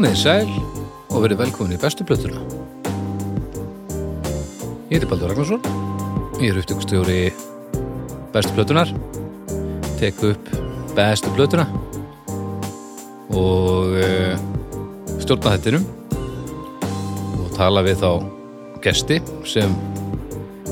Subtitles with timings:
[0.00, 0.52] Komið í sæl
[1.12, 2.38] og verið velkomin í bestu plötuna.
[4.88, 5.60] Ég heiti Baldur Ragnarsson,
[6.40, 7.16] ég er upptökustjóri
[8.32, 8.88] bestu plötunar,
[10.00, 10.48] tek upp
[10.96, 11.66] bestu plötuna
[13.36, 14.40] og uh,
[15.20, 15.84] stjórna þettinum
[17.42, 18.24] og tala við þá
[18.88, 19.20] gesti
[19.52, 19.76] sem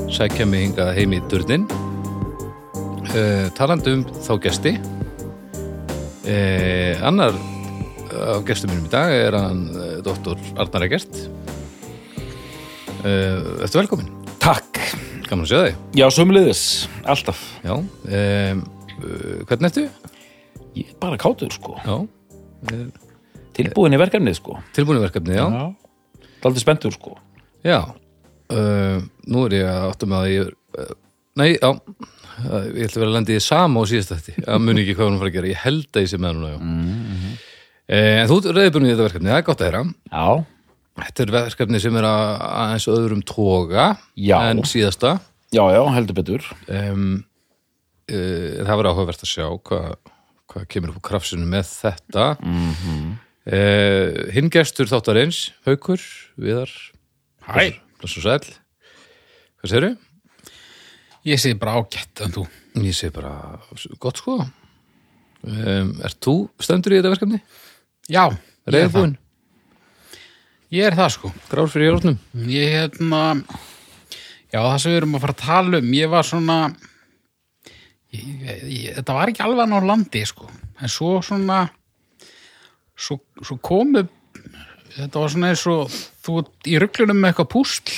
[0.09, 1.69] sækja mig hingað heim í durnin.
[3.13, 4.73] Uh, talandi um þá gesti,
[6.25, 7.37] uh, annar
[8.19, 11.21] af gestum mínum í dag er hann uh, doktor Arnar Egert.
[12.99, 14.09] Uh, Ertu velkomin?
[14.43, 14.79] Takk.
[15.29, 15.75] Gaman að sjá þig.
[15.99, 16.63] Já, sömulegðis,
[17.05, 17.41] alltaf.
[17.61, 17.75] Já.
[17.77, 18.63] Um,
[19.45, 19.85] hvernig ertu?
[20.77, 21.75] Ég er bara kátur, sko.
[21.85, 21.95] Já.
[23.59, 24.57] Tilbúin í verkefnið, sko.
[24.75, 25.45] Tilbúinu verkefni, já.
[26.43, 27.17] Daldi spenntur, sko.
[27.65, 27.83] Já.
[28.49, 30.55] Uh, nú er ég að áttum að ég...
[30.73, 30.95] Uh,
[31.37, 31.69] nei, já.
[32.39, 34.45] Ég ætla að vera að lenda í sama á síðast þetta.
[34.47, 35.51] Það muni ekki hvað hún fara að gera.
[35.51, 36.59] Ég held að ég sé með núna, já.
[36.63, 37.18] Mm
[37.89, 39.83] En þú er reyðbúin í þetta verkefni, það er gott að heyra.
[40.13, 40.45] Já.
[40.99, 43.87] Þetta er verkefni sem er að aðeins öðrum toga
[44.19, 44.37] Já.
[44.49, 45.15] en síðasta.
[45.49, 46.45] Já, já, heldur betur.
[46.67, 47.23] um,
[48.11, 49.95] uh, það var áhugavert að sjá hvað
[50.49, 53.09] hva kemur upp á krafsinu með þetta mm -hmm.
[54.33, 56.01] hinn gestur þáttarins Haukur,
[56.37, 56.71] Viðar
[57.45, 57.77] Hæ.
[57.99, 58.41] Bless og sæl
[59.59, 59.97] hvað segirðu?
[61.25, 62.47] Ég segi bara ágætt en þú.
[62.81, 63.59] Ég segi bara
[63.99, 67.41] gott sko um, Er þú stendur í þetta verkefni?
[68.09, 68.75] Já, ég er það.
[68.75, 69.17] Reyðbúin,
[70.69, 71.31] Ég er það sko.
[71.49, 72.17] grár fyrir jórnum
[72.49, 73.21] Ég hérna,
[74.53, 76.57] já það sem við erum að fara að tala um, ég var svona,
[78.13, 78.25] ég,
[78.69, 80.49] ég, þetta var ekki alveg á landi sko.
[80.79, 81.63] En svo svona,
[82.97, 84.05] svo, svo komu,
[84.95, 85.89] þetta var svona eins og
[86.25, 87.97] þú í rugglunum með eitthvað púsl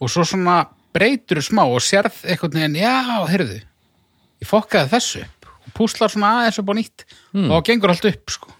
[0.00, 0.60] og svo svona
[0.94, 3.58] breytur smá og sérð eitthvað neginn, já, heyrðu,
[4.40, 7.04] ég fokkaði þessu upp og púslar svona aðeins upp á nýtt
[7.34, 8.54] og þá gengur allt upp sko.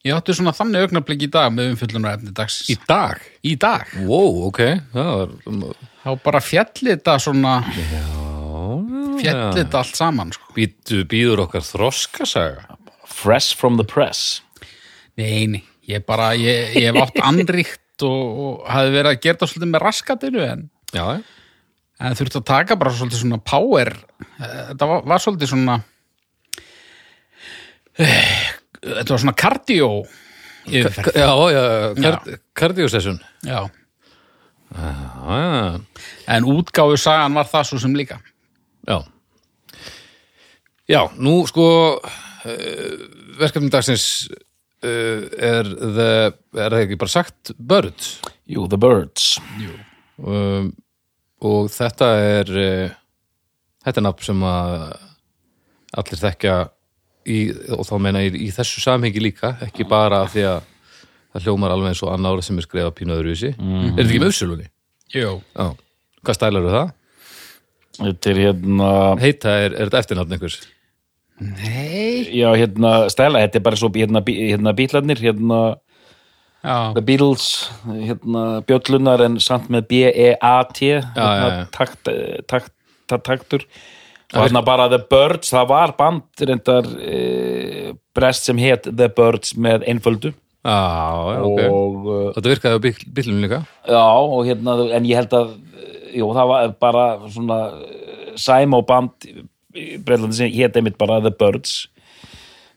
[0.00, 2.70] Ég átti svona þannig augnablik í dag með umfyllunar efni dagsins.
[2.72, 3.18] Í dag?
[3.44, 3.90] Í dag.
[4.08, 4.60] Wow, ok
[4.94, 8.04] Það var Þá bara fjalli þetta svona, Já,
[9.20, 10.48] fjalli þetta allt saman, sko.
[10.56, 12.78] Býtu, býður okkar þroskasaga
[13.10, 14.40] Fresh from the press.
[15.20, 15.60] Nei, nei,
[15.90, 19.72] ég bara, ég, ég hef átt anríkt og, og hafi verið að gera þetta svolítið
[19.74, 20.62] með raskatinu, en,
[20.94, 21.04] Já,
[22.00, 23.92] en þurfti að taka bara svolítið svona power.
[24.38, 25.76] Eh, Þetta var, var svolítið svona,
[28.00, 28.49] eh,
[28.84, 29.88] þetta var svona cardio
[30.70, 31.14] yfirferð.
[31.16, 31.62] já, já,
[32.02, 33.60] kard, kardiosessun Já,
[34.70, 35.80] Já,
[36.30, 38.20] en útgáfu sagan var það svo sem líka.
[38.86, 39.00] já.
[40.90, 41.64] Já, nú sko
[41.98, 42.94] uh,
[43.38, 46.08] verkefni dagsins uh, er, the,
[46.54, 48.06] er það ekki bara sagt Bird
[48.50, 49.36] Jú, the birds.
[50.18, 50.72] um,
[51.42, 52.96] og þetta er uh,
[53.86, 54.86] þetta er nafn sem að
[55.98, 56.56] allir þekkja
[57.28, 57.38] í,
[57.76, 60.60] og þá meina ég í þessu samhengi líka ekki bara af því að
[61.30, 64.22] það hljómar alveg eins og annar ára sem er skrifað pínu öðruvísi er þetta ekki
[64.22, 64.66] með uppsölunni?
[65.14, 65.36] Jú.
[65.54, 65.66] Já,
[66.24, 66.96] hvað stælar eru það?
[68.00, 70.58] Þetta er hérna, Heita er, er þetta eftirnafn einhvers?
[71.40, 72.28] Nei.
[72.36, 75.60] já, hérna, stæla, þetta er bara svo hérna, hérna bílarnir, hérna,
[76.60, 81.62] Já, The Beatles, hérna, bjöllunar en samt með B-E-A-T, hérna, já, já.
[81.72, 82.10] takt,
[82.52, 82.74] takt,
[83.08, 83.64] takt, taktur.
[84.30, 89.56] Og hérna bara The Birds, það var band reyndar e, brest sem hétt The Birds
[89.58, 90.30] með einföldu.
[90.60, 90.76] Já,
[91.34, 91.60] já, ok.
[91.72, 93.60] Og uh, Þetta virkaði á bíl, bílunum líka.
[93.88, 95.54] Já, og hérna, en ég held að
[96.14, 97.60] jú, það var bara svona
[98.38, 101.88] sæmó band í Breitlandi sem hétt einmitt bara The Birds.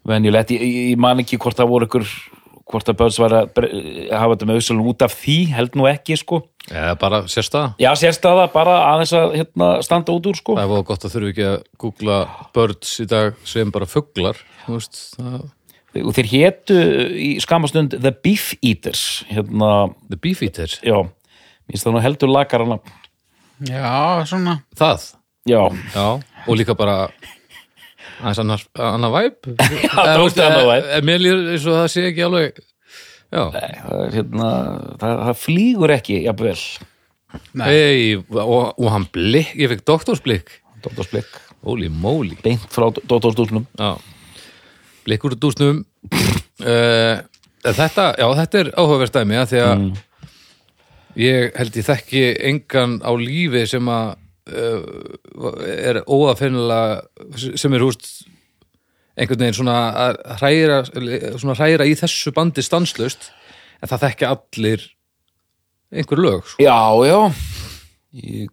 [0.08, 0.64] Venjulegt, ég,
[0.94, 2.08] ég man ekki hvort það voru ykkur
[2.74, 3.72] hvort að Birds var að bre-
[4.10, 6.42] hafa þetta með auðvitað út af því, held nú ekki sko.
[6.72, 10.54] Eða bara sérstaða Já, sérstæða bara aðeins að hérna, standa út úr sko.
[10.56, 12.20] Það var gott að þurfi ekki að googla
[12.56, 15.42] birds í dag sem bara fuglar þú veist, það,
[16.08, 16.78] og þeir hétu
[17.20, 19.74] í skamastund The Beef Eaters hérna,
[20.08, 20.96] The Beef Eater já,
[21.68, 22.80] minnst það nú heldur lakarana
[23.68, 24.56] já, svona.
[24.80, 25.04] Það,
[25.52, 25.62] já,
[25.94, 26.08] já,
[26.48, 27.10] og líka bara
[28.22, 31.02] aðeins annar, annar væp vibe.
[31.10, 32.62] Mér líður eins og það sé ekki alveg
[33.34, 34.50] Já, það, er, hérna,
[35.02, 36.58] það, það flýgur ekki jafnvel,
[37.58, 37.66] Nei.
[37.74, 40.52] Ei, og, og hann blikk, ég fekk doktorsblikk
[40.84, 42.36] Dóttorsblikk Holy moly.
[42.44, 43.96] Beint frá Dóttorsdúsnum Já,
[45.08, 45.84] blikk úr dúsnum.
[46.64, 47.18] Uh,
[47.64, 49.84] Þetta, já, þetta er áhugavert dæmi að því að
[51.24, 54.10] ég held ég þekki engan á lífi sem að
[54.48, 57.04] er óafinnilega
[57.58, 58.10] sem er húst
[59.14, 60.80] einhvern veginn svona að hræra,
[61.38, 63.30] svona hræra í þessu bandi stanslust
[63.82, 64.86] en það þekki allir
[65.94, 66.64] einhver lög sko.
[66.64, 67.20] Já, já
[68.14, 68.46] Í,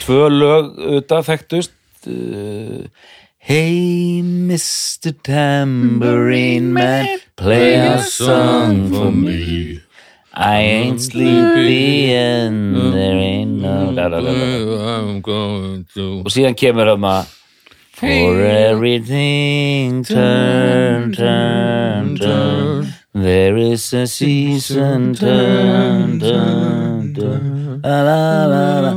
[0.00, 2.84] Tvö lög auðvitað þekktust uh,
[3.44, 5.12] Hey Mr.
[5.26, 9.83] Tambourine Man Play a song for me
[10.36, 13.94] I ain't sleepy and there ain't no.
[13.94, 17.24] I'm going to Og síðan kemur hérna
[17.94, 28.80] For everything turn, turn, turn There is a season turn, turn, turn la, la, la,
[28.80, 28.92] la.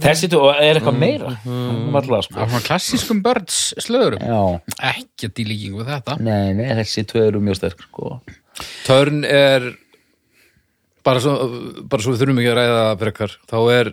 [0.00, 1.32] Þessi er eitthvað meira?
[1.44, 2.38] Um allar sko.
[2.38, 4.22] Svona klassískum börns slögurum.
[4.22, 4.60] Já,
[4.94, 6.16] Ekki að dílíking við þetta.
[6.22, 8.20] Nei, nei, þessi tvö eru mjög sterk sko.
[8.86, 9.72] Törn er
[11.04, 11.34] bara svo,
[11.90, 13.92] bara svo við þurfum ekki að ræða frekar, þá er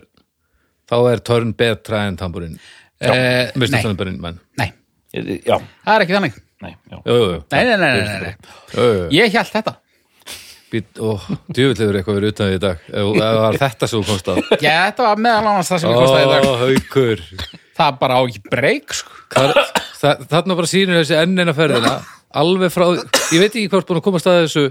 [0.92, 2.56] þá er törn betra en tamburinn.
[3.02, 4.32] Eh, nei.
[4.60, 4.70] Nei,
[5.12, 6.36] Já, það er ekki þannig.
[6.62, 7.38] Nei, Jú, jú, jú.
[7.52, 8.52] Nei, nei, nei, nei, nei, nei.
[8.72, 9.08] Jú, jú, jú.
[9.18, 9.74] Ég held þetta.
[10.72, 12.84] Djúvilligur eitthvað verið utan við í dag.
[12.88, 14.38] Ef ef það var þetta sem þú komst að.
[14.64, 16.46] Já, þetta var meðal annars það sem ég kostaði í dag.
[16.46, 17.24] Ó, haukur.
[17.76, 19.18] Það bara á ekki breyk sko.
[19.34, 19.52] Þar,
[20.00, 21.92] það, þarna bara sýnir þessi enn eina ferðina
[22.42, 22.86] alveg frá,
[23.32, 24.64] ég veit ekki hvort búin að koma að þessu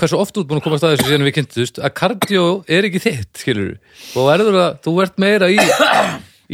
[0.00, 3.02] hversu oft út búin að koma að þessu síðan við kynntust að kardió er ekki
[3.04, 3.74] þitt skilur
[4.16, 5.58] og verður að, þú ert meira í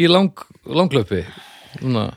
[0.03, 0.33] í lang,
[0.67, 1.23] langlöpi
[1.83, 2.11] Núna,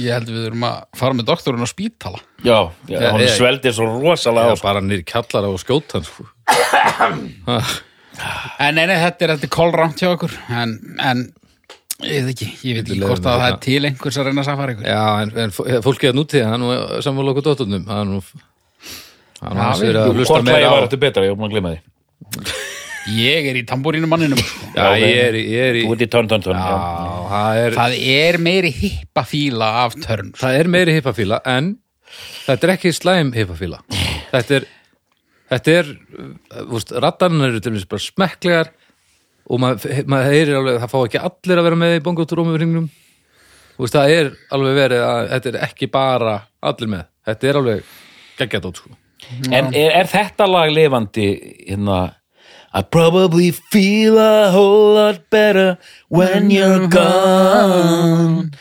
[0.00, 2.20] Ég held við erum að fara með doktorinn á spítala.
[2.44, 6.24] Já, já, hún ég- sveldir svo rosalega já, bara nýr kjallara og skjóta hann sko.
[8.60, 10.32] En nei, nei, þetta er þetta kólrámt hjá okkur.
[10.52, 11.22] En, en
[12.04, 14.42] ég veit ekki, ég veit ekki hvort að mér það er til einhvers að reyna
[14.44, 14.88] að safara ykkur.
[14.90, 18.10] Já, en, en fó- fólkið að nútíða hann og sammála okkur dóttunum það er
[19.40, 22.56] Hvort á var þetta betra, ég var búin að glemma því.
[23.16, 24.40] Ég er í tambúrínu manninum.
[24.76, 26.74] Já, ég er ég er í Þú ert í törn, törn, törn já,
[27.30, 31.72] það er Það er meiri hippa fíla af törn það er meiri hippafíla en
[32.44, 33.80] þetta er ekki slæm hippafíla.
[34.30, 34.68] Þetta er
[35.50, 35.90] þetta er,
[36.20, 38.72] uh, rattarinn eru til þess bara smekklegar
[39.50, 42.90] og maður mað heyrir alveg það fá ekki allir að vera með í bongotrómufringnum
[43.80, 46.36] veist, það er alveg verið að þetta er ekki bara
[46.70, 47.06] allir með.
[47.30, 47.94] Þetta er alveg
[48.40, 48.99] geggjadótt sko.
[49.50, 51.28] En er, er þetta lag lifandi
[51.68, 52.00] hérna
[52.72, 55.76] I probably feel a whole lot better
[56.06, 58.52] when you're gone.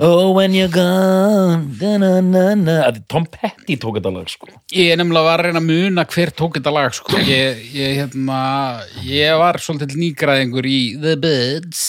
[0.00, 1.74] Oh, when you're gone.
[1.74, 2.76] Da, na, na, na.
[2.86, 4.52] Að Tom Petty tók þetta lag sko.
[4.70, 7.18] Ég er nefnilega var að reyna að muna hver tók þetta lag sko.
[7.26, 8.38] ég, ég, hérna,
[9.02, 11.88] ég var svolítið nýgræðingur í The Birds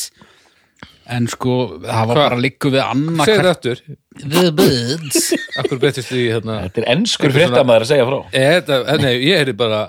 [1.16, 2.24] en sko það var Hva?
[2.28, 3.82] bara líku við annað það aftur,
[4.24, 5.28] The Birds
[5.62, 9.14] akkur breytist því hérna Þetta er enskur fréttamaður að segja frá Eh, Þetta, eh, nei,
[9.28, 9.84] ég heyri bara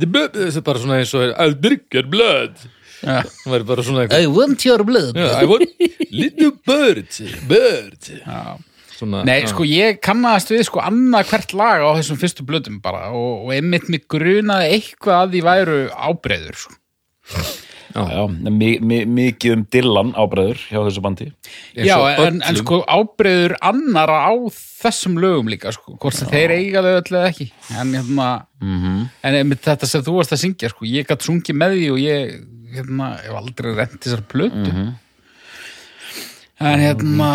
[0.00, 2.56] The bu- Þetta er bara svona eins og I'll drink your blood
[3.04, 3.20] Já.
[3.44, 7.18] Það væri bara svona eitthvað I want your blood Já, I want little bird
[7.50, 8.40] Bird Já.
[8.96, 9.50] Svona, Nei, já.
[9.52, 13.50] sko, ég kannast við sko annað hvert lag á þessum fyrstu blöðum bara og, og
[13.52, 15.74] einmitt mig grunaði eitthvað að því væru
[16.08, 16.78] ábreyður sko.
[17.96, 21.26] Já, mi, mi, mikið um Dylan ábræður hjá þessu bandi.
[21.78, 21.96] Já,
[22.26, 24.32] en, en sko ábreyður annara á
[24.82, 27.46] þessum lögum líka sko, hvort sem þeir eiga þau öll eða ekki.
[27.80, 28.28] En hérna
[28.60, 29.08] Mhm.
[29.22, 31.98] en einmitt þetta sem þú varst að syngja sko, ég gætt sungið með því og
[32.04, 32.36] ég
[32.76, 34.66] hérna, hef aldrei rent þessar plötu.
[34.72, 34.94] Mhm.
[36.60, 37.30] en hérna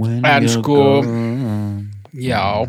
[0.00, 1.04] En En sko-
[2.14, 2.66] já,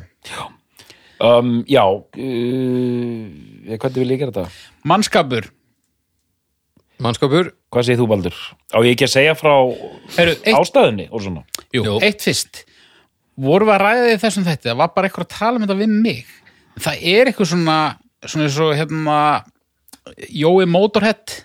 [1.21, 3.29] um, Já uh,
[3.61, 4.49] Hvernig vil ég gera þetta?
[4.89, 5.49] mannskapur.
[7.01, 7.51] Mannskapur?
[7.73, 8.35] Hvað segir þú Baldur?
[8.73, 9.53] Á ég ekki að segja frá
[10.17, 11.43] Heru, eitt, ástæðunni og svona?
[11.73, 11.95] Jú, Jú.
[12.05, 12.63] eitt fyrst.
[13.41, 15.79] Vorum við að ræða því þessum þetta það var bara eitthvað að tala um þetta
[15.79, 16.25] við mig.
[16.81, 17.77] Það er eitthvað svona
[18.21, 19.17] svona eins og hérna
[20.29, 21.37] Jói Motorhead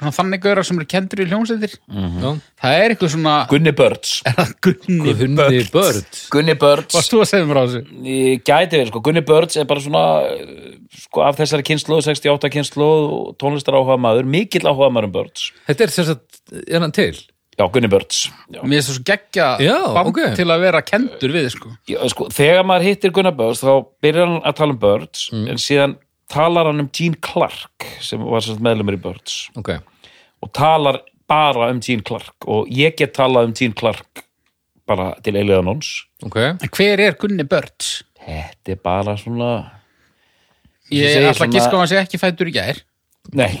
[0.00, 2.30] svona þannig gaurar sem eru kendur í hljómsveitir Já.
[2.64, 7.20] það er eitthvað svona Gunni Birds er það Gunni Hunni Bird Gunni Birds Varst þú
[7.22, 7.82] að segja mér á þessu?
[8.10, 10.70] Ég gæti verið, sko, Gunni Birds er bara svona uh,
[11.04, 15.50] sko, af þessari kynslu, 68 kynslu og tónlistar áhuga maður, mikill áhuga maður um Birds
[15.68, 17.12] Þetta er sem sagt, er hann til?
[17.60, 18.62] Já, Gunni Birds Já.
[18.64, 20.20] Mér er svo geggja Já, band ok.
[20.38, 21.72] til að vera kendur við sko.
[21.90, 25.60] Já, sko, þegar maður hittir Gunnar Birds þá byrjar hann að tala um Birds en
[25.60, 25.98] síðan
[26.30, 29.38] talar hann um Gene Clark sem var meðlumur í Birds.
[29.58, 29.74] Ok,
[30.40, 32.34] og talar bara um Gene Clark.
[32.50, 34.24] Og ég get talað um Gene Clark
[34.90, 35.90] bara til eiliðanons
[36.26, 36.36] ok.
[36.58, 38.00] En hver er Gunni Birds?
[38.20, 39.50] Þetta er bara svona
[40.90, 42.80] Ég að svona- giska á hann sé ekki fættur í gær.
[43.36, 43.52] Nei.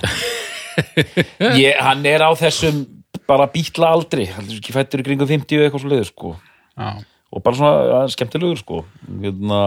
[1.60, 2.82] Ég, Hann er á þessum
[3.28, 4.26] bara bítla aldri.
[4.26, 6.32] Hann er ekki fættur í kringum 50 og eitthvað svo leiður sko.
[6.74, 6.90] Já,
[7.30, 8.80] og bara svona ja, skemmtilegur sko.
[9.22, 9.60] Hérna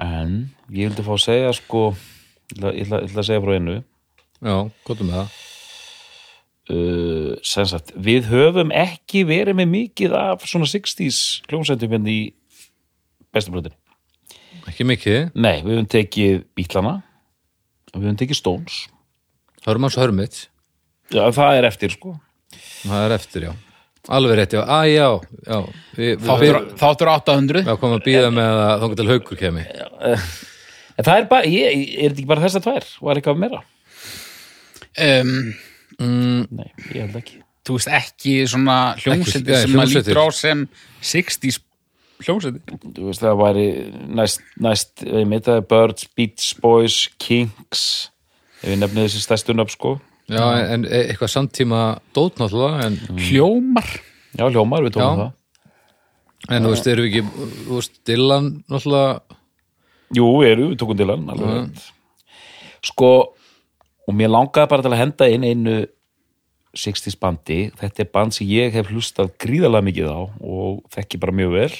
[0.00, 0.36] en
[0.70, 3.56] ég vildi fá að segja sko ég ætla, ég ætla, ég ætla að segja frá
[3.58, 3.80] einu.
[4.44, 5.42] Já, hvað með það?
[6.72, 12.22] uh, sem sagt, við höfum ekki verið með mikið af svona 60s hljómsættum hérna í
[13.34, 13.76] bestablöðinni
[14.64, 15.18] Ekki mikið?
[15.36, 16.94] Nei, við höfum tekið Bítlana
[17.92, 18.78] við höfum tekið Stones.
[19.66, 20.48] Hörmanns Hörmits.
[21.12, 22.14] Já, það er eftir sko.
[22.84, 23.73] Það er eftir, já
[24.08, 25.06] alveg rétt, já, að já,
[25.48, 25.58] já.
[25.96, 29.64] Við, Þáttur, við, þáttur 800 við komum að býða með að þóngu til haukur kemi
[30.94, 32.84] En það er bara, ég, er þetta ekki bara þessar tvær?
[33.02, 33.62] Var eitthvað meira?
[35.02, 35.30] um,
[35.98, 37.40] mm, Nei, ég held ekki.
[37.64, 40.64] Þú veist ekki svona hljómsveitir Ekki- sem maður lítur á sem
[41.02, 41.58] 60s
[42.24, 42.78] hljómsveitir.
[42.94, 43.66] Þú veist, það væri
[44.20, 47.84] næst, næst ég meita það Birds, Beach Boys, Kinks
[48.62, 49.96] ef ég nefni þessi stærstu nöfn sko
[50.30, 51.80] já, en e- eitthvað samtíma
[52.16, 53.88] dót náttúrulega, en, Hljómar.
[54.34, 55.24] Já, hljómar, við tókum Já.
[55.24, 55.32] það.
[56.54, 59.40] En þú veist, erum við ekki þú veist, Dylan náttúrulega
[60.14, 61.84] Jú, erum, við tókum til hann alveg rétt.
[62.84, 63.10] Sko,
[64.04, 65.76] og mér langaði bara til að henda inn einu
[66.74, 71.34] 60s bandi, þetta er band sem ég hef hlustað gríðarlega mikið á og þekki bara
[71.34, 71.74] mjög vel.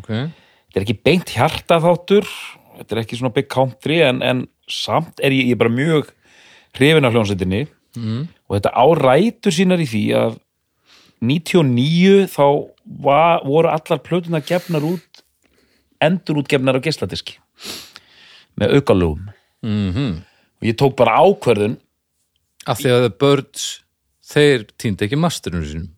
[0.00, 2.26] Ok, þetta er ekki beint hjartaþáttur
[2.78, 6.12] þetta er ekki svona big country en, en samt er ég, ég er bara mjög
[6.76, 7.64] hrifin af hljónsveitinni
[7.96, 8.28] mm.
[8.48, 10.38] og þetta árætur sínar í því að
[11.24, 12.46] 99 þá
[13.02, 15.22] var, voru allar plötuna gefnar út
[16.04, 17.38] endur útgefnar á geisladiski.
[18.58, 19.30] Með aukalögum.
[19.62, 20.22] Mhm.
[20.58, 21.78] Og ég tók bara ákverðun
[22.66, 23.82] af því að Birds
[24.26, 25.90] þeir týndi ekki masterinu sínum.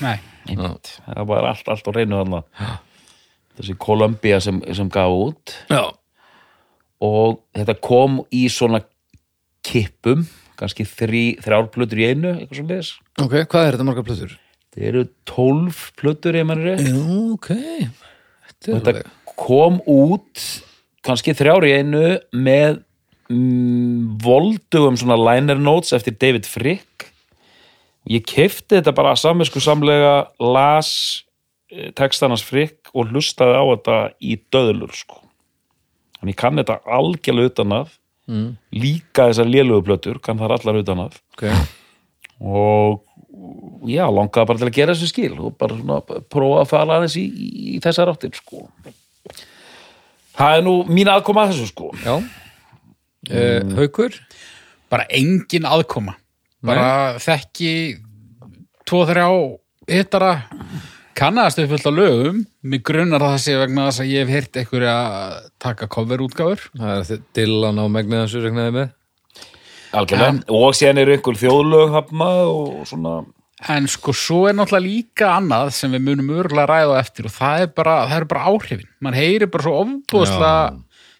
[0.00, 0.18] Nei,
[0.48, 2.42] einmitt, það var allt, allt á reynu þarna.
[3.56, 5.54] Þessi Columbia sem, sem gaf út.
[5.68, 5.92] Já,
[7.00, 8.82] og þetta kom í svona
[9.66, 10.26] kippum,
[10.60, 14.38] kannski þrý, þrjár plötur í einu, eitthvað svo leis ok, hvað er þetta margar plötur?
[14.70, 16.86] það eru tólf plötur ég manni rétt.
[16.86, 17.00] Já,
[17.34, 17.48] ok.
[18.60, 20.44] Þetta er þetta kom út
[21.06, 22.04] kannski þrjár í einu
[22.36, 22.82] með
[23.32, 27.08] mm, voldugum svona liner notes eftir David Frick.
[28.10, 30.92] Ég kefti þetta bara saminsku samlega las
[31.72, 35.24] eh, textanans Frick og hlustaði á þetta í döðlur sko.
[36.20, 37.96] Þannig ég kann þetta algjörlega utan að
[38.30, 41.20] mm, líka þessar lélugu plötur kann það allar utan að.
[41.34, 41.46] Ok,
[42.40, 46.98] og já, langaði bara til að gera þessu skil og bara svona prófa að fara
[47.00, 48.64] aðeins í, í, þessar áttir sko.
[50.40, 51.90] Það er nú mín aðkoma að þessu sko.
[52.06, 52.16] Já.
[53.30, 53.74] Mm.
[53.76, 54.14] haukur?
[54.90, 56.16] bara engin aðkoma.
[56.66, 57.72] Bara þekki
[58.88, 59.28] tvo, þrjá
[59.88, 60.32] hittara
[61.20, 62.38] kannast upp fullt á lögum.
[62.62, 66.64] Mig grunnar það sé vegna þess að ég hef heyrt einhverju að taka coverútgáfur.
[66.80, 68.96] Það er Dylan á megnið þessu regnaði með.
[69.90, 73.14] Algjörlega, og síðan eru einhver þjóðlög hafna og svona
[73.68, 77.64] en sko svo er náttúrulega líka annað sem við munum örgulega ræða eftir og það
[77.64, 78.86] er bara, það er bara áhrifin.
[79.04, 80.54] Mann heyrir bara svo ofbúðslega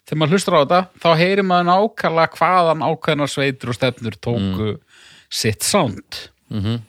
[0.09, 4.71] þegar maður hlustar á þetta, þá heyrir maður nákvæmlega hvaðan ákveðnar sveitur og stefnur tóku
[5.29, 6.23] sitt sound.
[6.49, 6.81] Mhm.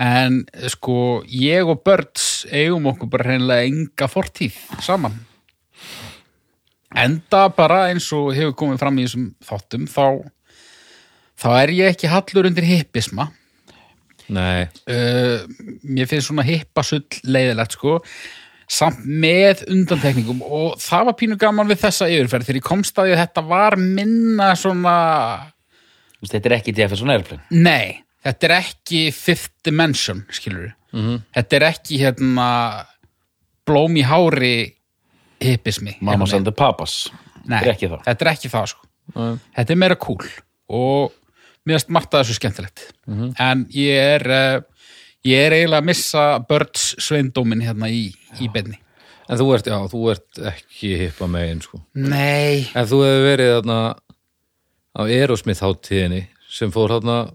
[0.00, 5.16] En sko ég og Birds eigum okkur bara hreinlega enga fortíð saman.
[6.94, 10.06] Enda bara eins og hefur komið fram í þessum þáttum þá,
[11.42, 13.30] þá er ég ekki hallur undir hippisma.
[14.34, 15.42] Nei, uh,
[15.84, 17.98] mér finnst svona hippasull leiðilegt sko.
[18.70, 23.10] Samt með undantekningum og það var pínu gaman við þessa yfirferð þegar ég komst að
[23.10, 24.94] því að þetta var minna svona
[26.24, 31.22] þetta er ekki Jefferson Airplane nei, þetta er ekki fifth dimension skilur Mhm.
[31.34, 32.86] þetta er ekki hérna
[33.66, 34.74] blóm í hári
[35.42, 37.10] hippismi Mamas hérna and the Papas.
[37.44, 38.04] Nei, þetta er ekki það?
[38.06, 38.86] þetta er ekki það sko.
[39.14, 39.38] Nei.
[39.56, 40.28] þetta er meira cool
[40.68, 41.12] og
[41.66, 42.84] mér finnst margt að þessu skemmtilegt.
[43.06, 43.34] Mhm.
[43.38, 44.60] en ég er uh,
[45.24, 48.78] ég er eiginlega að missa Birds sveindómin hérna í, í beinni.
[49.28, 51.80] En þú ert, já, þú ert ekki hippa megin sko.
[51.94, 53.78] Nei, en þú hefur verið þarna
[54.94, 57.32] á Aerosmith hátíðinni sem fór þarna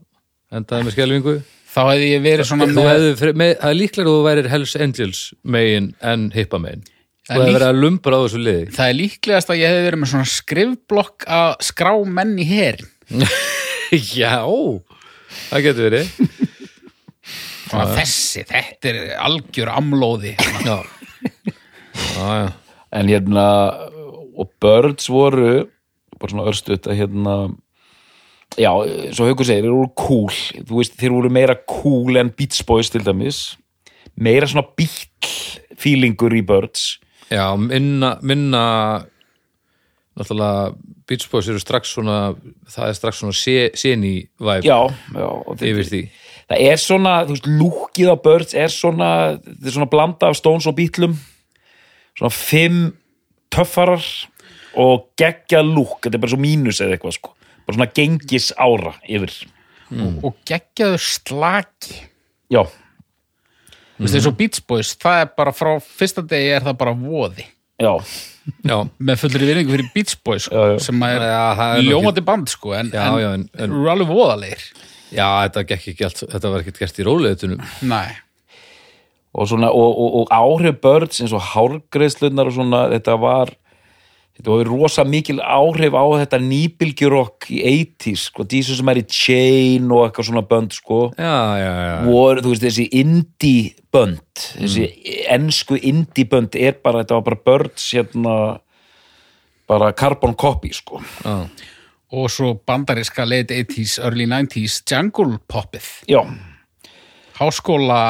[0.55, 1.33] endaði með skelfingu.
[1.69, 5.91] Þá hefði ég verið svona hefði, það er líklega að þú værir Hells Angels megin
[6.01, 6.81] en hippa megin.
[7.29, 8.63] Það þú lík- verið að lumbra á þessu liði.
[8.73, 12.89] Það er líklegast að ég hefði verið með svona skrifblokk að skrá menn í herin.
[14.17, 14.33] Já,
[15.51, 16.09] það getur verið.
[17.69, 20.33] Svona þessi, þetta er algjör amlóði.
[20.65, 20.79] Já,
[21.93, 22.47] já, já.
[22.97, 23.45] en hérna
[24.39, 25.67] og Birds voru
[26.19, 27.35] bara svona örstuðt að hérna
[28.57, 28.71] já,
[29.13, 30.39] svo Haukur segir, þeir voru cool.
[30.65, 33.57] Þú veist, þeir voru meira cool en Beach Boys til dæmis.
[34.19, 35.29] Meira svona bíll
[35.79, 36.97] feelingur í Birds.
[37.29, 38.63] Já minna, minna
[40.17, 40.73] náttúrulega
[41.07, 42.33] Beach Boys eru strax svona
[42.69, 43.37] það er strax svona
[44.49, 44.79] væp já,
[45.13, 45.29] já
[45.69, 46.01] yfir því.
[46.49, 49.09] Það er svona, þú veist, lúkið á Birds er svona,
[49.45, 51.13] þetta er svona blanda af Stones og Beatlum
[52.19, 52.81] svona fimm
[53.53, 54.03] töffarar
[54.79, 57.33] og geggja lúk, þetta er bara svo mínus eða eitthvað sko,
[57.69, 59.33] bara svona gengis ára yfir,
[60.25, 62.01] og geggjaður slaki.
[62.53, 62.63] Já.
[63.99, 66.93] Þú veist, eins og Beach Boys, það er bara frá fyrsta degi er það bara
[66.95, 67.45] voði.
[67.79, 67.91] Já,
[68.67, 70.79] já, með fullri virðingu fyrir Beach Boys sko, Já, já.
[70.83, 74.65] sem er er ljómandi band sko, en, en- eru alveg voðalegir.
[75.15, 77.61] Já, þetta gekk ekki allt, þetta var ekkert gert í róleðutunum.
[77.91, 78.09] Nei,
[79.33, 81.43] og, svona, og, og, og áhrif börns eins og
[82.55, 83.53] svona þetta var
[84.39, 89.05] þetta var rosa mikil áhrif á þetta nýbylgjurokk í 80s sko, dísu sem er í
[89.11, 91.01] Chain og eitthvað svona bönd sko.
[91.19, 91.95] Já, já, já.
[92.07, 94.87] voru, þú veist, þessi indie bönd þessi
[95.35, 98.37] ensku indie bönd er bara, þetta var bara börns hérna
[99.69, 101.03] bara carbon copy sko.
[101.25, 101.43] Já.
[102.09, 106.23] og svo bandariska late 80s, early 90s jungle poppið, já,
[107.39, 108.01] háskóla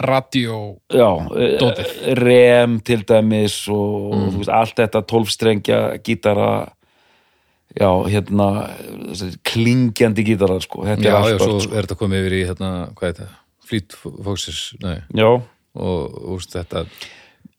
[0.00, 1.10] radio, já
[1.60, 1.86] Dótið.
[1.86, 6.72] eh, rem til dæmis og þú veist, allt þetta tólfstrengja gítara
[7.78, 8.48] já, hérna
[9.46, 11.74] klingjandi gítara sko, þetta Já, er já, svo sko.
[11.74, 13.40] er þetta komið yfir í, hérna, hvað er þetta?
[14.84, 15.28] Nei, já,
[15.74, 16.84] og, og þetta,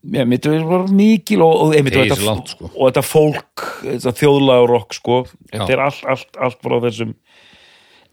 [0.05, 2.69] myndi við var mikil og, og, einmitt, og, þetta, langt, sko.
[2.73, 5.73] og þetta fólk þetta þjóðlega rock sko þetta Já.
[5.73, 7.15] er allt, allt, allt frá þessum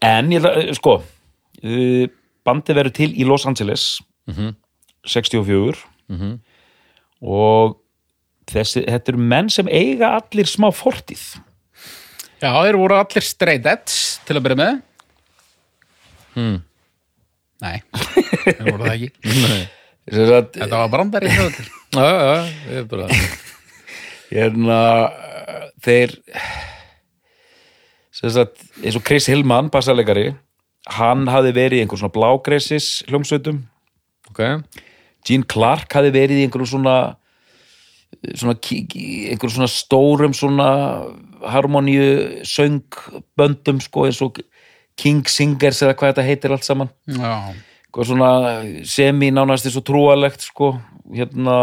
[0.03, 2.05] en ég eh, sko uh,
[2.47, 4.53] bandið verður til í Los Angeles Mhm.
[5.03, 5.83] 64
[7.23, 7.77] og
[8.47, 11.23] þessi, þetta eru menn sem eiga allir smá fortíð.
[12.43, 14.81] Já, þeir voru allir straight edge til að byrja með.
[16.33, 16.57] Hmm.
[17.63, 17.77] Nei,
[18.43, 19.09] þeir voru það ekki.
[20.13, 22.33] Þess að, Þetta var brandari hjá til já, já,
[22.67, 23.05] ég er bara,
[24.33, 24.79] hérna
[25.85, 26.15] þeir
[28.13, 30.33] sem sagt, eins og Chris Hillman bassalegari,
[30.91, 33.63] hann hafði verið í einhver svona blágreisis hljómsveitum
[34.31, 34.41] ok,
[35.23, 36.97] Gene Clark hafði verið í einhverjum svona
[38.33, 40.69] svona einhverjum svona stórum svona
[41.53, 44.39] harmoníu söngböndum sko eins og
[44.99, 46.91] King Singers eða hvað þetta heitir allt saman.
[47.09, 47.53] Já,
[47.93, 48.29] svona
[48.89, 50.75] semi nánast eins og trúalegt sko
[51.13, 51.57] hérna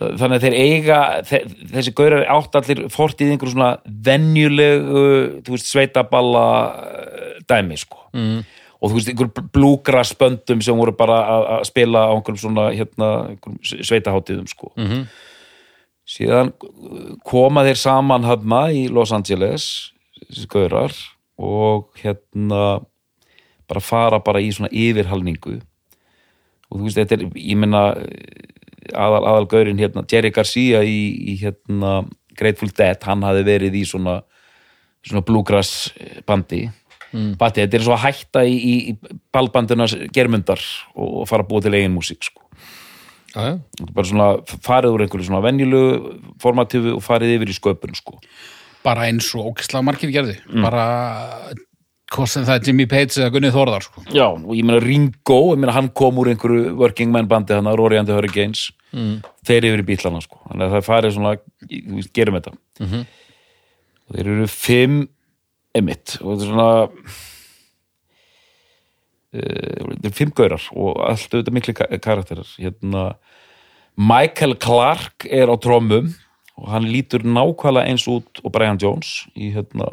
[0.00, 3.72] þannig að þeir eiga þe- þessi gaurar átt allir fortið einhverjum svona
[4.06, 5.02] venjulegu
[5.44, 8.38] þú veist sveitaballa eh, dæmi sko mm.
[8.80, 11.18] og þú veist einhver bluegrass böndum sem voru bara
[11.58, 15.04] að spila á einhverjum svona hérna einhverjum sveitaháttiðum sko Mhm.
[16.08, 16.52] síðan
[17.28, 19.66] koma þeir saman hafna í Los Angeles
[20.24, 20.96] þessi gaurar
[21.38, 22.80] og hérna
[23.68, 25.60] bara fara bara í svona yfirhalningu
[26.72, 27.84] og þú veist þetta er, ég meina
[28.90, 30.98] aðal, aðal gaurinn hérna, Jerry Garcia í,
[31.32, 32.02] í hérna
[32.38, 34.22] Grateful Dead, hann hafi verið í svona
[35.06, 35.90] svona bluegrass
[36.28, 36.68] bandi.
[37.12, 37.34] Mm.
[37.36, 39.84] bati, þetta er svo að hætta í, í, í ballbandina
[40.16, 40.62] germundar
[40.96, 42.46] og, fara að búa til eigin músík sko.
[43.34, 44.28] Þetta er bara svona
[44.64, 48.16] farið úr einhverju svona venjulegu formatífu og farið yfir í sköpun sko.
[48.82, 50.38] bara eins og ókislega margir gerði.
[50.64, 50.86] Bara
[52.12, 54.04] hvort sem það er Jimmy Page eða Gunni Þórðar sko.
[54.12, 57.70] Já, og ég meina Ringo, ég meina hann kom úr einhverju working man bandi hann
[57.78, 59.18] Rory and the Hurricanes mm.
[59.48, 60.40] þeir yfir í bílana sko.
[60.50, 61.34] þannig að það farið svona,
[62.14, 63.04] gerum þetta -hmm.
[64.08, 64.96] og þeir eru fimm
[65.74, 66.70] emitt og þetta er svona
[69.32, 73.14] uh, þetta er fimm gaurar og allt auðvitað miklu ka- karakterar hérna
[73.96, 76.14] Michael Clark er á trommum
[76.56, 79.88] og hann lítur nákvæmlega eins út og Brian Jones í hérna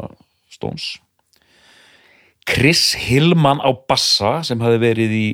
[0.51, 0.97] Stones
[2.49, 5.27] Chris Hillman á bassa sem hafi verið í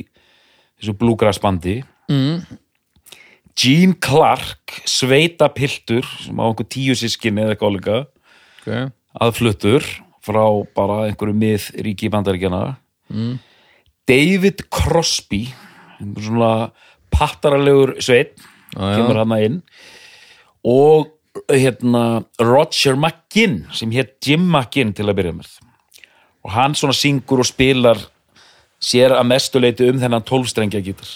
[0.80, 1.80] þessu bluegrass bandi
[2.12, 2.43] mm.
[3.56, 8.91] Gene Clark sveita piltur sem á einhver tíu sískinni eða eitthvað líka ok,
[9.23, 9.88] aðfluttur
[10.25, 10.43] frá
[10.75, 12.63] bara einhverju mið ríki bandaríkjana
[13.13, 13.36] mm.
[14.10, 15.45] David Crosby
[16.01, 16.54] einhver svona
[17.15, 18.95] pattaralegur sveit já.
[18.97, 19.62] kemur hann inn
[20.67, 21.13] og
[21.51, 25.56] hérna Roger McGinn sem hétt Jim McGinn til að byrja með
[26.45, 27.99] og hann svona syngur og spilar
[28.86, 31.10] sér að mestuleiti um þennan tólfstrengja gítar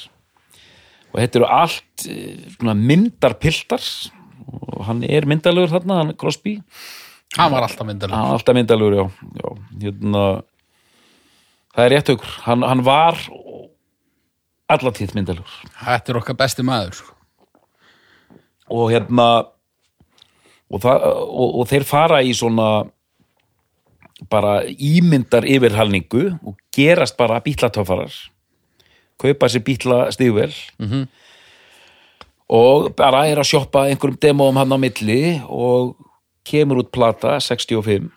[1.09, 3.83] og þetta eru allt eh, svona myndarpiltar.
[4.49, 6.57] Og hann er myndalegur þarna, hann Crosby.
[7.37, 9.03] Hann var alltaf myndalega hann er alltaf myndalegur, já,
[9.37, 9.49] já.
[9.83, 10.23] Hérna,
[11.75, 13.19] það er rétt aukur hann, hann var
[14.73, 15.59] allatíð myndalegur.
[15.77, 17.15] Þetta er okkar besti maður sko.
[18.69, 19.27] og hérna
[20.69, 22.85] og, það, og, og þeir fara í svona
[24.29, 28.11] bara ímyndar yfirhalningu og gerast bara bítlatöfarar
[29.19, 31.07] kaupa sér bítla stígvel -hmm.
[32.49, 35.95] og bara er að sjoppa einhverjum demóum hann á milli og
[36.43, 38.11] kemur út plata 65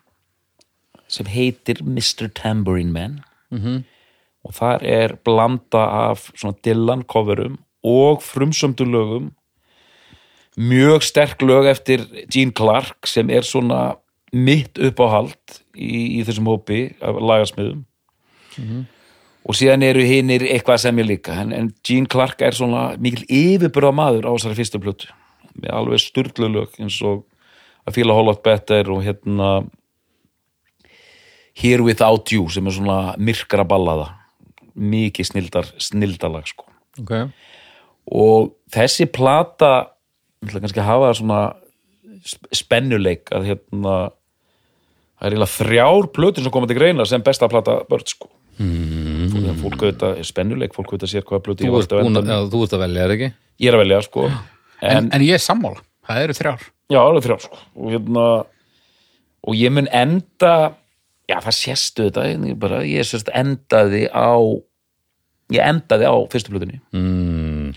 [1.09, 2.29] sem heitir Mr.
[2.35, 3.21] Tambourine Man
[3.53, 3.83] -hmm.
[4.45, 9.31] og þar er blanda af svona Dylan coverum og frumsömdu lögum
[10.57, 13.97] mjög sterk lög eftir Gene Clark sem er svona
[14.33, 17.83] mitt uppáhald í, í þessum hópi af lagasmiðum.
[19.43, 23.25] Og síðan eru hinnir eitthvað sem ég líka en, en Gene Clark er svona mikil
[23.27, 25.09] yfirbyrða maður á þessari fyrstu plötu.
[25.59, 27.25] Með alveg sturlu lög eins og
[27.89, 29.49] að fíla Hollow Better og hérna
[31.59, 34.09] Here Without You sem er svona myrkra ballaða
[34.73, 36.65] mikið snildar, snildalag sko.
[37.03, 37.11] Ok,
[38.09, 39.73] og þessi plata
[40.41, 41.41] ég ætla kannski að hafa það svona
[42.25, 43.97] sp- spennuleik að hérna
[45.23, 48.29] það er eiginlega þrjár plötur sem koma til greina sem besta plata börn sko.
[48.59, 49.55] Mm.
[49.63, 52.83] fólk auðvitað, spennuleik, fólk auðvitað sér hvaða plötu ég búin að, já, þú ert að
[52.83, 53.29] velja, er ekki?
[53.63, 54.27] ég er að velja sko.
[54.83, 56.67] En, en, en ég er sammála, það eru þrjár.
[56.91, 57.63] Já, alveg þrjár sko.
[57.79, 58.27] Og hérna
[59.47, 60.53] og ég mun enda
[61.31, 64.35] já, það séstu þetta ég, bara, ég sérst endaði á
[65.55, 66.83] ég endaði á fyrstu plötunni.
[66.97, 67.73] Mm,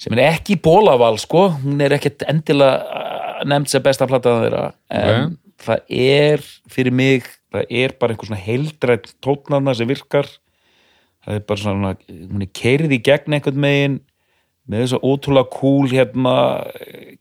[0.00, 4.64] sem er ekki bólaval sko, hún er ekkert endilega uh, nefnd sem besta plataðan þeirra
[4.88, 10.28] en það er fyrir mig, það er bara einhver svona heildrætt tótnarna sem virkar.
[11.26, 13.96] Það er bara svona hún er keirið í gegn einhvern megin
[14.66, 16.36] með þess að ótrúlega cool hérna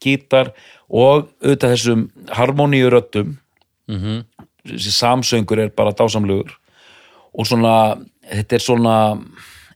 [0.02, 0.52] gítar
[0.90, 3.36] og auðvitað þessum harmoníu röddum
[3.90, 4.24] mhm,
[4.66, 6.54] þessi samsöngur er bara dásamlegur.
[7.36, 7.96] Og svona
[8.26, 8.98] þetta er svona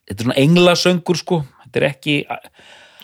[0.09, 1.43] þetta er svona englasöngur sko.
[1.65, 2.15] Þetta er ekki.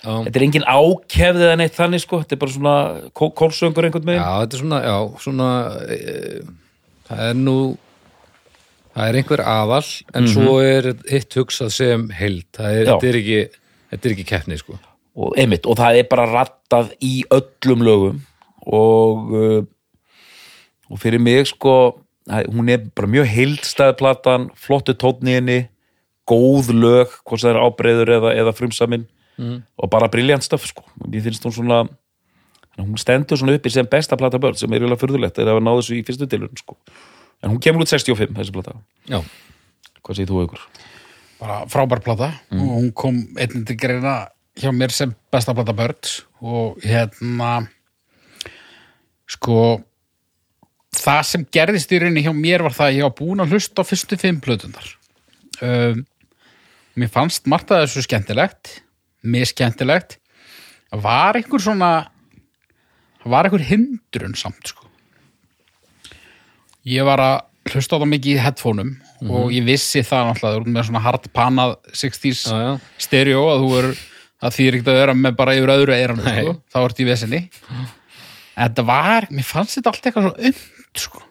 [0.05, 2.21] Þetta er engin ákefð eða neitt þannig sko.
[2.23, 2.75] Þetta er bara svona
[3.17, 5.49] kó- kórsöngur einhvern já, veginn þetta er svona, já, svona
[5.89, 5.99] e,
[7.09, 7.57] það er nú
[8.95, 12.83] það er einhver aðal en svo er hitt hugsað sem held, það er.
[12.85, 12.91] Já.
[12.93, 13.39] þetta er ekki
[13.91, 14.79] þetta er ekki keppni, sko.
[15.15, 18.17] Og, einmitt, og það er bara rattað í öllum lögum.
[18.65, 19.61] Og uh,
[20.89, 21.75] og fyrir mig sko
[22.25, 25.67] hún er bara mjög heildstæð platan flottu henni
[26.25, 28.53] góð lög, hvort það er ábreyður eða, eða
[29.35, 31.83] frumsamin og bara briljant stöf sko, mér finnst hún svona
[32.79, 35.63] hún stendur svona uppi sem besta plata börn sem er eiginlega furðulegt er að hafa
[35.63, 36.75] náð þessu í fyrstu tilurinn sko.
[37.43, 38.73] En hún kemur út 65 þessi plata,
[39.07, 39.21] já,
[40.01, 40.67] hvað segir þú ykkur?
[41.39, 42.31] bara frábær plata.
[42.53, 44.15] Og hún kom einnig til greina
[44.59, 47.67] hjá mér sem besta plata Birds og hérna
[49.27, 49.81] sko
[50.95, 53.83] það sem gerðist í rauninni hjá mér var það að ég var búin að hlusta
[53.83, 54.87] á fyrstu fimm plötundar
[55.65, 56.05] um,
[56.95, 58.77] mér fannst margt að þessu skemmtilegt
[60.91, 61.91] það var einhver svona
[63.25, 64.85] var einhver hindrun samt sko.
[66.85, 68.91] Ég var að hlusta á það mikið í headphoneum
[69.33, 73.69] og ég vissi það náttúrulega með svona hard panað 60s já, já, stereo að þú
[73.79, 73.87] er
[74.45, 76.55] að því er ekkert að vera með bara yfir öðru eiran sko.
[76.69, 77.39] þá ert í vesinni.
[78.55, 81.23] En þetta var, mér fannst þetta allt eitthvað svo umt sko.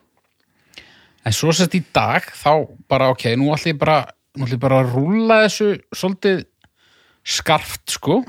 [1.25, 2.51] en svo sett í dag þá
[2.91, 4.01] bara ok, nú ætlum ég bara
[4.35, 6.43] nú ætlum ég bara að rúlla þessu svolítið
[7.25, 8.21] skarft sko.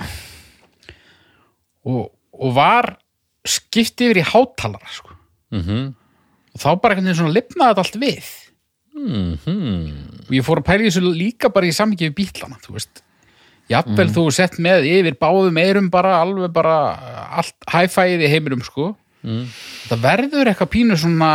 [1.86, 2.95] Og, og var
[3.45, 5.13] skipt yfir í hátalara sko.
[5.53, 5.93] Mhm.
[6.55, 8.29] Og þá bara einhvern veginn svona lifnaði þetta allt við.
[8.95, 9.65] Mhm.
[10.25, 13.01] Og ég fór að pæla þessu líka bara í samhengi við bítlana, þú veist.
[13.69, 16.75] Jafnvel þú sett með yfir báðum eirum bara alveg bara
[17.41, 18.93] allt hæfæið í heiminum sko.
[19.25, 19.47] Mm.
[19.89, 21.29] það verður eitthvað pínu svona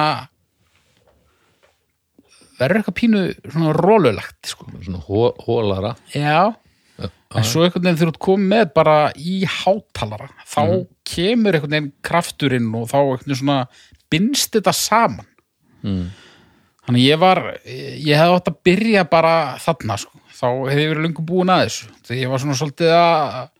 [2.60, 4.68] verður eitthvað pínu svona rólulegt sko.
[4.84, 6.54] Svona hó, hólara já,
[7.08, 10.62] en svo einhvern veginn ert komið með bara í hátalara þá
[11.06, 13.60] kemur einhvern veginn krafturinn og þá einhvern veginn svona
[14.10, 15.30] binst þetta saman
[15.86, 16.04] mm.
[16.90, 19.32] Þannig ég var, ég hefði átt að byrja bara
[19.62, 20.20] þarna, sko.
[20.34, 21.90] Þá hefði ég verið löngu búin að þessu.
[22.08, 23.50] Þegar ég var svona svolítið að,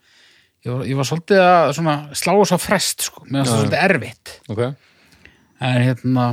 [0.65, 3.23] ég var, ég var svolítið að svona slá þess að frest, sko.
[3.29, 4.33] Fannst það svolítið erfitt.
[4.51, 4.63] ok,
[5.61, 6.25] En hérna,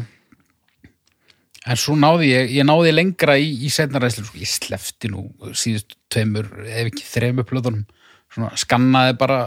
[1.69, 4.43] en svo náði ég, ég náði lengra í, í setna ræðslu, sko.
[4.43, 7.87] Ég slefti nú síðust tveimur, ef ekki þreimur plötunum.
[8.33, 9.39] Svona skannaði bara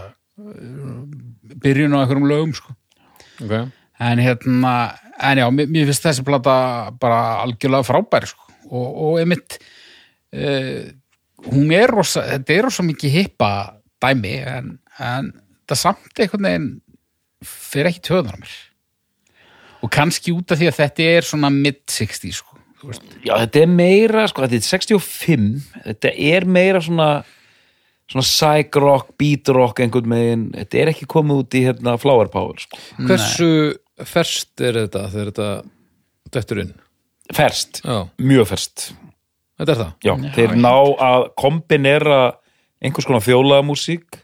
[0.42, 1.04] uh,
[1.62, 2.76] byrjun á einhverjum lögum, sko.
[3.44, 3.72] ok
[4.02, 6.54] En hérna, en já, mér, mér finnst þessi plata
[6.98, 8.48] bara algjörlega frábær sko.
[8.72, 9.60] og, og einmitt
[10.34, 10.90] uh,
[11.50, 13.52] hún er rosa, þetta er rosa mikið hippa
[14.02, 16.70] dæmi en, en þetta samt einhvern veginn
[17.46, 18.58] fyrir ekki töðunar mér
[19.82, 22.51] og kannski út af því að þetta er svona mid-60 sko,
[23.22, 27.12] Já, þetta er meira, sko, þetta er 65 þetta er meira svona
[28.12, 32.32] svona psych rock, beat rock einhvern megin, þetta er ekki komið út í hérna flower
[32.32, 32.80] power, sko.
[33.08, 33.52] hversu
[34.08, 35.50] ferst er þetta þegar þetta
[36.36, 36.74] dettur inn?
[37.32, 38.90] Ferst, já, mjög ferst
[39.62, 39.94] þetta er það?
[40.08, 40.74] Já, þeir ná
[41.08, 42.20] að kombinera
[42.82, 44.20] einhvers konar þjólaða músík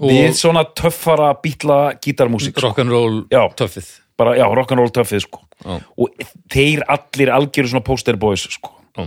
[0.00, 2.70] við svona töffara bítla gítarmúsík, sko.
[2.70, 3.44] rock'n'roll Já.
[3.56, 5.42] töffið bara, já, rock'n'roll töffið, sko.
[5.64, 5.76] Já.
[5.98, 8.72] og þeir allir algjöru svona poster boys, sko.
[8.96, 9.06] Já.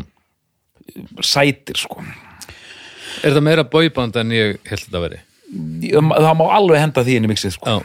[1.26, 2.04] sætir, sko.
[3.24, 5.20] Er það meira bóiband en ég held þetta að veri?
[5.90, 7.74] Það má alveg henda því inn í mixið, sko.
[7.74, 7.80] Já,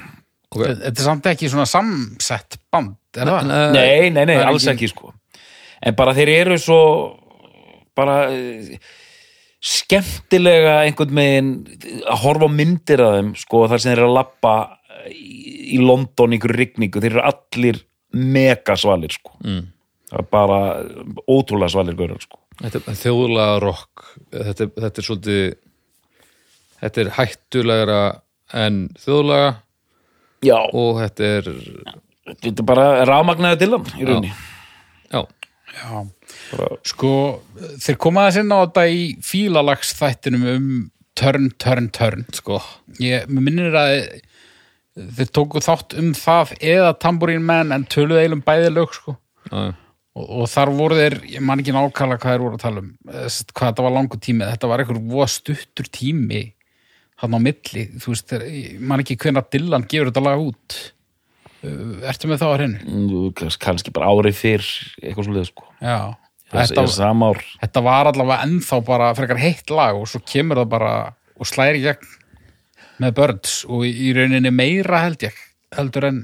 [0.52, 0.60] ok.
[0.68, 3.48] Þetta er samt ekki svona samsett band er það?
[3.74, 5.14] Nei, Nei, nei, Það er alls ekki- ekki sko.
[5.84, 6.80] En bara þeir eru svo
[7.94, 8.78] bara eh,
[9.64, 11.50] skemmtilega einhvern megin
[12.04, 14.54] að horfa á myndir að þeim sko þar sem þeir eru að lappa
[15.10, 17.80] í, London í ykkur rigningu, þeir eru allir
[18.14, 19.32] mega svalir sko.
[19.44, 19.66] Mm.
[20.14, 20.58] það bara
[21.26, 22.38] ótrúlega svalir gaurar sko.
[22.62, 24.04] Þetta er þjóðlega rock.
[24.30, 25.54] Þetta, er- þetta er svolítið
[26.84, 28.00] þetta er hættulegra
[28.54, 29.52] en þjóðlega.
[30.44, 31.48] Já, og þetta er
[32.28, 34.32] þetta er bara rafmagnaði til hann í rauninni.
[35.10, 35.22] Já,
[35.74, 36.04] Já.
[36.52, 37.10] bara, Sko,
[37.82, 40.68] þeir koma þess inn á þetta í fílalags þættinum um
[41.16, 42.24] törn, törn, törn.
[42.36, 42.60] sko.
[43.00, 44.20] Ég minnir að
[44.94, 49.16] þeir tóku þátt um það eða Tamborín menn en töluðu eiginlega um bæði lög, sko.
[50.14, 52.90] Og, og þar voru þeir, ég man ekki nákvæmlega hvað þeir voru að tala um,
[53.10, 56.42] eh, hvað þetta var langur tími, þetta var einhver voða stuttur tími
[57.22, 60.76] hann á milli, þú veist, ég man ekki hvenær Dylan gefur þetta lag út.
[61.64, 63.20] Uh, Ertu með þá að hreinu?
[63.38, 64.66] kanns- kannski bara árið fyrr
[65.00, 65.66] eitthvað svo leið sko.
[65.80, 65.98] Já.
[66.54, 66.84] þetta
[67.62, 70.92] þetta var allavega ennþá bara frekar heitt lag og svo kemur það bara
[71.40, 72.12] og slæri gegn
[73.02, 75.38] með Birds og í, rauninni meira held ég
[75.74, 76.20] heldur en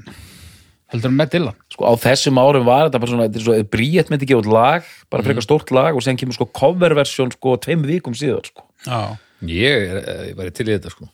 [0.91, 3.57] heldur en með Dylan sko, á þessum árum var þetta bara svona, þetta er svo,
[3.71, 7.55] Bríett myndi gefa út lag, bara frekar stórt lag og sen kemur sko coverversjón sko
[7.63, 8.65] tveim vikum síðan sko.
[8.87, 9.15] Já,
[9.47, 11.07] ég, er, ég væri til í þetta sko.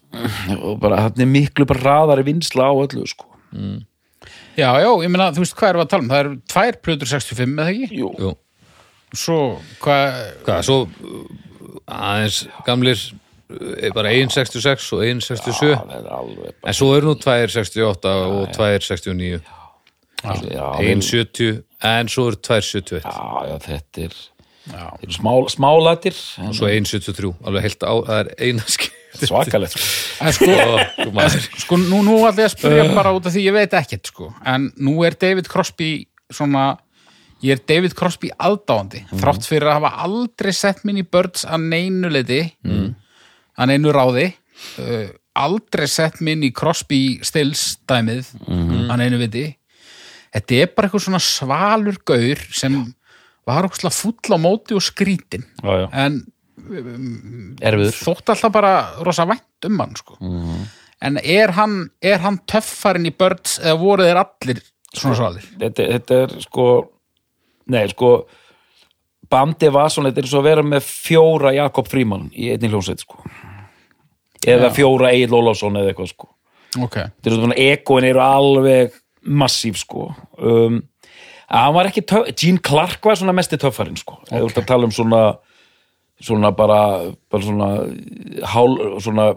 [0.58, 3.30] Og bara hann er miklu bara hraðari vinsla á öllu sko.
[4.58, 6.12] Já, já ég meina, þú veist hvað erum við að tala um?
[6.12, 8.02] Það eru tvær plötur 65 eða ekki?
[8.02, 8.12] Jú.
[8.18, 8.34] Jú.
[9.16, 9.38] svo
[9.84, 11.28] hvað hvað, svo uh,
[11.86, 13.04] aðeins gamlir
[13.96, 18.50] bara 1.66 og 1.67 Já, það er alveg bara en svo eru nú 2.68 og
[18.58, 19.30] 2.69
[20.52, 26.22] já, 1.70 en svo eru 2.71 já, já, þetta er já, þetta er smá, smálætir
[26.42, 30.26] en og svo 1.73 alveg heilt á, það er eina skil svakalegt sko.
[30.26, 33.74] en sko, sko nú, nú ætla ég að spyrja bara út af því ég veit
[33.78, 34.28] ekkert sko.
[34.46, 35.92] En nú er David Crosby
[36.34, 36.76] svona
[37.44, 41.68] ég er David Crosby aðdáandi þrátt fyrir að hafa aldrei sett minn í Birds að
[41.72, 42.88] neinu leiti mm.
[43.58, 44.28] Að neinu ráði.
[44.82, 48.34] Uh, aldrei sett minn í Crosby Stills dæmið.
[48.48, 49.48] Að neinu viti.
[50.34, 52.82] Þetta er bara eitthvað svona svalur gaur sem
[53.48, 56.20] var okkur fúll á móti og skrítin já, já, en
[57.64, 57.96] erfiður.
[57.96, 58.74] þótt alltaf bara
[59.06, 60.18] rosa vænt um hann sko.
[61.02, 65.48] en er hann er hann töffarinn í Birds eða voru þeir allir svona svalir?
[65.62, 66.68] þetta, þetta er sko
[67.72, 68.12] nei, sko
[69.32, 73.06] bandi var svona, þetta er svo að vera með fjóra Jakob Fríman í einni hljómsveit
[73.06, 73.24] sko
[74.46, 76.30] eða fjóra Egil Ólafsson eða eitthvað sko.
[76.84, 78.96] Ok, þetta er svona, ekoin eru alveg
[79.28, 80.12] massív sko.
[80.38, 80.82] Um,
[81.50, 84.70] hann var ekki töff, Gene Clark var svona mesti töffarinn sko, eða þú ert að
[84.74, 85.22] tala um svona
[86.22, 87.68] svona bara, bara svona
[88.54, 89.28] hál, svona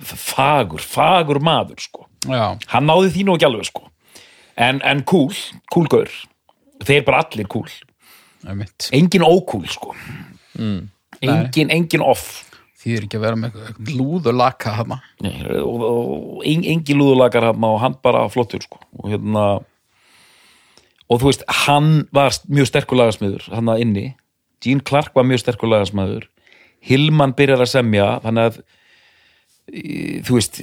[0.00, 2.06] fagur, fagur maður sko.
[2.28, 3.86] Já, hann náði nú ekki alveg sko.
[4.60, 5.32] En, en cool,
[5.72, 6.10] cool gaur.
[6.84, 7.68] Þeir bara allir cool.
[8.96, 9.94] Engin ócool sko.
[11.20, 12.44] Engin, engin off
[12.80, 13.58] því er ekki að vera með
[13.92, 14.72] lúðulaka
[15.20, 18.80] Nei, og, og en, engin lúðulakar hann og hann bara flottur sko.
[19.00, 19.44] Og hérna
[21.10, 24.06] og þú veist, hann var mjög sterkur lagasmiður hann að inni,
[24.62, 26.28] Gene Clark var mjög sterkur lagasmiður.
[26.84, 28.60] Hillman byrjar að semja þannig að
[30.26, 30.60] þú veist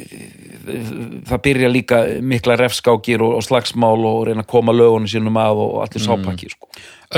[1.30, 5.62] það byrja líka mikla refskákir og, og slagsmál og reyna að koma lögunum sínum að
[5.63, 6.70] og allir sápakki sko.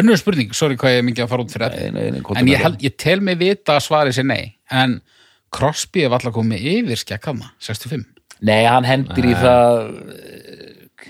[0.02, 2.52] önnur spurning, sorry hvað ég er mikið að fara út fyrir Nei, nei, nei, en
[2.52, 5.00] ég, held, ég tel mig vita að svari sér nei en
[5.50, 8.06] Crosby er alltaf komið yfir skekk hana, 65
[8.46, 9.82] Nei, hann hendir í það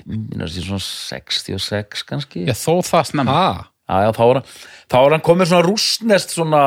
[0.10, 2.46] minnur þessi svona 66 kannski.
[2.48, 3.36] Já, þó það snemma.
[3.36, 4.40] Ah, Já, já, þá er,
[4.86, 6.64] þá er hann komið svona rústnest svona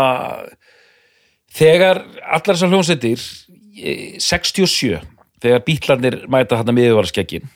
[1.55, 5.01] þegar allar þessar hljómsveitir eh, 67
[5.43, 7.47] þegar bítlarnir mæta hann að miðurvarskekkin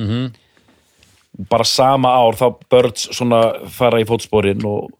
[0.00, 0.32] mhm,
[1.48, 4.90] bara sama ár þá Birds svona fara í fótsporin og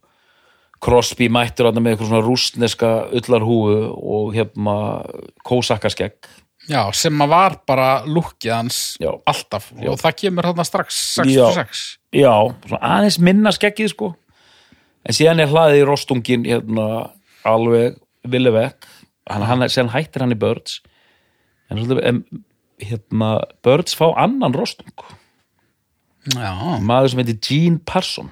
[0.83, 4.77] Crosby mættur hann með eitthvað svona rústneska ullarhúu og hérna
[5.47, 6.27] kósakkaskegg.
[6.67, 9.11] Já, sem að var bara lukkið hans Já.
[9.27, 11.81] alltaf og það kemur hann strax 66
[12.15, 12.35] Já,
[12.69, 14.13] svona aðeins minna skeggið sko.
[15.03, 16.87] En síðan er hlaðið í rostungin hérna
[17.47, 17.99] alveg
[18.31, 18.87] villi vekk
[19.31, 20.81] hann, hann, síðan hættir hann í Birds.
[21.71, 22.23] En, en
[22.83, 23.33] hérna
[23.65, 24.95] Birds fá annan rostung.
[26.33, 28.31] Já, maður sem heitir Gene Parson.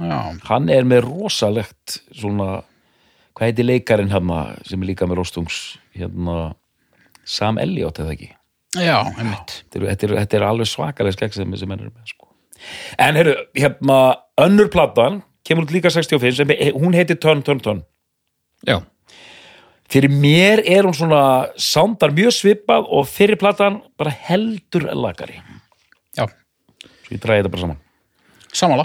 [0.00, 2.64] Já, hann er með rosalegt svona
[3.34, 5.58] hvað heitir leikarinn hérna sem er líka með rostungs
[5.94, 6.54] hérna
[7.24, 8.32] Sam Elliot eða ekki?
[8.74, 9.60] Já, einmitt.
[9.70, 12.28] Þetta er, þetta er, þetta er alveg svakalega skegg sem, sem henn er með sko.
[12.98, 13.98] en heyrðu, hérna
[14.40, 17.84] önnur platan, kemur út líka 65 sem, hún heitir Turn, Turn, Turn.
[18.66, 18.80] Já,
[19.94, 25.38] fyrir mér er hún svona sándar mjög svipað og fyrir platan bara heldur lagari
[26.18, 27.80] já, svo ég dræði þetta bara saman.
[28.54, 28.84] Sammála.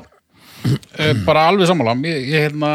[0.65, 1.93] Uh, bara alveg sammála.
[2.09, 2.71] Ég, ég hérna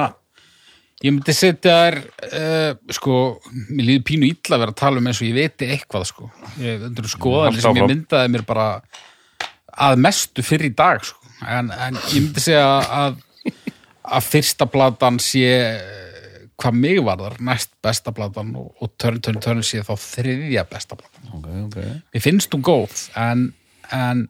[1.05, 3.19] ég myndi setja þær uh, sko,
[3.71, 6.31] mér líður pínu illa að vera að tala um eins og ég veit eitthvað sko.
[6.63, 8.69] Ég, þetta eru skoðanir Haltu sem ég myndaði mér bara
[9.85, 11.21] að mestu fyrir í dag sko.
[11.51, 13.23] en, en ég myndi segja að
[14.05, 16.14] að fyrsta platan sé eh,
[16.61, 20.99] hvað mig varðar næst besta platan og, og törn, törn, törn sé þá þriðja besta
[20.99, 21.31] platan.
[21.39, 21.79] Ok, ok.
[22.15, 23.49] Mér finnst hún góð en,
[23.95, 24.27] en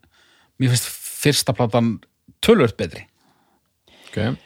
[0.61, 1.97] mér finnst fyrsta platan
[2.45, 3.05] tölvöld betri.
[4.09, 4.37] Ok.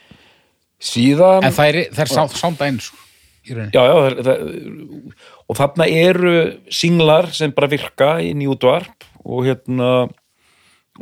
[0.78, 2.92] Síðan en það er, það er sá, sánda eins
[3.48, 3.74] í rauninni.
[3.74, 6.34] Já, já, það, það, og þarna eru
[6.80, 9.92] singlar sem bara virka í útvarp og hérna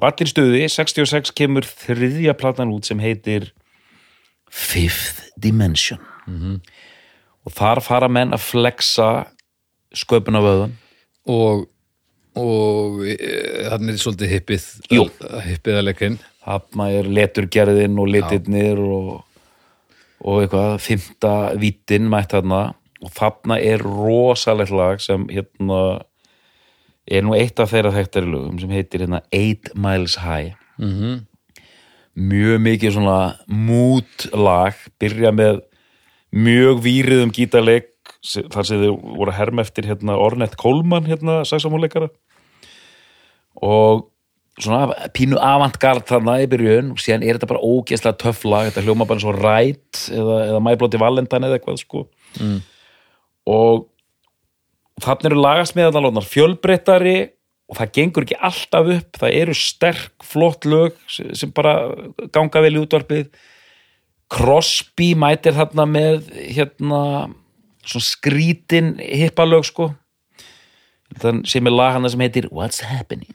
[0.04, 3.50] allir stuði, 66 kemur þriðja platan út sem heitir
[4.52, 9.08] Fifth Dimension og þar fara menn að flexa
[9.94, 10.76] sköpun af öðan
[11.26, 11.66] og
[12.36, 13.16] og e,
[13.70, 14.64] þannig er svolítið hippið
[15.46, 19.14] hippið að leikinn þarna er leturgerðin og litirnir og,
[20.22, 20.76] og eitthvað.
[20.84, 22.60] Fymta vítin mætt þarna.
[23.04, 25.80] Og þarna er rosalegt lag sem hérna
[27.06, 30.54] er nú eitt af þeirra þekktari lögum sem heitir hérna Eight Miles High.
[30.80, 31.24] Mm
[32.16, 35.58] mjög mikið svona mood lag, byrja með
[36.36, 37.88] mjög víriðum gítarleik
[38.26, 42.10] se- þar sem þau voru að herma eftir hérna Ornette Coleman hérna saxamóleikara
[43.64, 44.06] og
[44.60, 48.84] svona pínu avantgard þarna í byrjun og síðan er þetta bara ógeðslega töff lag þetta
[48.86, 52.04] hljóma bara svo rætt eða, eða mæblóti valentine eða eitthvað sko.
[52.40, 52.58] Mm.
[53.52, 53.86] og
[55.04, 57.16] þannig eru lagasmiðan fjölbreyttari
[57.66, 61.76] og það gengur ekki alltaf upp það eru sterk, flott lög sem bara
[62.32, 63.28] ganga vel í útvarpið
[64.32, 67.00] Crosby mætir þarna með hérna
[67.86, 69.92] svona skrítin hippalög sko.
[71.22, 73.30] Þann sem er lag hana sem heitir What's Happening?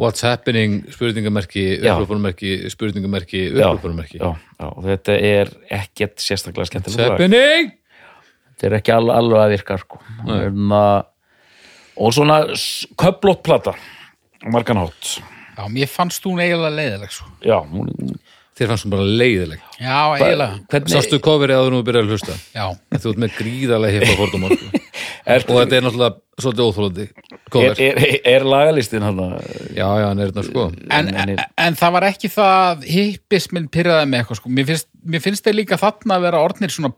[0.00, 1.92] What's happening, spurningamerki Já.
[1.92, 7.20] upplöpunarmerki, spurningamerki já, upplöpunarmerki já, já, og þetta er ekkert sérstaklega What's skemmtilega lag.
[7.20, 7.68] Happening?
[8.56, 10.00] Þetta er ekki alveg, alveg að virka sko.
[10.24, 15.18] um, og svona s- köflótt plata á margan hátt.
[15.58, 17.28] Já, mér fannst hún eiginlega leiðileg svo.
[17.44, 17.92] já, hún,
[18.62, 20.80] þér fannst hún bara leiðileg já, eiginlega.
[20.94, 22.36] sástu coverið áður nú byrjar að hlusta?
[22.54, 22.64] Já,
[22.96, 24.82] þú ert með gríðarlega hippa fordóma sko.
[25.52, 29.20] og þetta er náttúrulega svolítið óþólandi er, er, er, er lagalistin hann
[29.76, 30.66] já já, hann er þetta sko.
[30.88, 34.52] En, En- en, það var ekki það hippisminn pyrraði með eitthvað sko.
[34.56, 36.94] mér finnst, mér finnst þeir líka þarna að vera orðnir svona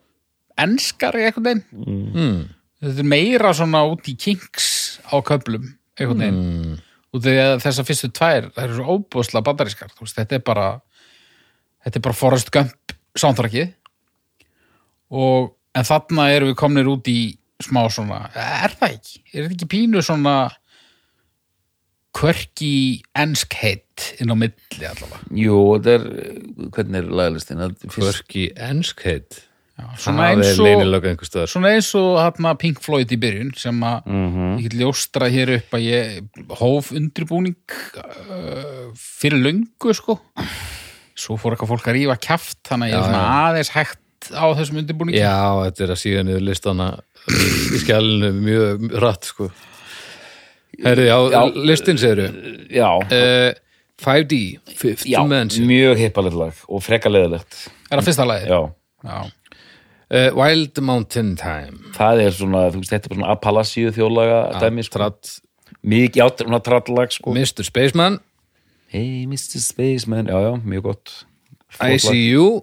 [0.64, 2.40] enskar í eitthvað þeim mm.
[2.84, 4.68] þetta er meira svona út í kinks
[5.10, 6.74] á köflum eitthvað þeim Mm.
[7.14, 10.68] og þegar þessar fyrstu tvær það eru svo óbúðslega bandarískar þú þetta er bara
[11.84, 13.72] þetta er bara Forrest Gump sántrakið
[15.14, 17.18] og en þarna erum við komnir út í
[17.62, 19.20] smá svona, er það ekki?
[19.32, 20.36] er þetta ekki pínu svona
[22.14, 25.22] quirky ensk heitt inn á milli allavega?
[25.34, 26.04] Jú, þetta er
[26.76, 27.00] hvernig
[27.66, 29.40] er fyrst- Kvörki enskheit
[29.74, 30.68] Já, svona eins og
[31.50, 34.58] svona eins og hérna Pink Floyd í byrjun sem að Mhm.
[34.58, 36.28] ég get ljóstra hér upp að ég
[36.60, 37.56] hóf undirbúning
[37.98, 40.20] uh, fyrir löngu sko
[41.14, 44.00] svo fór eitthvað fólk að rífa kjaft þannig að ég er svona aðeins hægt
[44.34, 45.20] á þessum undirbúningi.
[45.20, 46.88] Já, þetta er að síða niður listana
[47.28, 49.50] í skjælinu mjög rætt sko.
[50.84, 51.40] Herri, já, Já.
[51.70, 52.32] listin segir
[52.74, 53.52] já, uh,
[54.02, 54.38] 5D,
[54.74, 55.66] Fifth já Dimension.
[55.70, 57.60] mjög hippalegt lag og freka leðilegt
[57.92, 58.48] er það fyrsta lagi?
[58.50, 58.58] já,
[59.06, 59.20] Já.
[60.10, 61.78] uh, Wild Mountain Time.
[61.94, 64.98] Það er svona, þú veist, þetta er bara svona Appalachiu þjóðlaga dæmi, sko.
[64.98, 65.36] Tratt,
[65.86, 67.34] mikið, já, svona trallag, sko.
[67.38, 67.62] Mr.
[67.70, 68.18] Spaceman
[68.92, 69.58] Hey Mr.
[69.60, 71.10] Spaceman, já, já, mjög gott.
[71.82, 72.62] I See You.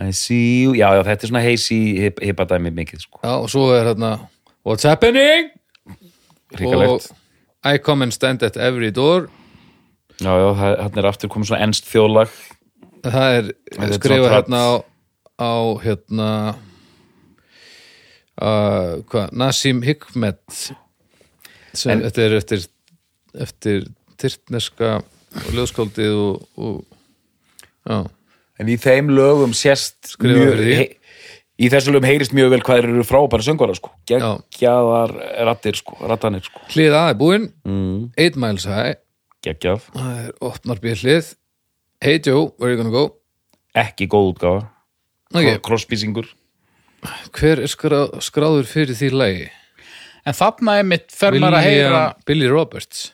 [0.00, 3.18] I see you, já, já, þetta er svona heisi hip, hippadæmi mikið, sko.
[3.22, 4.12] Já, og svo er hérna
[4.64, 5.50] What's Happening?
[6.56, 7.10] Ríkalegt,
[7.64, 9.28] I Come and Stand at Every Door.
[10.22, 12.32] Já, já, þarna er aftur komið svona ennst þjóðlag.
[13.02, 13.50] Það er
[13.82, 14.72] er skrifað hérna á,
[15.42, 16.28] á hérna
[18.42, 20.42] uh, hvað, Nassim Hikmet
[21.74, 22.64] sem En- þetta er eftir
[23.42, 23.86] eftir
[24.20, 25.00] tyrtneska
[25.52, 26.82] ljóðskáldið og, og
[27.88, 28.02] já,
[28.60, 30.84] En í þeim lögum sést Skrifa mjög, he,
[31.58, 33.90] í þessu lögum heyrist mjög vel hvað eru frábæra söngvara, sko.
[34.06, 35.14] Geggjaðar
[35.48, 36.62] rattir, sko, rattanir, sko.
[36.74, 37.48] Hlið A er búinn.
[37.66, 38.12] Mm.
[38.20, 39.00] 8 miles high,
[39.42, 41.32] geggjað, það er opnar býr hlið.
[42.04, 43.08] Hey Joe, where you gonna go?
[43.78, 44.68] Ekki góð útgáfa.
[45.32, 45.58] Okay.
[45.64, 46.28] crossbísingur.
[47.34, 49.50] Hver er skrá, skráður fyrir því lagi?
[50.26, 53.10] en þarna er mitt fer maður að heyra Billy Roberts.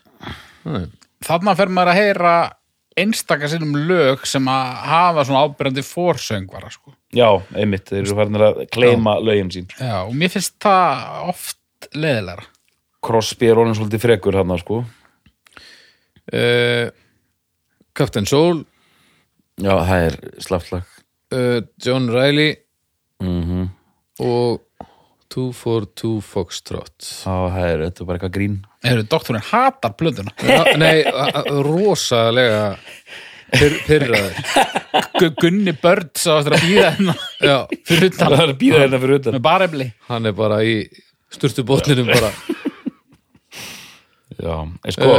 [0.68, 0.86] Nei.
[1.24, 2.34] Þarna fer maður að heyra
[2.98, 6.94] einstaka sinnum lög sem að hafa svona ábyrjandi fórsöngvara sko.
[7.14, 9.68] já, einmitt, þeir eru farin að kleima lögin sín.
[9.78, 12.48] Já, og mér finnst það oft leðilegra
[12.98, 14.80] Crosby er orðin svolítið frekur hann, sko.
[16.34, 16.90] Uh,
[17.94, 18.64] Captain Soul.
[19.62, 20.98] Já, það er slaftlag
[21.34, 22.56] uh, John Riley
[23.22, 23.68] mm
[24.18, 24.64] og
[25.34, 26.94] 242 Foxtrot.
[27.24, 28.54] Það er, þetta er bara eitthvað grín.
[28.86, 30.32] Heyrðu, doktorinn hatar blöðuna.
[30.40, 32.62] Já, Nei, a- a- rosalega
[33.52, 34.38] pyr, pyrraður
[35.18, 37.14] Gu- Gunni Börd sá eftir að býða hérna.
[37.40, 37.56] Já,
[37.88, 38.32] fyrir utan.
[38.32, 39.36] Það er að býða hérna fyrir utan.
[39.38, 39.88] Með barefli.
[40.08, 40.78] Hann er bara í
[41.34, 42.32] sturtu botninum bara.
[44.38, 44.54] Já,
[44.84, 45.18] en sko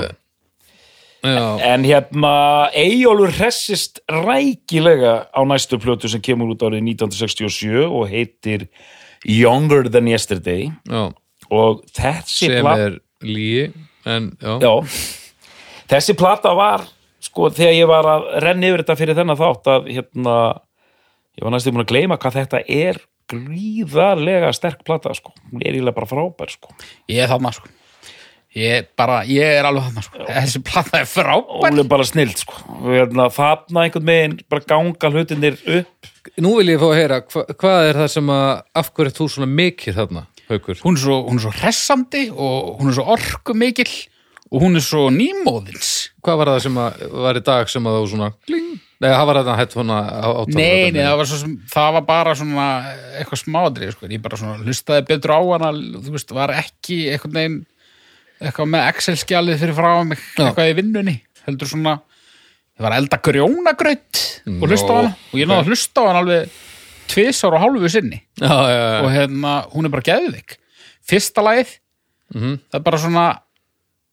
[1.21, 7.83] Eh, já, En hérna, Eyjólfur hressist rækilega á næstu plötu sem kemur út árið 1967
[7.91, 8.69] og heitir
[9.27, 10.69] Younger Than Yesterday.
[10.89, 11.09] Já,
[11.49, 13.67] og þessi sem plata er líi
[14.09, 14.73] en já, Já,
[15.91, 16.85] þessi plata var
[17.23, 20.35] sko þegar ég var að renna yfir þetta fyrir þennan þátt að hérna
[21.35, 25.75] ég var næstu búin að gleyma hvað þetta er gríðarlega sterk plata sko, hún er
[25.75, 26.71] eiginlega bara frábær sko.
[27.11, 27.69] Ég er þarna sko
[28.57, 30.23] Ég, bara, ég er alveg þarna sko.
[30.25, 31.67] Þessi plata er frábær.
[31.67, 32.57] Hún er bara snild sko.
[32.79, 36.09] Og hérna, þarna einhvern veginn bara ganga hlutinir upp.
[36.41, 38.47] Nú vil ég fá að heyra hva, hvað er það sem að
[38.81, 40.81] af hverju ert þú svona mikið þarna, Haukur?
[40.81, 43.93] Hún er, svo, hún er svo hressandi og hún er svo orku mikill
[44.49, 45.93] og hún er svo nýmóðins.
[46.25, 49.25] Hvað var það sem að var í dag sem að þú svona kling, nei, það
[49.29, 49.97] var þetta hætt svona
[50.49, 52.67] Nei, nei, það var, svo sem, það var bara svona
[53.19, 55.69] eitthvað smádrið, sko, ég bara svona hlustaði betur á hana,
[56.01, 57.59] þú veist, var ekki eitthvað neginn,
[58.39, 61.15] eitthvað með Excel-skjalið fyrir frá mig, eitthvað í vinnunni,
[61.47, 61.97] heldur svona,
[62.77, 64.21] ég var elda grjónagraut
[64.55, 65.11] og hlusta á hana.
[65.33, 66.57] Og ég náði að hlusta á hana alveg
[67.09, 68.21] tvisar og hálfu sinni.
[68.39, 70.57] Já, já, já, og hérna, hún er bara geðvik.
[71.09, 71.75] Fyrsta lagið,
[72.31, 73.25] það er bara svona,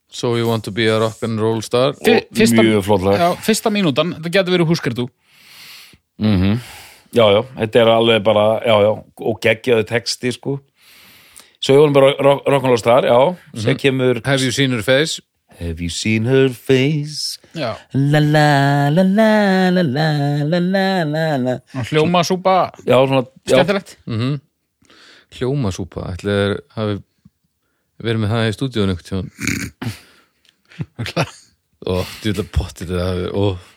[0.09, 1.93] so you want to be a rock and roll star.
[2.01, 3.19] Fyrsta, mjög flott lag.
[3.21, 5.07] já, fyrsta mínútan, þetta getur verið húskertu.
[7.13, 8.91] já, já, þetta er alveg bara já, já,
[9.29, 10.57] og geggjaði texti sko
[11.67, 13.17] svo ég vorum bara rock- rock'n'roll star, já,
[13.59, 15.19] sem kemur have you seen her face?
[15.59, 17.39] Have you seen her face?
[17.57, 20.07] Já, La la la la la la
[20.45, 21.55] la la la la.
[21.89, 23.97] Hljóma súpa, Já, svona já, skemmtilegt.
[25.37, 26.99] hljómasúpa, ætli þeir hafi
[28.05, 29.31] verið með það í stúdíun tjón
[31.87, 33.73] og djúlega pottið það hafi og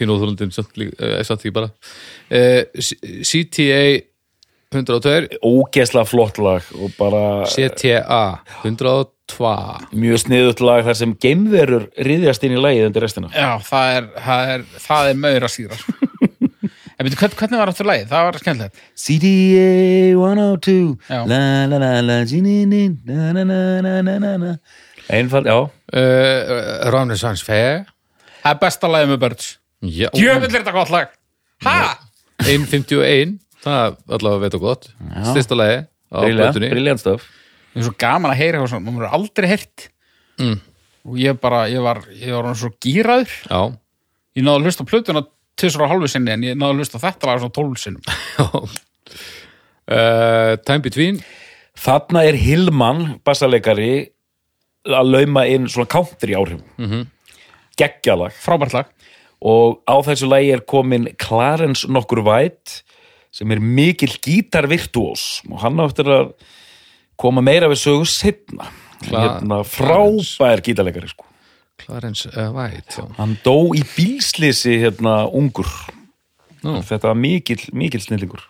[0.00, 1.70] pínóþólundin samt, eh, samt ekki bara.
[2.30, 2.64] Eh,
[3.26, 3.80] CTA
[4.70, 8.20] 102 ógeðslega flott lag og bara CTA
[8.62, 9.48] 102
[9.98, 13.32] mjög sniðut lag þar sem geimverur riðjast inn í lagið undir restina.
[13.34, 15.80] Já, það er, það er, það er maur að síra
[17.00, 18.08] En veitu, hvern, hvernig var aftur lagið?
[18.10, 18.80] Það var skemmtilegt.
[19.00, 19.68] CDA
[20.20, 20.74] 102
[21.08, 21.20] Já.
[21.30, 24.50] La la la la Na na na na na na na.
[25.08, 25.56] Einfald, já.
[25.96, 27.86] Uh, Renaissance Fair.
[28.42, 29.48] Það er besta lagið með Birds.
[29.80, 31.16] Já, Djöfull er þetta gott lag.
[31.64, 31.78] Ha?
[32.44, 34.90] 1.51 það er allavega veit og gott.
[35.30, 36.72] Styrsta lagi á plötunni.
[36.72, 37.28] Brilliant stuff.
[37.70, 39.90] Það er svo gaman að heyra svona Maður er aldrei heyrt.
[40.40, 40.56] Mm.
[41.08, 43.60] Og ég bara, ég var, ég var orðinn svo gýraður Já,
[44.36, 45.22] Ég náði að hlusta á plötuna
[45.58, 48.04] tvisar á hálfu sinni En ég náði að hlusta á þetta lag svona tólf sinnum.
[49.90, 51.16] Uh, Time Between.
[51.74, 54.04] Þarna er Hillmann, bassaleikari
[54.86, 57.06] að lauma inn svona country áhrif mm -hmm.
[57.74, 58.30] geggjalag.
[58.30, 58.92] Frábært lag.
[59.40, 62.84] Og á þessu lagi er komin Clarence nokkur væt
[63.34, 66.30] sem er mikill gítarvirtuós og hann áttur að
[67.20, 68.70] koma meira við sögu setna
[69.06, 71.26] hérna, frábær gítarleikari sko.
[71.80, 73.06] Clarence uh, White já.
[73.16, 75.68] hann dó í bílslisi hérna ungur
[76.60, 76.80] Nú.
[76.84, 78.42] þetta var mikill, mikill snillingur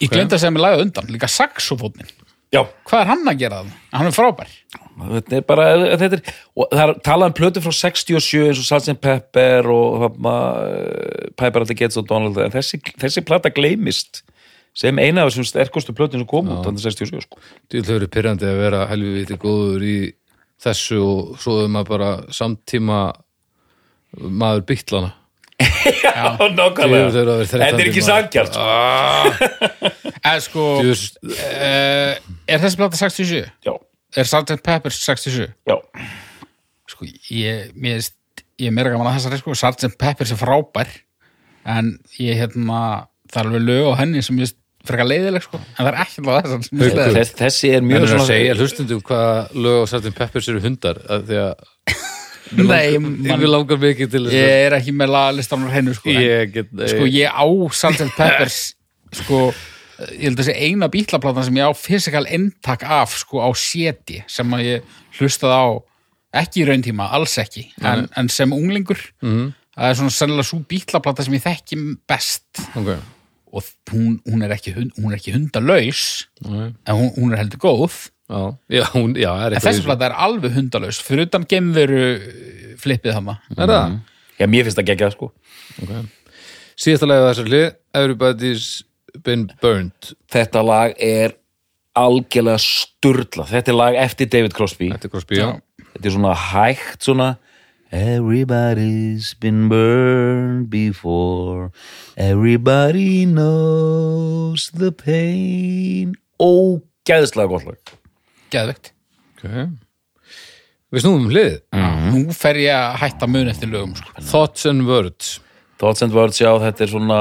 [0.00, 2.08] Ég glemd að segja mig lagið á undan, líka saxofóninn
[2.54, 3.74] já, Hvað er hann að gera það?
[3.94, 4.54] Hann er frábær
[5.00, 5.66] þetta er bara
[6.00, 8.96] þetta er, og það er talað um plötu frá 67 eins og Sgt.
[9.00, 14.22] Pepper og uh, Piper at the Gates og Donald en þessi, þessi plata gleymist
[14.76, 17.40] sem eina af þessum sterkustu plötum sem kom út þannig 67 sko.
[17.70, 19.96] Þú vil verið pyrrandi að vera helviti góður í
[20.62, 23.00] þessu og svo er maður bara samtíma
[24.20, 25.14] maður byttlana
[25.60, 26.24] Já,
[26.56, 28.56] nákvæmlega að Þetta er ekki sangjart
[30.20, 32.14] Eða sko, Djöfull- uh,
[32.50, 33.44] er þessi plata 67?
[33.66, 33.74] Já,
[34.18, 34.56] Er Sgt.
[34.66, 35.46] Pepper 67?
[35.70, 35.76] já,
[36.90, 38.00] Sko, ég, mér,
[38.58, 39.92] ég meira gaman að þessari sko, Sgt.
[40.00, 40.90] Pepper sem frábær
[41.70, 42.80] en ég hérna
[43.30, 44.50] það er alveg lög á henni sem ég
[44.88, 46.24] frekar leiðileg sko, en það er ekki sem
[46.80, 47.12] ég Haukur.
[47.14, 50.14] veist Þess, þessi er En mjög er að segja hlustundum hvað lög á Sgt.
[50.16, 51.52] Peppers eru hundar að því að
[52.56, 56.10] Nei, ég man, vil langar mikið til þess ég er ekki með lagalistanur hennu sko,
[56.10, 58.08] ég get sko ég á Sgt.
[58.16, 58.56] Peppers
[59.20, 59.38] sko,
[60.16, 64.22] ég held að þessi eina bítlaplatan sem ég á fysikal inntak af sko á séti
[64.30, 65.68] sem að ég hlustaði á
[66.42, 69.48] ekki í rauntíma, alls ekki en, en sem unglingur Mhm.
[69.76, 71.78] það er svona sennilega svo bítlaplata sem ég þekki
[72.10, 72.98] best okay.
[73.52, 76.70] og hún, hún, er ekki, hund- hún er ekki hundalaus Nei.
[76.86, 77.96] en hún, hún er heldur góð
[78.30, 78.42] já,
[78.78, 82.04] já, hún, já, er en eitthvað þessi í plata er alveg hundalaus fyrir utan gemveru
[82.80, 83.98] flippið hama er það?
[84.40, 85.28] Já, mér finnst það geggjað sko.
[85.84, 86.06] Okay.
[86.80, 87.66] síðasta lagið á þessar hlið
[88.00, 88.70] Everybody's
[89.26, 91.34] Been Burned Þetta lag er
[91.98, 94.90] algjörlega sturla Þetta er lag eftir David Crosby.
[94.94, 95.48] Þetta er Crosby, já,
[95.92, 97.30] Þetta er svona hægt svona
[97.92, 101.72] Everybody's been burned before.
[102.16, 106.14] Everybody knows the pain.
[106.38, 107.98] Ógæðslega gott lag
[108.50, 108.92] Geðvegt.
[109.38, 109.68] okay.
[110.90, 111.60] Við snúum um hlið
[112.10, 114.10] Nú fer ég að hætta mun eftir lögum, sko.
[114.32, 115.36] Thoughts and Words
[115.80, 117.20] Thoughts and Words, já, þetta er svona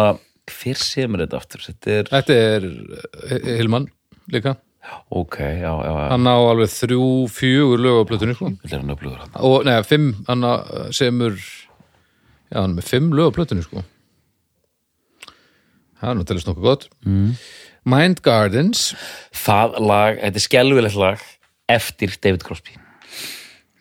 [0.50, 1.62] Hver semur þetta aftur?
[1.68, 2.66] Þetta er, Þetta er
[3.30, 3.86] eh, Hilman
[4.34, 4.56] líka
[5.14, 8.50] ok, já, já, já Hann á alveg þrjú, fjögur lög á plötunni sko.
[8.66, 8.82] Er
[9.38, 13.84] og neða, fimm, hann á- semur já, hann er með fimm lög á plötunni sko.
[16.00, 17.34] það er nú telist nokkuð gott mm.
[17.90, 18.92] Mind Gardens
[19.36, 21.26] Það lag, þetta er skelvilegt lag
[21.70, 22.78] Eftir David Crosby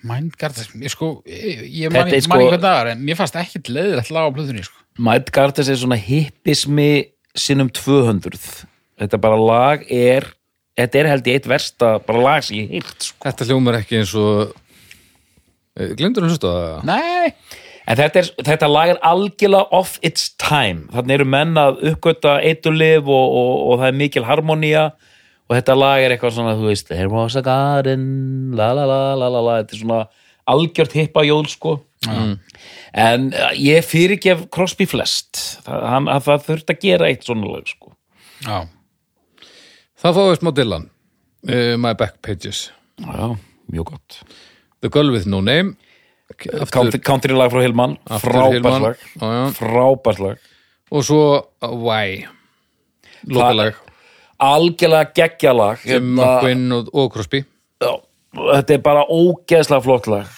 [0.08, 2.38] Mindgardens, ég sko, ég, ég man, er sko...
[2.38, 4.78] ekki hvað það er, en mér fannst ekkit leiðilegt lag á plötunni, sko.
[5.02, 6.90] Mind Gardens er svona hippismi
[7.38, 8.38] sinnum 200
[8.98, 10.26] Þetta bara lag er
[10.78, 13.24] Þetta er held ég eitt versta bara lag sem ég heilt sko.
[13.26, 14.54] þetta hljómar ekki eins og
[15.98, 16.84] glemdur hann hlusta það?
[16.86, 17.32] Nei,
[17.88, 20.90] En þetta, er, þetta lag er algjörlega off its time.
[20.92, 24.82] Þannig eru menn að uppgöta eitulif og, og, og það er mikil harmonía
[25.48, 28.02] og þetta lag er eitthvað svona, þú veist, there was a garden,
[28.56, 30.00] la la la la la la, þetta er svona
[30.48, 31.78] algjört hippa jól, sko.
[32.98, 35.40] En uh, ég fyrirgef Crosby flest.
[35.64, 37.94] Það, hann, að það þurft að gera eitt svona lag, sko.
[38.44, 38.58] já,
[39.98, 40.84] það fáið smá Dylan
[41.48, 42.68] uh, My Back Pages
[43.02, 43.32] Já,
[43.72, 44.20] mjög gott.
[44.84, 45.74] The Girl With No Name
[46.36, 48.82] Country, country lag frá aftur frábært Hillman.
[48.82, 49.52] lag.
[49.56, 50.38] Frábært lag.
[50.90, 51.22] og svo
[51.62, 52.26] uh, Why?
[53.26, 53.74] Lokalag.
[54.38, 55.78] Algjörlega geggja lag.
[55.82, 57.44] sem McQueen og, og Crosby.
[57.80, 60.28] Þetta er bara ógeðslega flott lag.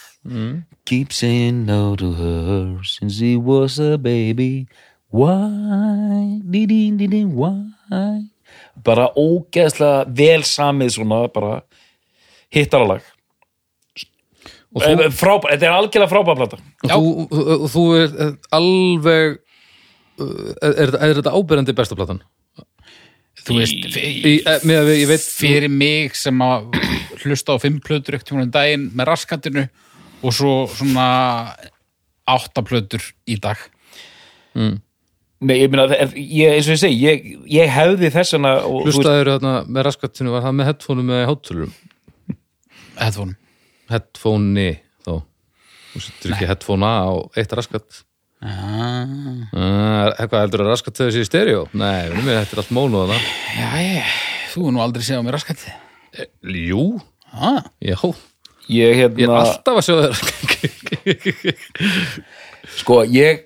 [0.86, 4.68] Keep saying no to her since he was a baby.
[5.10, 8.30] Why, di-di, di-di, why?
[8.78, 11.60] Bara ógeðslega vel samið svona bara
[12.54, 13.02] hittaralag
[14.76, 16.58] þú, Frábær, þetta er algjörlega frábær plata.
[16.86, 19.38] Og þú, og þú er er alveg
[20.20, 22.20] er, er, er þetta ábyrjandi besta platan?
[23.40, 26.68] þú veist, Í, eh, með við, ég veit fyrir mig sem að
[27.22, 29.64] hlusta á fimm plötur ekkert um daginn með raskatinu
[30.20, 31.06] og svo svona
[32.28, 33.56] átta plötur í dag.
[35.40, 38.98] Nei, ég er- ég, eins og ég segi ég, ég hefði þessana og, þú veist,
[38.98, 41.72] hlustaður þarna með raskatinu var það með headphone með háturum
[43.00, 43.34] headphone
[43.90, 44.68] headphone
[45.04, 45.12] þá.
[45.90, 48.04] Þú setur ekki headphone á eitt raskat.
[48.40, 49.04] Ah,
[49.52, 51.64] uh, eitthvað heldur að raskat þau sér í stereo?
[51.76, 53.26] Nei, við mér þetta er allt mónu að það
[53.58, 54.14] já, ég,
[54.54, 55.74] þú er nú aldrei á mér raskati
[56.70, 56.84] jú,
[57.36, 58.22] ah, já, ég
[58.72, 60.16] ég er hérna alltaf að sjá þér
[62.80, 63.44] Sko, ég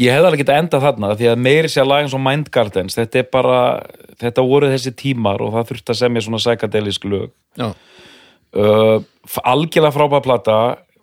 [0.00, 2.96] ég hefði alveg getað endað þarna því að meiri sér lag eins og Mind Gardens
[2.96, 3.60] þetta er bara,
[4.20, 7.34] þetta voru þessi tímar og það þurfti að semja svona psychedelisk lög.
[7.58, 7.72] Já,
[8.56, 9.02] uh,
[9.44, 10.60] algjörlega frábæð plata.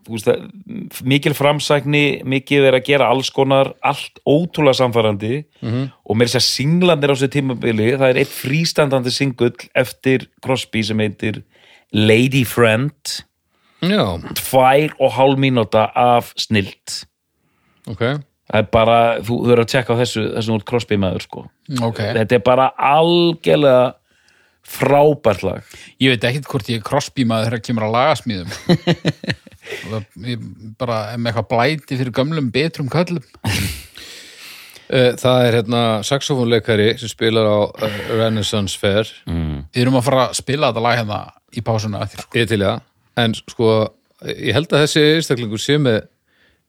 [0.07, 5.89] Þú veist, mikil framsækni mikið verið að gera alls konar allt ótrúlega samfærandi -hmm.
[6.05, 10.99] og meiri sér singlandir á þessu tímabili það er eitt frístandandi singull eftir Crosby sem
[10.99, 11.43] heitir
[11.91, 12.93] Lady Friend.
[13.81, 17.05] Já, tvær og hálf mínúta af snilt.
[17.87, 17.99] Ok.
[18.47, 21.45] Það er bara, þú verður að tjekka á þessu þessum út Crosby maður sko.
[21.83, 21.99] Ok.
[21.99, 23.97] Þetta er bara algjörlega
[24.67, 25.75] frábært lag.
[26.03, 27.95] Ég veit ekkert hvort ég er Crosby maður þegar kemur að
[30.31, 30.43] ég
[30.79, 33.25] bara er með eitthvað blæti fyrir gömlum betrum köllum.
[34.87, 39.09] Eh, það er hérna saxofónleikari sem spilar á uh, Renaissance Fair.
[39.27, 41.17] Við erum að fara að spila þetta lag hérna
[41.51, 42.37] í pásuna eftir sko.
[42.39, 42.71] ég til já,
[43.19, 43.71] en sko
[44.31, 45.99] ég held að þessi einstaklingur sé með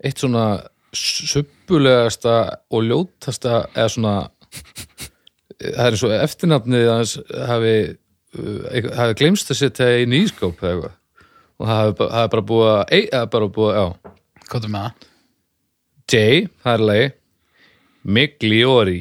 [0.03, 0.49] eitt svona
[0.99, 2.35] suppulegasta
[2.75, 4.17] og ljótasta eða svona
[5.63, 7.13] það er eins og eftirnafnið hans
[7.51, 7.75] hafi,
[8.39, 10.97] uh, hafi glemst að setja í nýskáp eða eitthvað.
[11.59, 14.17] Og það hafi, hafi bara búið að, ei, hafi bara búið, já.
[14.49, 15.07] Hvað er með það?
[16.09, 16.21] J,
[16.65, 17.09] það er lagi.
[18.19, 18.99] Migliori.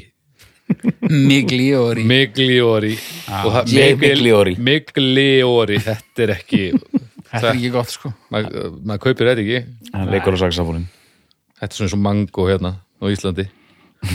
[1.07, 2.03] Migliori.
[2.03, 2.95] Migliori.
[3.27, 3.85] Það- J.
[4.01, 4.55] Migliori.
[4.59, 6.63] Migliori, þetta er ekki
[7.31, 8.11] þetta er ekki gott sko.
[8.33, 9.61] Maður mað kaupir þetta ekki.
[9.93, 10.87] Hann leikur á saxafónin
[11.57, 13.47] þetta er svona eins og mango hérna á Íslandi.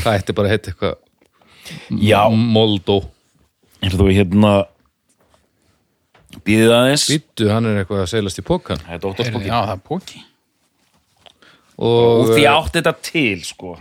[0.03, 0.99] Það ætti bara að heita eitthvað
[2.03, 3.01] já, Moldó
[3.83, 4.53] er þú hérna?
[6.43, 7.07] Býðið aðeins.
[7.13, 10.23] Býttu, hann er eitthvað að seilast í pókan það er dóttarspóki já, það er póki
[11.83, 13.73] og og því eh, átt þetta til sko.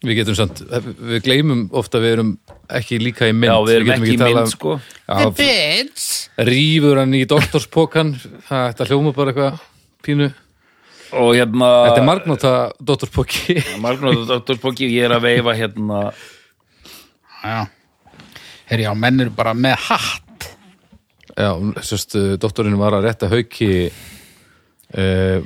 [0.00, 2.30] Við getum samt við gleymum ofta að við erum
[2.78, 3.50] ekki líka í mynd.
[3.50, 4.76] Já, við erum getum ekki í talað mynd um- sko.
[5.10, 8.14] Já, bitch rífur hann í doktorspókan
[8.48, 9.60] það ætti að hljóma bara eitthvað
[10.06, 10.30] pínu.
[11.20, 16.02] Og hérna þetta er margnóta doktorspóki margnóta dóttarspóki ég er að veifa hérna
[17.44, 17.60] já.
[18.70, 20.46] Herri, já, menn eru bara með hatt.
[21.34, 21.50] Já,
[21.86, 25.42] sérst, doktorinn var að rétta hauki uh,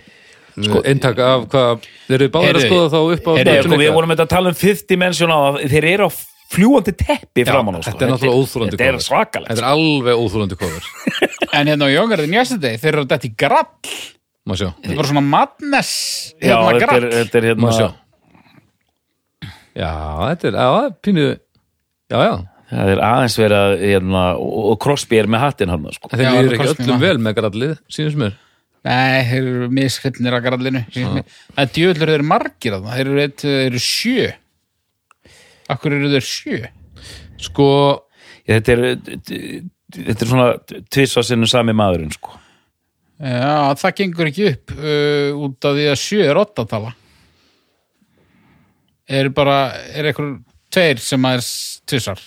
[0.57, 3.93] sko, eintak af hvað þeir eru báðir að skoða þá upp á spjöldunni sko, við
[3.95, 5.61] vorum að tala um fifth dimension á það.
[5.75, 6.11] Þeir eru á
[6.55, 7.93] fljúandi teppi framan á sko.
[7.93, 9.51] þetta er náttúrulega óþolandi þetta er svakalegt.
[9.53, 10.91] Þetta er alveg óþúlandi kofur
[11.59, 13.95] En hérna á Than Yesterday, þeir eru þetta í grall.
[14.45, 15.93] Má sjá, Þetta er bara svona madness
[16.37, 17.07] já, hérna þetta er, grall.
[17.15, 17.89] þetta er má hérna sjá.
[19.75, 19.93] Já,
[20.29, 21.27] þetta er, já, það er pínu
[22.15, 25.91] já, já, það er aðeins verið að hérna, og, og Crosby er með hattinn hann
[25.97, 26.11] sko.
[26.11, 28.41] en þeir það ekki öllum vel með grallið, sínum sem er
[28.85, 30.81] Nei, þeir eru mishrifnir að grallinu.
[30.93, 34.27] Það er djöðlur þeir eru margir að það Þeir eru, eitt, þeir eru sjö.
[35.73, 36.59] Akkur eru þeir sjö?
[37.47, 37.69] Sko,
[38.45, 38.83] þetta er
[39.95, 40.49] þetta er svona
[40.93, 42.37] tvissa sinnum sami maðurinn sko.
[43.25, 46.91] Já, það gengur ekki upp uh, út af því að sjö er ottatala
[49.15, 49.59] Er bara
[49.95, 50.33] er eitthvað
[50.75, 51.51] tveir sem að er
[51.91, 52.25] tvissar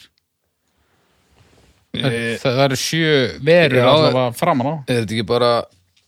[2.01, 3.11] það, það eru sjö
[3.45, 4.73] verur Já, allavega framan á.
[4.87, 5.51] Er þetta ekki bara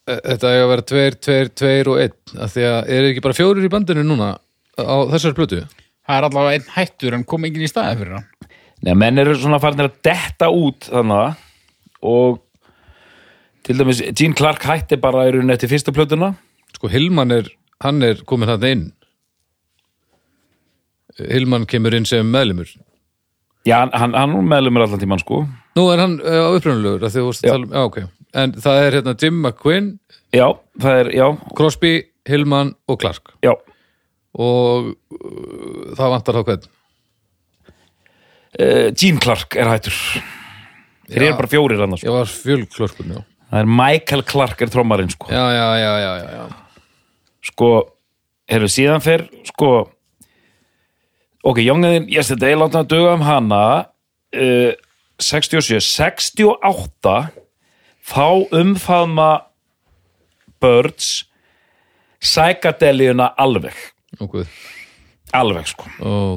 [0.10, 2.18] e- þetta er að vera tveir, tveir, tveir og einn?
[2.38, 4.34] Af því að er ekki bara fjórir í bandinu núna
[4.80, 5.64] á þessari plötu?
[6.10, 8.28] Það er allavega einn hættur en kom enginn í staði fyrir hann.
[8.86, 11.42] Nei, menn eru svona farin að detta út þannig
[12.10, 12.40] og
[13.68, 16.32] til dæmis Gene Clark hætti bara í rauninni eftir fyrsta plötuna.
[16.78, 17.50] Sko Hilman er,
[17.84, 18.86] hann er komin þarna inn
[21.28, 22.72] Hilman kemur inn sem meðlimur.
[23.68, 25.44] Já, hann, hann, meðlumur allan tímann sko.
[25.78, 28.02] Nú er hann uh, á tala um, já ok.
[28.40, 29.94] En það er hérna Jim McQuinn,
[30.36, 30.46] Já,
[30.78, 31.08] það er,
[31.58, 31.94] Crosby
[32.30, 33.34] Hilman og Clark.
[33.46, 33.56] Já.
[34.38, 36.68] Og uh, það vantar þá hvern?
[38.60, 39.98] Uh, Gene Clark er hættur.
[41.10, 42.06] Þeir eru bara fjórir annars
[42.44, 45.30] fjölklörkun, já Það er Michael Clark er trommarinn sko.
[45.34, 46.44] Já, já, já, já, já, já.
[47.50, 47.70] Sko,
[48.52, 49.70] hefur síðan fer sko
[51.44, 53.64] Ok, Youngin Yesterday láta að duga um hana.
[54.36, 54.74] Uh,
[55.20, 57.14] 67 68
[58.10, 59.30] þá umfaðma
[60.60, 61.30] Birds
[62.20, 63.76] psychedelíuna alveg.
[64.20, 64.50] Guð,
[65.36, 65.88] alveg sko.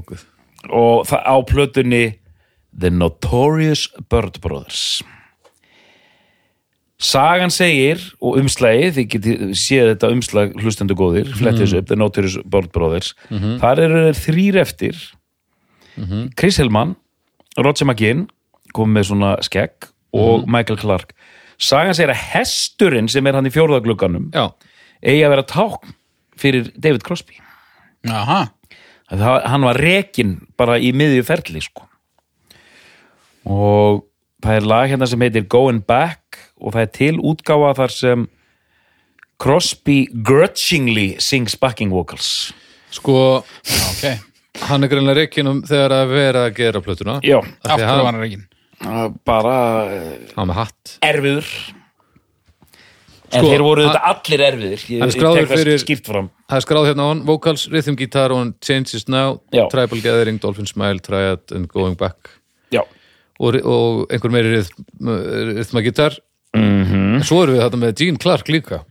[0.07, 0.27] Guð.
[0.71, 2.05] Og það á plötunni
[2.71, 5.03] The Notorious Bird Brothers
[7.03, 11.97] Sagan segir og umslagið, þið getið séð þetta umslag hlustendu góðir, flettið þessu upp The
[11.99, 13.13] Notorious Bird Brothers.
[13.59, 15.01] Þar eru þeir þrýr eftir.
[16.39, 16.95] Chris Hillman
[17.59, 18.29] Roger McGinn
[18.73, 21.11] kom með svona skegg og Michael Clark.
[21.59, 24.31] Sagan segir að hesturinn sem er hann í fjórðaglugganum
[25.03, 25.93] eigi að vera tákn
[26.39, 27.37] fyrir David Crosby.
[28.09, 28.47] Aha,
[29.13, 31.85] að það, hann var rekin bara í miðju ferli sko.
[33.45, 34.05] og
[34.43, 36.22] það er lag hérna sem heitir Going Back
[36.63, 38.29] og það er til útgáfa þar sem
[39.43, 42.53] Crosby grudgingly sings backing vocals.
[42.95, 44.05] Sko ok.
[44.69, 47.17] Hann er greinlega reikinum þegar að vera að gera plötuna.
[47.25, 48.43] Já, Af hverju hann- var hann ekki
[49.25, 49.55] bara
[49.95, 50.99] eh, hann með hatt.
[51.03, 51.49] erfiður.
[53.33, 54.83] En Sko, þeir voru þetta allir erfiðir.
[54.93, 56.27] Ég, ég tek það fyrir- skýrt fram.
[56.51, 59.65] Það er skráð hérna á hann, vocals, rhythm guitar og changes now, Já.
[59.73, 62.29] tribal gathering dolphin smile, triad and going back.
[62.71, 62.83] Já,
[63.41, 64.85] og, og einhver meiri rhythm,
[65.57, 66.19] rhythm guitar
[66.57, 68.83] mm en svo erum við þetta með Gene Clark líka.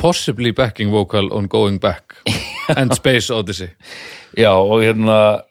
[0.00, 2.16] Possibly backing vocal on going back
[2.78, 3.70] and Space Odyssey.
[4.38, 5.42] Já og hérna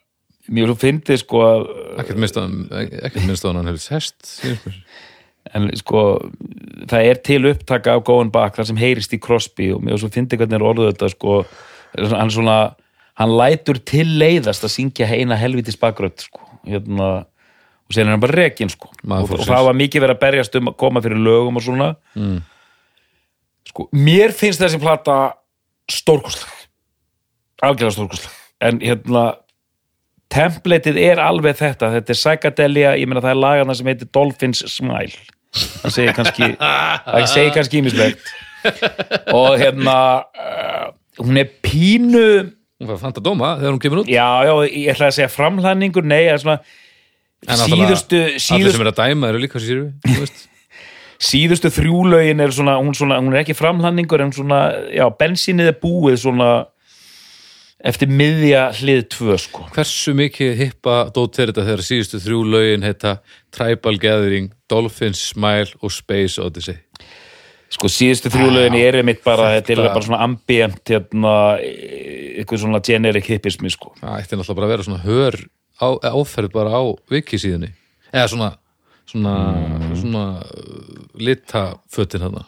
[0.51, 1.63] mjög svo fyndið sko að
[2.01, 4.31] ekkert minnst á hann ekkert minnst á hann hann hefði hest
[5.55, 6.03] en sko
[6.89, 10.11] það er til upptaka af Going Back þar sem heyrist í Crosby og mér svo
[10.13, 11.37] fyndi hvernig er orðuð þetta sko
[12.13, 12.57] hann svona,
[13.19, 17.11] hann lætur til leiðast að syngja heina helvitis bakrödd sko, hérna
[17.91, 18.87] og sen er hann bara rekin sko.
[19.03, 21.89] Og, og það var mikið verið að berjast um að koma fyrir lögum og svona.
[22.15, 22.37] Mm.
[23.67, 25.17] sko, mér finnst þessi plata
[25.91, 26.61] stórkostleg.
[27.67, 28.37] Algjörlega stórkostleg.
[28.63, 29.25] En hérna
[30.31, 31.91] templateið er alveg þetta.
[31.97, 35.19] Þetta er psychedelia, ég meina það er lagana sem heitir Dolphins Smile.
[35.51, 36.49] Það segir kannski
[37.11, 38.33] það segir kannski ímislegt
[39.35, 39.95] og hérna
[40.31, 44.11] uh, hún er pínu hún var fant að dóma þegar hún kemur út.
[44.13, 46.61] Já, já, ég ætla að segja framhlæningur nei, það er svona
[47.47, 48.21] síðustu,
[48.53, 49.89] allir sem er að dæma eru líka við
[51.21, 54.61] síðustu þrjúlaugin er svona hún, svona, hún er ekki framhlæningur en svona,
[54.93, 56.51] já, bensínið er búið svona
[57.81, 59.65] eftir miðja hlið tvö, sko.
[59.73, 63.15] Hversu mikið hippa dót er þetta þegar síðustu þrjú lögin heita
[63.53, 66.77] Tribal Gathering, Dolphins Smile og Space Odyssey?
[67.71, 73.29] Sko síðustu þrjúlaugin er einmitt bara, þetta er bara svona ambient hérna, eitthvað svona generic
[73.31, 73.95] hippismi sko.
[74.01, 75.41] það ætti náttúrulega bara að vera svona hör
[75.81, 77.73] á, áferð bara á viki síðunni
[78.13, 78.49] eða svona
[79.11, 79.35] svona,
[79.97, 82.41] svona uh, litafötin hann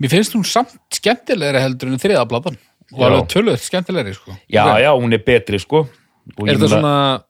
[0.00, 2.54] Mér finnst hún samt skemmtilegri heldur en þriða platan.
[2.96, 4.32] Og alveg tölvöld skemmtilegri sko.
[4.48, 5.82] Já, já, hún er betri sko.
[6.38, 7.20] Og er meina- svona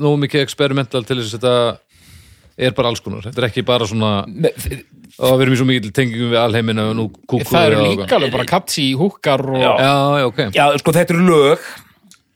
[0.00, 3.86] nógu mikið experimental til þess að þetta er bara alls konar, þetta er ekki bara
[3.90, 7.86] svona og við erum í svo mikil tengingum við alheimina og nú kúkur það eru
[7.88, 9.72] líka alveg bara katsi í húkar og Já.
[9.80, 11.66] Já, já, ok, Já, sko, þetta eru lög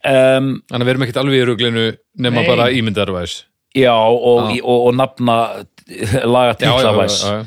[0.07, 1.85] um, þannig að við erum ekkert alveg í ruglinu
[2.19, 2.49] nema Nei.
[2.49, 3.43] bara ímyndarvæs
[3.77, 5.35] Já, og, og, og nafna
[6.25, 7.45] laga hún,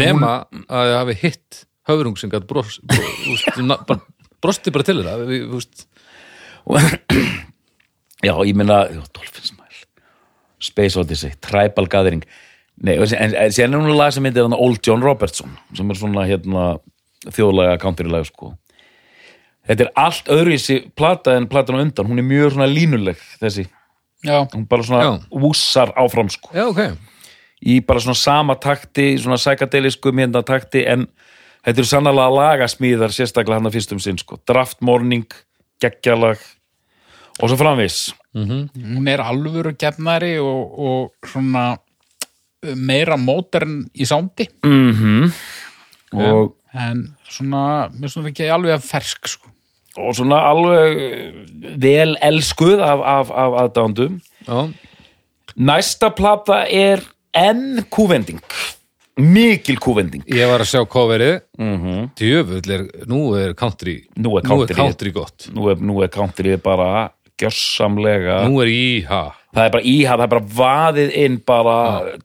[0.00, 0.32] nema
[0.66, 4.02] að það hafi hitt höfrung sem gætt bros, bros, úst, na, bara,
[4.42, 5.04] brosti bara til
[5.54, 5.86] úst,
[8.24, 9.62] já, ég meina já, Dolphin Smile
[10.64, 12.24] Space Odyssey, Tribal Gathering.
[12.80, 16.64] Nei, en, síðan er hún lag sem heitir Old John Robertson sem er svona hérna
[17.28, 18.54] þjóðlega countrylag sko
[19.64, 23.64] Þetta er allt öðruvísi plata en platan á undan, hún er mjög svona línuleg þessi,
[24.24, 25.12] já, hún bara svona Já.
[25.40, 26.52] vússar áfram sko.
[26.52, 26.98] Já, ok.
[27.64, 31.06] Í bara svona sama takti, svona psychedelisku mynda takti en
[31.64, 34.36] þetta eru sannlega lagasmíðar sérstaklega hann að fyrstum sinn sko.
[34.44, 35.24] Draft Morning,
[35.80, 36.42] geggjalag
[37.40, 41.74] og svo framvis hún er alvöru gefnari og, og svona
[42.74, 45.30] meira mótern í sándi mm
[46.14, 49.50] og, en svona, mér svona ekki alveg að fersk sko.
[49.98, 51.02] Og svona alveg
[51.80, 54.68] vel elskuð af, af, af aðdándum Já,
[55.54, 57.02] næsta plata er
[57.34, 58.40] enn kúvending.
[59.14, 60.24] Mikil kúvending.
[60.26, 61.40] Ég var að sjá coverið.
[61.58, 62.08] Mm -hmm.
[62.18, 64.04] djöfull er, nú er country.
[64.16, 64.74] Nú er nú er country.
[64.74, 65.48] country gott.
[65.54, 69.32] Nú er, nú er countryð bara gjössamlega nú er íha.
[69.54, 71.76] Það er bara íhaf, það er bara vaðið inn bara,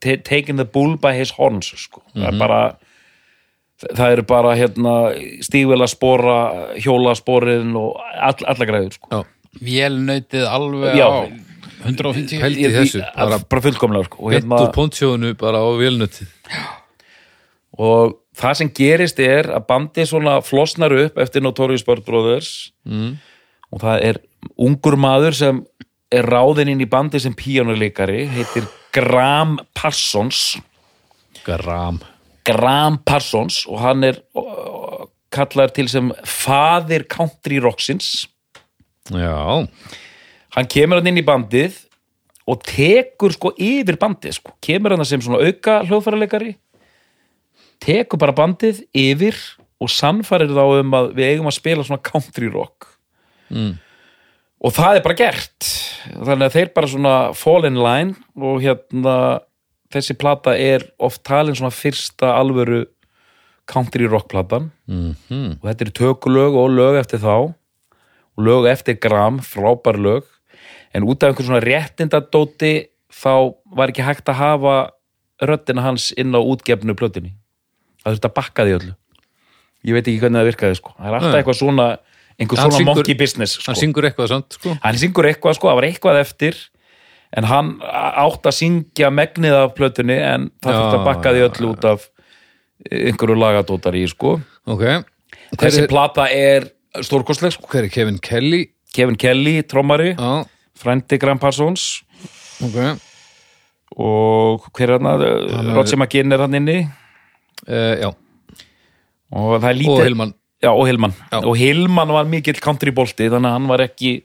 [0.01, 2.01] ta- taking the bull by his horns sko.
[2.15, 2.61] það er bara
[3.87, 4.95] það eru bara hérna
[5.45, 6.39] stígvela spora,
[6.79, 9.11] hjóla sporin og all, alla græður sko.
[9.13, 9.21] Já,
[9.69, 11.07] vélnautið alveg Já.
[11.07, 11.13] á
[11.79, 14.23] 150 Pældi í þessu, bara, bara fullkomlega sko.
[14.25, 16.27] og, hérna, úr pontsjónu bara á vélnutið
[17.79, 23.13] og það sem gerist er að bandi svona flosnar upp eftir Notorious Bird Brothers mm.
[23.71, 24.21] og það er
[24.59, 25.63] ungur maður sem
[26.11, 30.57] er ráðinn inn í bandi sem píjónuleikari heitir Graham Parsons
[31.45, 32.01] Gram
[32.49, 34.19] Graham Parsons og hann er
[35.33, 38.25] kallar til sem faðir country rocksins
[39.13, 39.65] Já,
[40.55, 41.77] hann kemur hann inn í bandið
[42.49, 44.53] og tekur sko yfir bandið sko.
[44.61, 46.55] kemur hann sem svona auka hljóðfæraleikari
[47.81, 49.37] tekur bara bandið yfir
[49.79, 52.95] og sannfærir þá um að við eigum að spila svona country rock
[53.49, 53.79] Mm.
[54.61, 55.65] og það er bara gert
[56.05, 59.15] þannig að þeir bara svona fall in line og hérna
[59.93, 62.83] þessi plata er oft talin svona fyrsta alvöru
[63.69, 64.71] country rock platan.
[64.89, 65.15] Mm
[65.59, 67.53] og þetta eru tökulög og lög eftir þá.
[68.37, 70.23] Og lög eftir gram, frábær lög.
[70.93, 74.77] En út af einhver svona réttindadóti þá var ekki hægt að hafa
[75.41, 77.33] röddina hans inn á útgefnu plötinni
[78.03, 78.93] það þurfti að bakka því öllu.
[79.87, 80.93] Ég veit ekki hvernig það virkaði sko.
[80.97, 81.39] Það er alltaf Nei.
[81.39, 81.85] eitthvað svona
[82.39, 83.67] einhver svona syngur- monkey business sko.
[83.69, 84.75] hann syngur eitthvað samt sko.
[84.83, 86.59] Hann syngur eitthvað sko, það var eitthvað eftir
[87.37, 91.71] en hann átt að syngja megnið af plötunni en það þurfti að bakka því öllu
[91.75, 92.07] út af
[92.89, 94.37] einhverju lagadótar í sko.
[94.69, 96.69] Ok, hver þessi er, plata er
[97.05, 97.67] stórkostleg sko.
[97.71, 98.63] hver er Kevin Kelly?
[98.95, 100.45] Kevin Kelly, trommari, Já,
[100.79, 102.01] frændi Graham Parsons.
[102.65, 102.79] Ok.
[103.99, 106.79] Og hver er hann er- Roger McGinn er hann inni.
[107.67, 108.09] Uh, Já,
[109.35, 111.13] og það er lítið og Hilman Já, og Hilman.
[111.43, 114.23] Og Hilman var mikill countrybolti þannig að hann var ekki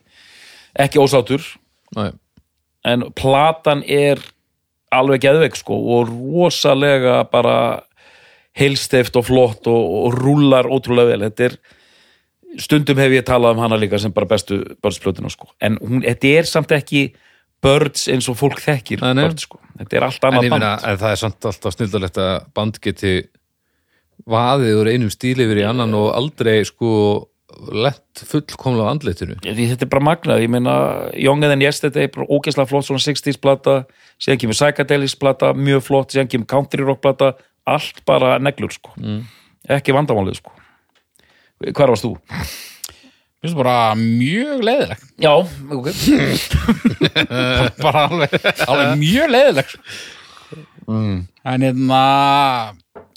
[0.78, 1.42] ekki ósátur
[1.96, 2.10] Nei.
[2.84, 4.20] En platan er
[4.94, 7.56] alveg geðveik sko og rosalega bara
[8.54, 11.24] heilsteift og flott og, og rúlar ótrúlega vel.
[11.26, 11.56] Þetta er
[12.62, 15.50] stundum hef ég talað um hana líka sem bara bestu börnsplötuna sko.
[15.58, 17.08] En hún, þetta er samt ekki
[17.64, 19.58] börns eins og fólk þekkir börns sko.
[19.80, 20.68] Þetta er allt En annað band.
[20.86, 23.14] að það er samt alltaf snildalegt að band geti
[24.30, 26.90] vaðið úr einum stíl yfir í annan og aldrei sko
[27.74, 29.38] lett fullkomlega andlitinu.
[29.44, 30.74] Því þetta er bara magnað, ég meina
[31.18, 33.78] Younger Than Yesterday, ógeðslega flott svona 60s plata,
[34.22, 37.34] síðan kemur Psychedelics plata mjög flott, síðan kemur Country Rock plata
[37.70, 38.94] allt bara neglur sko.
[39.00, 39.24] Mm.
[39.78, 40.54] ekki vandamálið sko.
[41.64, 42.16] Hvar varst þú?
[43.44, 45.32] Mér finnst bara mjög leiðileg Já,
[45.76, 45.88] ok.
[47.84, 49.74] Bara alveg, alveg mjög leiðileg
[50.88, 51.18] mm.
[51.52, 52.00] en hérna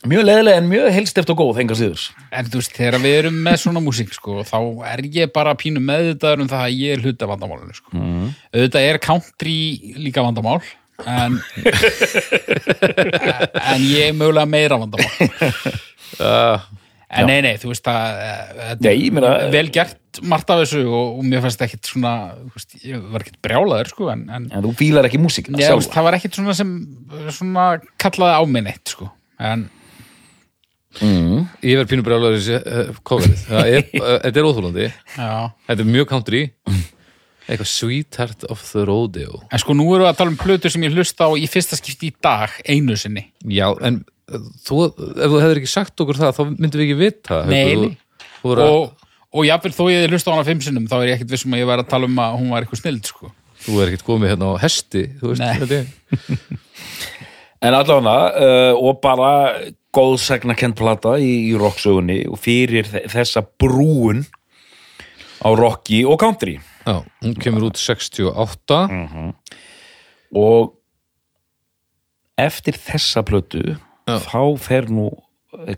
[0.05, 3.37] Mjög leðilega en mjög helsteft og góð, enga síður en þú veist, þegar við erum
[3.47, 4.57] með svona músík sko, þá
[4.91, 7.89] er ég bara pínu meðvitaður um það að ég er hluta vandamálinu sko.
[7.97, 8.27] mm.
[8.53, 9.57] auðvitað er country
[9.97, 10.61] líka vandamál
[11.01, 11.37] en
[13.73, 15.09] en ég er mögulega meira vandamál
[16.21, 16.61] uh,
[17.07, 21.17] en nei, nei, þú veist að eh, þetta er vel gert margt af þessu og,
[21.17, 22.13] og mér fannst ekkit svona
[22.53, 25.89] veist, ég var ekkit brjálaður sko, en, en En þú fílar ekki músíkina Já, veist,
[25.89, 26.69] sjálfa það var ekkit svona sem
[27.33, 27.65] svona
[28.01, 29.05] kallaði á mig neitt sko.
[29.41, 29.65] en
[31.01, 31.47] mm.
[31.65, 33.71] Ég verð pínu brjálaður þessi uh, coverið Það
[34.25, 35.31] Þetta er óþúlandi já,
[35.69, 36.43] Þetta er mjög country.
[37.47, 39.41] Eitthvað Sweetheart of the Rodeo.
[39.55, 41.79] En sko, nú erum við að tala um plötur sem ég hlusta á í fyrsta
[41.79, 43.23] skipti í dag, einu sinni.
[43.47, 46.99] Já, en uh, þú, ef þú hefur ekki sagt okkur það, þá myndum við ekki
[46.99, 47.89] vita Nei, þú,
[48.43, 51.17] þú Og, og jafnvel þó ég hefði hlusta á hana fimm sinnum, þá er ég
[51.17, 53.31] ekkert vissum að ég væri að tala um að hún var eitthvað snild, sko.
[53.63, 56.67] þú er ekkert komið hérna á hesti þú veist, þetta er
[57.67, 59.31] En allavega, uh, og bara
[59.97, 64.23] góðsagna kent plata í, í rocksögunni og fyrir þe- þessa brúun
[65.41, 66.59] á rocki og country.
[66.87, 68.77] Já, hún kemur út 68
[70.37, 70.73] Og
[72.37, 73.61] eftir þessa plötu,
[74.07, 74.17] Já.
[74.21, 75.09] þá fer nú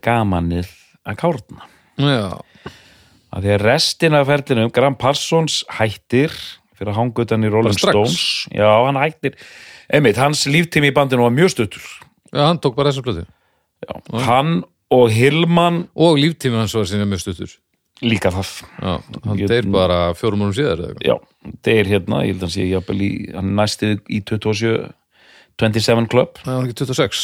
[0.04, 0.70] gamanið
[1.08, 1.68] að kárna.
[2.00, 2.40] Já,
[3.30, 6.32] Að því að restina af ferlinum, Graham Parsons hættir
[6.74, 7.76] fyrir að hanga utan í Rolling?
[7.78, 8.48] Stones.
[8.50, 9.36] Já, hann hættir.
[9.94, 11.84] Einmitt, hans líftími í bandinu var mjög stuttur.
[12.34, 13.28] já, hann tók bara þessa plötu
[13.86, 13.96] Já.
[14.28, 14.62] Hann
[14.92, 17.52] og Hillman og líftíminn hans var sinni mjög stuttur.
[18.02, 18.52] Líka það.
[18.80, 18.94] Já,
[19.26, 20.96] hann deyr bara fjórum múnum síðar.
[21.04, 21.18] Já,
[21.68, 24.72] er hérna, ég held að hann sé jafnvel í, hann næsti í 27,
[25.60, 27.24] 27 Club, Það var ekki 26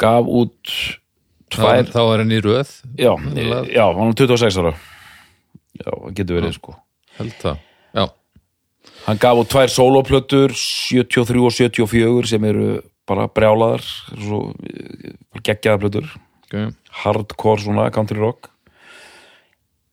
[0.00, 0.72] gaf út
[1.54, 2.72] tvær, þá er hann í röð.
[2.98, 3.12] Já,
[3.70, 4.74] já, hann er 26 ára.
[5.74, 6.76] Já, það getur verið, sko.
[7.20, 7.62] held það.
[7.94, 8.06] Já,
[9.04, 12.68] Hann gaf út tvær soloplötur, 73 og 74, sem eru
[13.08, 16.10] bara brjálaðar, svo, eh, geggjaða plötur,
[16.46, 16.74] ok.
[17.04, 18.50] Hardcore svona country rock.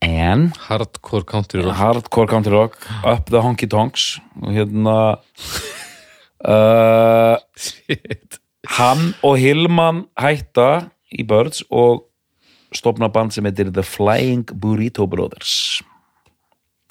[0.02, 0.52] En?
[0.68, 1.76] Hardcore country rock.
[1.78, 2.78] Hardcore country rock.
[3.06, 4.20] Up the Honky Tonks.
[4.42, 5.20] Og hérna
[6.52, 7.38] uh,
[8.78, 12.08] hann og Hillman hætta í Birds og
[12.74, 15.84] stopna band sem heitir The Flying Burrito Brothers.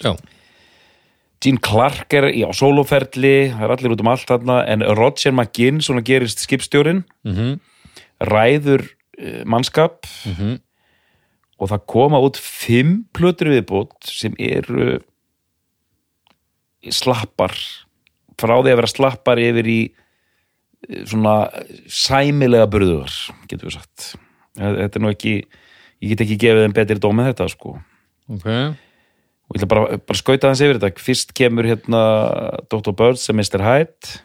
[0.05, 0.15] Já,
[1.41, 5.33] Gene Clark er í á sóloferli það er allir út um allt þarna en Roger
[5.33, 7.61] McGinn, svona gerist skipstjórin Mhm.
[8.21, 8.83] ræður
[9.19, 10.05] uh, mannskap.
[10.27, 10.59] Mhm.
[11.61, 15.01] og það koma út fimm plötur viðbútt sem eru
[16.89, 17.53] slappar.
[18.41, 19.81] Frá því að vera slappar yfir í
[20.89, 21.51] eh, svona
[21.85, 23.13] sæmilega burðugar,
[23.51, 24.07] getur við sagt.
[24.57, 25.35] Þetta er nú ekki
[26.01, 27.75] ég get ekki gefið þeim betri dómið þetta sko.
[28.33, 28.49] Ok
[29.51, 32.03] og ég ætla bara, bara skauta hans yfir þetta fyrst kemur hérna
[32.71, 32.93] Dr.
[32.95, 33.61] Bird sem Mr.
[33.67, 34.21] Hyde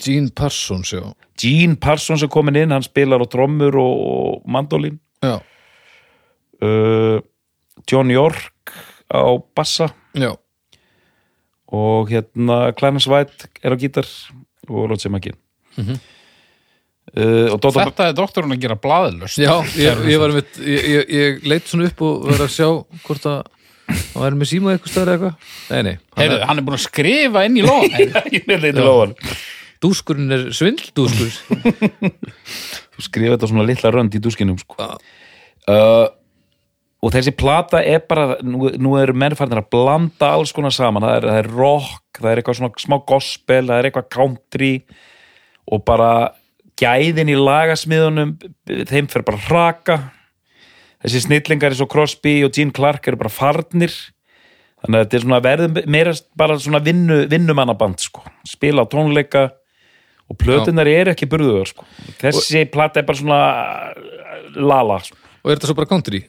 [0.00, 1.02] Gene Parsons, já
[1.38, 5.36] Gene Parsons er komin inn, hann spilar á trommur og, og mandolin Já,
[6.64, 7.18] uh,
[7.90, 8.72] John York
[9.12, 9.22] á
[9.56, 10.32] bassa já,
[11.68, 14.08] og hérna Clarence White er á gítar
[14.68, 15.36] og Roger McGinn
[15.78, 15.94] Mhm.
[17.14, 17.76] uh, og Dr.
[17.84, 19.38] Þetta er doktorinn að gera blaðlust.
[19.38, 22.66] já ég, ég ég, ég, ég leit svona upp og var að sjá
[23.04, 23.44] hvort að
[24.18, 25.52] hann væri með síma eitthvað stöður eitthvað?
[25.70, 27.96] Nei, nei, hann Heyrðu, er, hann er búin að skrifa inn í lóðan.
[28.34, 29.14] ég er leitur á hann
[29.82, 31.34] dúskurinn er svindldúskur
[32.94, 34.88] þú skrifa þetta svona litla rönd í dúskinum sko.
[35.68, 36.08] Uh,
[36.98, 41.16] og þessi plata er bara nú, nú eru mennfarnir að blanda alls konar saman, það
[41.20, 44.72] er, það er rock það er eitthvað svona smá gospel, það er eitthvað country
[45.68, 46.12] og bara
[46.78, 49.98] gæðin í lagasmiðunum þeim fer bara að hraka
[51.04, 53.94] þessi snillingar eins og Crosby og Gene Clark eru bara farnir
[54.82, 59.48] þannig að þetta er svona verðum meira bara svona vinnu, vinnumannaband sko, spila á tónleika
[60.28, 61.86] og plötunar eru ekki burðuður sko.
[62.20, 63.40] þessi plata er bara svona
[63.94, 65.18] uh, lala sko.
[65.42, 66.22] og er þetta svo bara country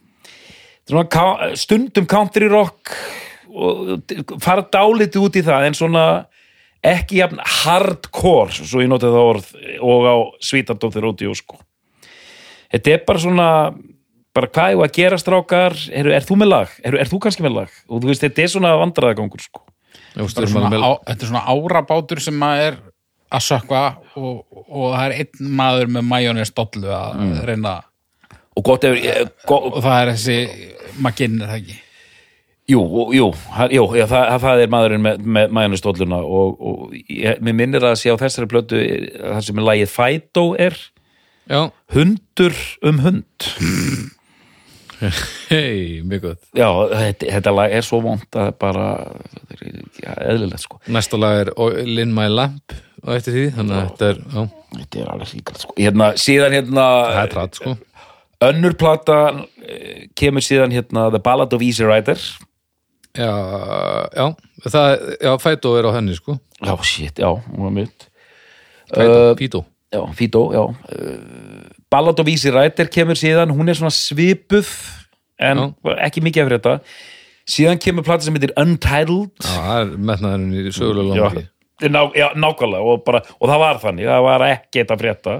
[0.89, 2.93] svona stundum country rock
[3.49, 6.03] og fara dálítið út í það en svona
[6.85, 9.47] ekki jafn hardcore svo ég notið það orð
[9.83, 10.15] og á
[10.45, 11.59] svítandóttir út í sko.
[12.71, 13.49] þetta er bara svona
[14.39, 15.75] bara hvað er að gera strákar?
[15.91, 17.75] Er, er þú með lag, er, er þú kannski með lag?
[17.89, 19.65] Og þú veist þetta er svona vandræðagangur sko.
[20.15, 20.45] Þetta
[21.19, 22.79] er svona árabátur sem að er
[23.29, 23.83] að sökva
[24.17, 27.35] og, og það er einn maður með majónis dollu að Mm.
[27.45, 27.75] reyna
[28.57, 30.37] og gott ef eh, go, og það er þessi
[31.05, 31.75] maginn er það ekki?
[32.69, 32.81] Jú,
[33.15, 33.27] jú,
[33.73, 37.95] jú já, það, það er maðurinn með, með majónistólluna og, og ég, mér minnir að
[38.01, 40.77] sé á þessari plötu það sem er lagið Fido er
[41.49, 41.61] Já,
[41.95, 43.49] hundur um hund
[45.51, 46.41] hei, mjög gott.
[46.57, 48.87] Já, þetta, þetta lag er svo vond að bara
[49.25, 49.63] þetta er
[50.03, 50.79] ja, eðlilegt sko.
[50.91, 51.53] Næsta lag er
[51.87, 52.75] Lin My Lamp
[53.05, 55.73] og eftir því, þannig að þetta er já, Þetta er alveg ríkalt sko.
[55.79, 57.71] Hérna, Síðan hérna það er trætt sko.
[58.49, 59.17] önnur plata
[59.65, 62.21] eh, kemur síðan hérna The Ballad of Easy Rider.
[63.17, 63.31] Já,
[64.13, 64.27] já,
[64.67, 66.37] það, já, Fætó er á henni sko.
[66.59, 68.09] Já, shit, já, hún var mitt.
[68.93, 70.61] Fætó, Pító Já, Fido, já.
[70.61, 74.69] Uh, Ballad of Easy Rider kemur síðan hún er svona svipuð
[75.41, 75.69] en
[76.05, 76.73] ekki mikið af þetta.
[77.49, 79.31] Síðan kemur plata sem heitir Untitled.
[79.41, 81.45] Já, það er metnaðurinn í sögulega já, langi.
[81.89, 85.37] Ná, já, nákvæmlega og, bara, og það var þannig, það var ekki þetta frétta.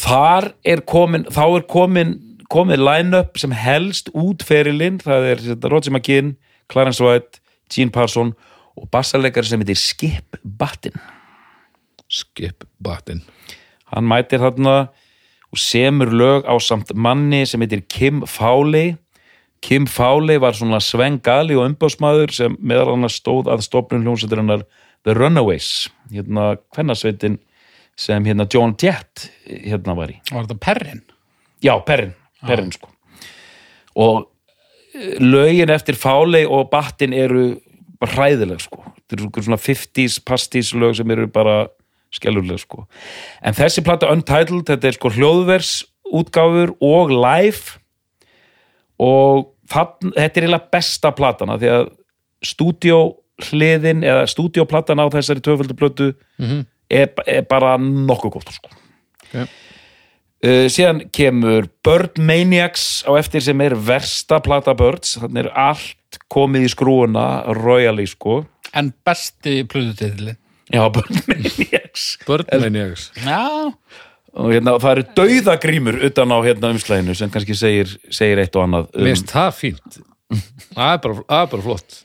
[0.00, 2.18] Þar er komin þá er komin
[2.50, 6.34] komið line-up sem helst út ferilinn, það er þetta, Roger McGinn
[6.70, 8.34] Clarence White, Gene Parson
[8.78, 10.98] og bassarleikari sem heitir Skip Battin
[12.10, 13.22] skip batinn
[13.90, 14.90] hann mætir þarna
[15.50, 18.94] og semur lög á samt manni sem heitir Kim Fowley.
[19.60, 24.64] Kim Fowley var svona svengali og umbásmaður sem meðal annars stóð að stofnun hljómsveiturinnar
[25.04, 27.38] The Runaways hérna kvennasveitin
[28.00, 30.20] sem hérna John Jett hérna var í.
[30.30, 31.02] Var þetta perrin?
[31.60, 32.14] Já, Perrin,
[32.46, 32.88] Perrin sko.
[34.00, 34.22] Og
[34.94, 37.58] eh, lögin eftir Fáli og Battin eru
[38.00, 38.84] hræðileg sko.
[38.96, 41.66] Þetta eru svona 50s pastís lög sem eru bara
[42.14, 42.84] skelluleg sko.
[43.42, 45.72] En þessi plata Untitled, þetta er sko hljóðvers
[46.10, 47.78] útgáfur og live.
[49.00, 51.88] Og þann, þetta er eiginlega besta platana því að
[52.50, 53.00] stúdíó
[53.40, 56.10] hliðin eða stúdíóplatan á þessari tvöföldu plötu
[56.90, 58.72] er, er bara nokkuð gótt sko.
[59.30, 59.46] Okay.
[60.40, 66.20] Uh, síðan kemur Bird Maniacs á eftir sem er versta plata Birds, þannig er allt
[66.32, 68.42] komið í skrúuna royally sko.
[68.76, 70.36] En besti plöðutitli
[70.72, 73.42] já, Bird Maniacs Birdmaniacs Já,
[74.30, 78.66] og hérna, það eru dauðagrímur utan á hérna umslæðinu sem kannski segir, segir eitt og
[78.66, 80.00] annað um, Mér finnst það fínt.
[80.76, 81.96] Það er bara, það er bara flott.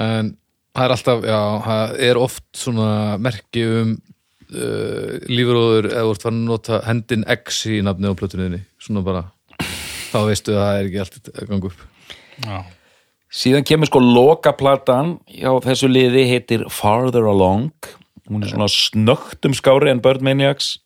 [0.00, 0.32] En
[0.72, 2.88] það er alltaf Já, það er oft svona
[3.20, 8.16] merki um uh, lífuróður eða þú ert farin að nota hendin X í nafni á
[8.16, 9.26] plötuninni svona bara
[10.10, 11.88] þá veistu að það er ekki allt að ganga upp.
[12.40, 12.60] Já
[13.30, 17.70] síðan kemur sko lokaplatan já, þessu liði heitir Farther Along.
[18.30, 20.78] Hún er svona snögtum skári en Bird Maniacs.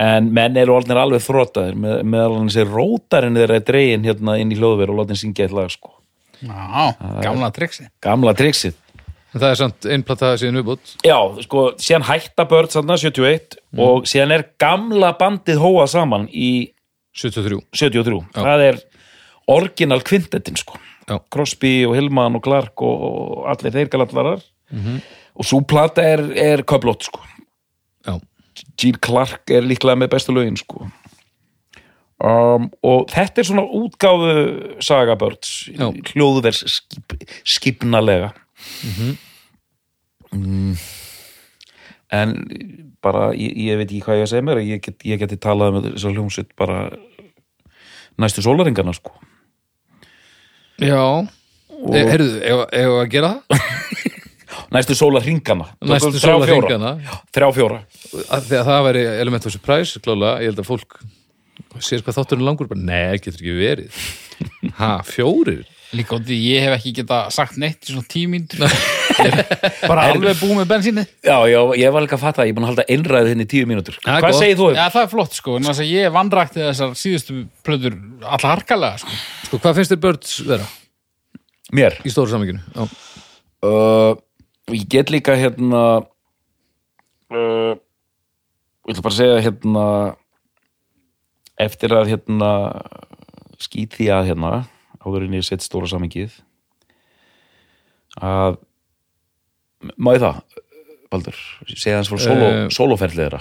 [0.00, 4.56] En menn eru alveg þrótaðir með, meðal hann sér rótarinn þeirra dregin hérna inn í
[4.56, 5.92] hljóðveru og látin syngja eitt lag sko.
[6.40, 8.78] Já, gamla triksi gamla triksið.
[9.30, 14.08] En það er samt einplata síðan uppbútt Já, sko, síðan hætta börn þarna 71 og
[14.10, 16.72] síðan er gamla bandið hóa saman í
[17.14, 18.22] 73 73.
[18.34, 18.40] Já.
[18.40, 18.80] Það er
[19.50, 20.80] orginal kvintetin, sko.
[21.32, 24.44] Crosby og Hillman og Clark og, og allir þeir galallarar.
[25.34, 27.24] Og svo plata er, er köflótt, sko.
[28.06, 28.18] Já,
[28.78, 30.86] Gene Clark er líklega með bestu lögin, sko.
[32.20, 34.32] Um, og þetta er svona útgáfu
[34.84, 35.86] sagabörns Já.
[36.10, 37.14] hljóðvers skip,
[37.48, 38.34] skipnalega
[40.28, 40.74] mm.
[42.12, 42.34] en
[43.00, 45.78] bara ég, ég veit ekki hvað ég að segja mér ég, get, ég geti talað
[45.78, 46.82] með þessar hljómsveit bara
[48.20, 49.16] næstu sólaringarna sko
[50.80, 53.64] Já e, Heyrðu, ef ef að gera það?
[54.74, 56.36] næstu sólarringana Næstu Þrjá, fjóra.
[56.40, 56.92] sólarhringana.
[57.34, 57.80] þrjá fjóra
[58.30, 61.00] Af Því að það væri element of surprise klálega, ég held að fólk
[61.84, 64.00] sér hvað þátturinn langur, bara nei, getur ekki verið
[64.80, 65.66] Ha, fjórir?
[65.96, 68.66] Líka ég hef ekki geta sagt neitt í svona tímíndur
[69.90, 72.66] Bara alveg búið með bensinni já, já, ég var líka að fatta, ég er búin
[72.66, 74.68] að halda einræðið henni í tíu mínútur er hvað segir þú?
[74.76, 77.36] Já, það er flott sko, en þess að ég vandrækti þessar síðustu
[77.66, 79.18] plöður alla harkalega sko.
[79.48, 80.66] Sko, hvað finnst þér Birds vera
[81.76, 81.98] mér?
[82.04, 82.62] í stóru saminginu?
[82.74, 82.82] Já,
[83.68, 84.12] uh,
[84.76, 85.84] ég get líka hérna
[87.30, 89.86] uh, ég ætla bara að segja hérna
[91.60, 92.50] eftir að hérna
[93.60, 94.52] skýt því að hérna
[95.04, 96.38] áður en ég sett stóra samingið
[98.20, 98.58] að
[99.96, 100.42] má ég það
[101.10, 101.34] Baldur,
[101.66, 103.40] segja hans frá sóló, Eh, sólóferðið þeirra.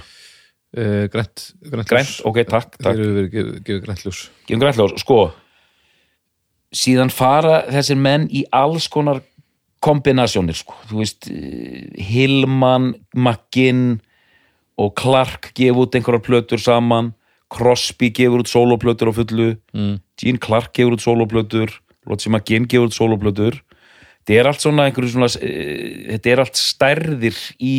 [0.78, 2.96] uh, grænt, grænt, Grænt, ok, takk, takk.
[2.96, 4.22] Þeir eru verið gefið, gefið grænt ljós.
[4.48, 5.20] Gefum græntljós, sko
[6.76, 9.22] síðan fara þessir menn í alls konar
[9.82, 10.76] kombinasjónir, sko.
[10.90, 14.02] Þú veist, eh, Hillman McGinn
[14.78, 17.14] og Clark gefa út einhverjar plötur saman.
[17.50, 19.58] Crosby gefur út sólóplötur á fullu.
[19.74, 20.00] Mm.
[20.18, 21.70] Gene Clark gefur út sólóplötur
[22.06, 23.62] Roger McGinn gefur út sólóplötur
[24.20, 27.76] þetta er allt svona einhverju svona eh, þetta er allt stærðir í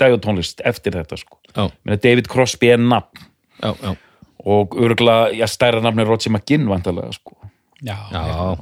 [0.00, 3.24] dægutónlist eftir þetta sko Já, Meina, David Crosby er nafn
[3.62, 3.96] já, já,
[4.46, 7.34] og örgulega, stærra nafn er Roger McGinn vantarlega, sko.
[7.82, 8.54] Já, já.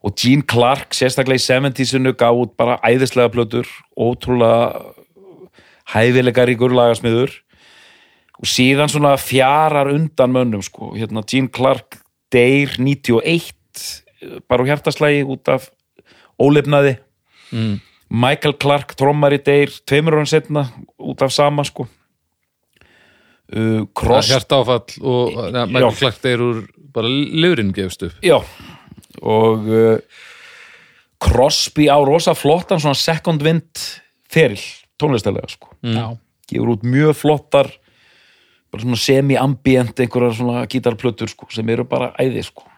[0.00, 4.80] Og Gene Clark, sérstaklega í 70-sinu, gaf út bara æðislega plötur, ótrúlega
[5.92, 7.34] hæfilega ríkur lagasmiður
[8.40, 10.94] og síðan svona fjarar undan mönnum, sko.
[10.96, 12.00] Hérna, Gene Clark
[12.32, 13.54] deyr 91
[14.48, 15.68] bara á hjartaslægi út af
[16.40, 16.96] ólefnaði.
[17.52, 17.78] Mm.
[18.10, 20.66] Michael Clark, trommari, deyr tveimur árum setna
[20.98, 21.86] út af sama, sko.
[23.50, 25.70] Uh, Cross Hjarta áfall og neða, Já.
[25.74, 26.58] Michael Clark deyr úr
[26.94, 28.36] bara lifurinn gefst upp Já,
[29.26, 30.20] og uh,
[31.20, 33.82] Crosby á rosa flottan svona second wind
[34.30, 34.62] feril,
[35.02, 35.74] tónlistalega sko.
[35.82, 36.14] já.
[36.46, 37.72] gefur út mjög flottar
[38.70, 42.68] bara svona semi-ambient einhverjar svona gítarplötur sko, sem eru bara æði sko.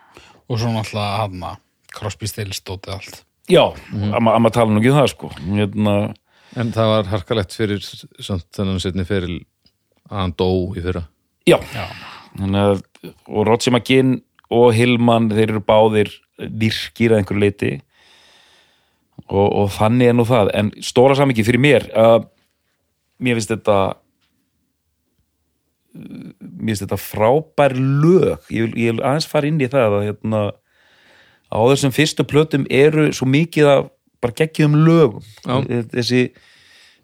[0.48, 1.60] Og svo náttúrulega hann að
[1.92, 4.12] Crosby Stills stótið allt Já, mm -hmm.
[4.14, 5.30] að maður tala nú ekki um það sko.
[5.42, 6.14] hérna,
[6.56, 7.80] En það var harkalegt fyrir
[8.20, 9.38] samt þennan setni feril
[10.10, 11.06] að hann dó í fyrra.
[11.48, 11.86] Já, Já,
[12.38, 12.82] að,
[13.26, 14.20] og Roger McGinn
[14.52, 17.72] og Hillman, þeir eru báðir virkir að einhverju leiti
[19.28, 20.52] og, og þannig er nú það.
[20.58, 22.28] En stóra samingi fyrir mér að
[23.22, 23.78] mér finnst þetta
[25.92, 28.44] mér finnst þetta frábær lög.
[28.52, 30.42] Ég vil, ég vil aðeins fara inn í það að hérna,
[31.52, 33.90] á þessum fyrstu plötum eru svo mikið að
[34.22, 35.24] bara geggjum lögum.
[35.44, 35.60] Já.
[35.92, 36.22] þessi,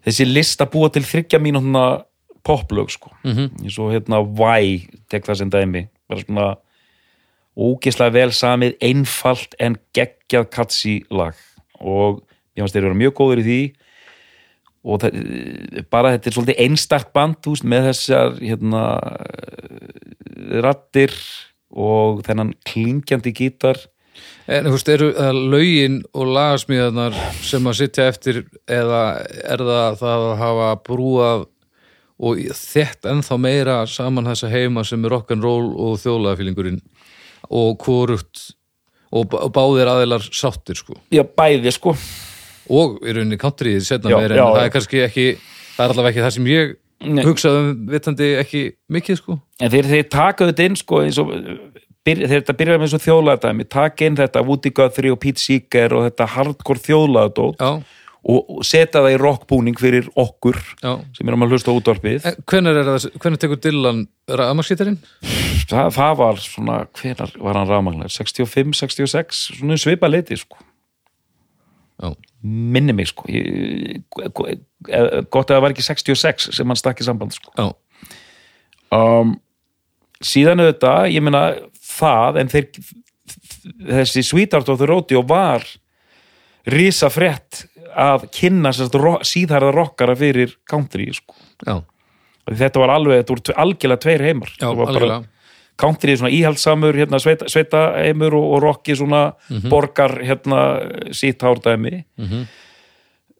[0.07, 2.03] þessi lista búa til þryggja mínúna
[2.47, 3.11] poplög sko.
[3.23, 3.51] Mhm.
[3.63, 5.87] eins og hérna Why tek það sem dæmi.
[6.09, 6.47] Bara svona
[7.59, 11.35] ógeðslega vel samið, einfalt en geggjað katsi lag
[11.79, 12.23] og
[12.55, 13.61] ég fannst þeir eru mjög góður í því.
[14.89, 15.17] Og það,
[15.91, 18.83] bara þetta er svolítið einstakt band veist, með þessar hérna,
[20.63, 21.11] rattir
[21.69, 23.81] og þennan klingjandi gítar
[24.49, 29.01] En þú veist, eru það lögin og lagasmíðarnar sem að sitja eftir eða
[29.45, 31.43] er það það að hafa brúað
[32.19, 36.81] og þett ennþá meira saman þessa heima sem er rock'n'roll og þjólaðafílingurinn
[37.49, 38.49] og hvorugt
[39.13, 40.97] og bá- og báðir aðeilar sáttir sko?
[41.13, 41.93] Já, bæði sko.
[42.69, 46.11] Og í rauninni countryið setna meira en já, það er kannski ekki það er allavega
[46.13, 47.23] ekki það sem ég Nei.
[47.23, 49.37] hugsaði um vitandi ekki mikið sko.
[49.61, 51.31] En þeir, þeir taka þetta inn sko eins og
[52.07, 55.95] byr, þeir þetta byrjar með svo þjóðlaðdæmi taka inn þetta Woody Guthrie og Pete Seeger
[55.97, 57.71] og þetta hardcore þjóðlaðdót Já,
[58.29, 60.91] og, setja það í rockbúning fyrir okkur já.
[61.15, 62.25] sem erum að hlusta á útvarpið.
[62.25, 62.39] Er
[62.89, 64.99] það, hvenær tekur Dylan rafmaskítarinn?
[65.69, 70.59] það, það var svona, hvenar var hann rafmagnar 65, 66, svona svipa leiti sko,
[71.99, 73.25] Já, minni mig sko.
[73.27, 77.51] Ég, gott að það var ekki 66 sem hann stakk í samband sko.
[78.95, 79.33] Um,
[80.23, 81.41] síðan auðvitað, ég meina
[81.99, 82.69] það, en þeir
[83.89, 85.65] þessi Sweetheart of the Rodeo var
[86.69, 87.65] risa frétt
[87.99, 91.35] að kynna ro, síðhærða rockara fyrir country sko.
[92.49, 94.53] þetta var alveg, þetta voru algjörlega tveir heimar.
[94.59, 95.23] Já, bara-
[95.79, 99.33] country svona íhaldsamur, hérna, sveita, sveita heimur og, og rocki svona
[99.71, 100.63] borgar hérna
[101.15, 102.03] sítt hárdæmi.
[102.19, 102.47] Mhm.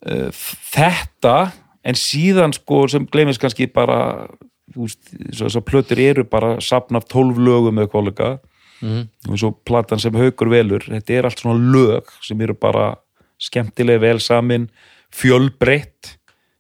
[0.08, 0.30] uh,
[0.72, 1.52] þetta
[1.84, 4.28] en síðan sko sem gleymist kannski bara
[4.74, 8.40] þú veist, þessar plötur eru bara sapn af tólf lögum eða kollega
[8.82, 9.08] Mhm.
[9.30, 12.96] og svo platan sem haukur velur þetta er allt svona lög sem eru bara
[13.40, 14.70] skemmtilega vel samin
[15.12, 16.16] fjölbreytt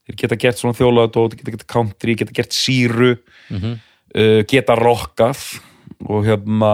[0.07, 3.17] þeir geta gert svona þjólaðadót, geta gert country geta gert síru
[3.49, 3.79] Mhm.
[4.15, 5.59] uh, geta rockað
[6.07, 6.73] og hérna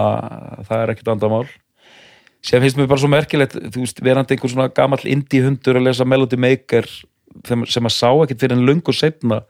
[0.66, 1.46] það er ekkert andamál
[2.42, 5.86] sem finnst mér bara svo merkilegt þú veist, verandi einhver svona gamall indie hundur að
[5.88, 6.86] lesa Melody Maker
[7.44, 9.42] sem, að sá ekkert fyrir en löngu setna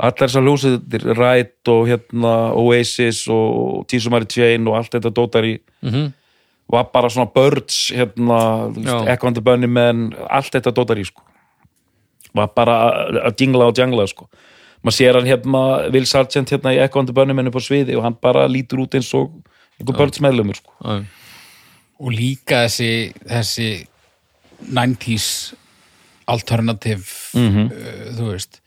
[0.00, 5.44] allar þessar hljómsveitir Rætt og hérna Oasis og Tísu Mari Chain og allt þetta dótar
[5.44, 6.12] í Mhm.
[6.70, 8.66] var bara svona Birds hérna,
[9.24, 11.22] and the Bunnymen allt þetta dótar í sko.
[12.34, 14.28] Var bara að- að jingla og jangla sko.
[14.84, 17.96] Maður sér hann hérna Will Sargent hérna í Echo and the Bunnymen upp á sviði
[17.96, 19.30] og hann bara lítur út eins og
[19.78, 20.72] einhver Birds meðlumur sko.
[20.82, 21.04] Já,
[22.00, 23.86] og líka þessi, þessi
[24.72, 25.54] 90s
[26.26, 27.66] alternative Mhm.
[27.66, 28.60] uh, þú veist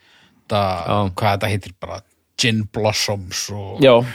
[0.50, 0.98] það, Já.
[1.20, 2.00] hvað þetta heitir bara
[2.36, 4.10] Gin Blossoms og, og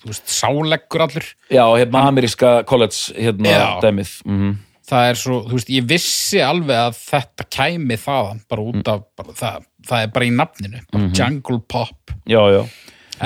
[0.00, 1.26] þú veist, sáleggur allur.
[1.52, 3.66] Já, hérna ameríska college hérna Já.
[3.84, 4.14] dæmið.
[4.24, 4.54] Mm
[4.86, 9.04] það er svo, þú veist, ég vissi alveg að þetta kæmi þaðan bara út af,
[9.18, 12.14] bara, það, það er bara í nafninu bara jungle pop.
[12.30, 12.60] Já, já,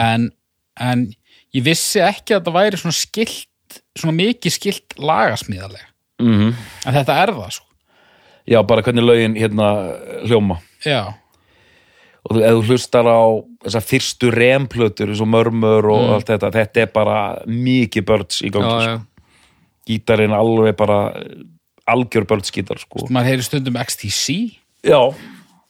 [0.01, 0.29] en,
[0.81, 1.07] en
[1.57, 5.89] ég vissi ekki að þetta væri svona skilt svona mikið skilt lagasmíðalega
[6.21, 7.67] mm en þetta er það sko.
[8.51, 9.67] Já, bara hvernig lögin hérna
[10.25, 10.57] hljóma.
[10.83, 11.13] Já,
[12.27, 13.23] og þú, þú hlustar á
[13.65, 18.53] þessar fyrstu remplötur eins og mörmur og allt þetta, þetta er bara mikið börns í
[18.55, 19.27] gangi já, sko.
[19.91, 21.03] gítarinn alveg bara
[21.91, 23.07] algjör börnsgítar sko.
[23.11, 24.37] maður heyri stundum XTC
[24.87, 25.01] já,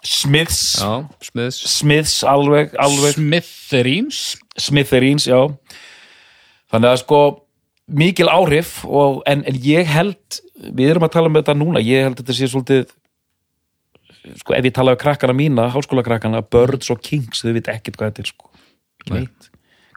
[0.00, 0.80] Smiths.
[0.80, 3.18] Já smiðs Smiths alveg, alveg.
[3.18, 4.38] Smithereens.
[4.56, 5.42] Smithereens, já.
[6.72, 7.20] Þannig að sko
[7.90, 12.06] mikil áhrif og, en, en ég held við erum að tala um þetta núna ég
[12.06, 12.84] held að þetta sé svolítið
[14.40, 18.12] sko ef ég tala um krakkana mína, háskólakrakkana Birds og Kings, þau veit ekkert hvað
[18.12, 18.50] þetta er sko.
[19.00, 19.20] Ekki Nei.
[19.24, 19.50] neitt.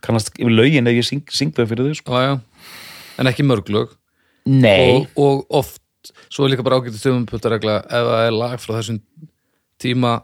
[0.03, 2.19] Kannast yfir lögin ef ég syng, syng þau fyrir þau sko.
[2.19, 2.75] Já, já.
[3.21, 3.95] en ekki mörg lög.
[4.49, 8.75] Nei, og, og oft, svo er líka bara ágætið stöfumputaregla ef það er lag frá
[8.75, 8.99] þessum
[9.79, 10.17] tíma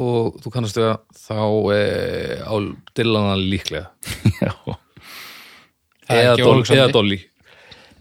[0.00, 1.40] og þú kannast við að þá
[1.72, 1.80] e,
[2.44, 2.54] á
[2.96, 3.90] dillana líklega.
[6.02, 6.80] Það er eða, ekki dol, óhugsandi.
[6.80, 7.18] eða dolly.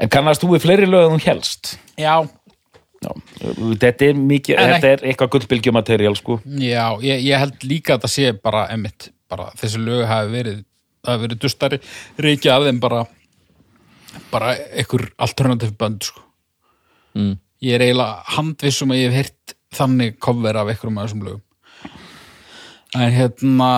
[0.02, 2.16] En kannast þú við fleiri lög en þú helst já,
[3.02, 3.14] Já,
[3.82, 8.04] þetta er mikið, En þetta er eitthvað gullbylgjumateriál sko já ég, ég held líka að
[8.04, 10.60] það sé bara emmitt, bara þessi lög hafi verið
[11.08, 11.80] hafi verið dustari
[12.22, 13.00] reykja af þeim bara
[14.30, 16.22] bara einhver alternative band sko.
[17.18, 17.34] mm.
[17.66, 21.42] ég er eiginlega handvissum að ég hef heyrt þannig cover af einhverjum af þessum lögum
[23.02, 23.72] en hérna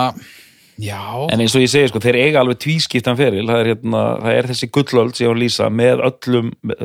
[0.80, 4.02] Já, en eins og ég segi, sko, þeir eiga alveg tvískiptan feril, það er, hérna,
[4.24, 6.80] það er þessi gullöld sem ég var að lýsa með öllum með,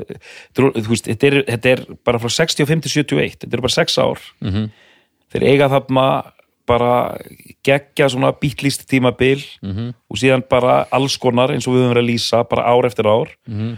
[0.90, 4.26] veist, þetta er, þetta er bara frá 65 til 71, þetta er bara 6 ár.
[4.46, 4.68] -hmm.
[5.34, 6.08] þeir eiga þarna
[6.70, 7.18] bara
[7.66, 9.94] geggja svona bítlýst tímabil -hmm.
[10.10, 13.10] og síðan bara alls konar eins og við höfum verið að lýsa bara ár eftir
[13.10, 13.34] ár.
[13.50, 13.78] -hmm.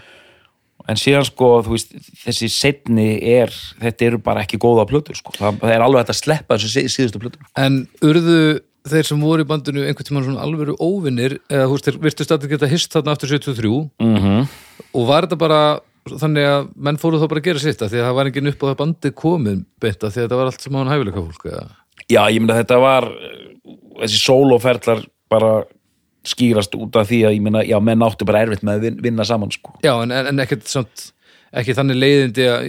[0.88, 3.48] en síðan sko, veist, þessi setni er,
[3.80, 6.68] þetta eru bara ekki góða plötur, sko, það, það er alveg hægt að sleppa þessu
[6.68, 11.38] sí- síðustu plötur En urðu þeir sem voru í bandinu einhvern tímann svona alvöru óvinnir
[11.52, 13.72] eða þú veist, þeir virtust að geta hist þarna aftur 73
[14.02, 14.48] mm -hmm.
[14.94, 15.62] og var þetta bara
[16.10, 18.52] þannig að menn fóru þá bara að gera sitt af því að það var enginn
[18.52, 20.94] upp á það bandið komin beint af því að þetta var allt sem á hann
[20.94, 21.68] hæfileika fólk eða?
[22.10, 23.08] Já, ég meina þetta var
[24.02, 25.52] þessi sólóferðlar bara
[26.28, 28.99] skýrast út af því að ég meina, já, menn áttu bara erfitt með að vin-
[29.02, 29.74] vinna saman, sko.
[29.86, 31.08] Já, en, en, ekkert samt
[31.58, 32.68] ekki þannig leiðindi að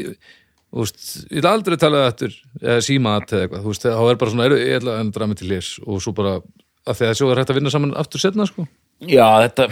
[0.72, 4.20] veist, ég ætla aldrei að tala eftir eða símat eða eitthvað, þú veist, þá er
[4.22, 6.36] bara svona er, ég ætla að endra mig til hlis og svo bara
[6.86, 8.66] að því að svo er hægt að vinna saman aftur setna sko.
[9.02, 9.66] Já, þetta,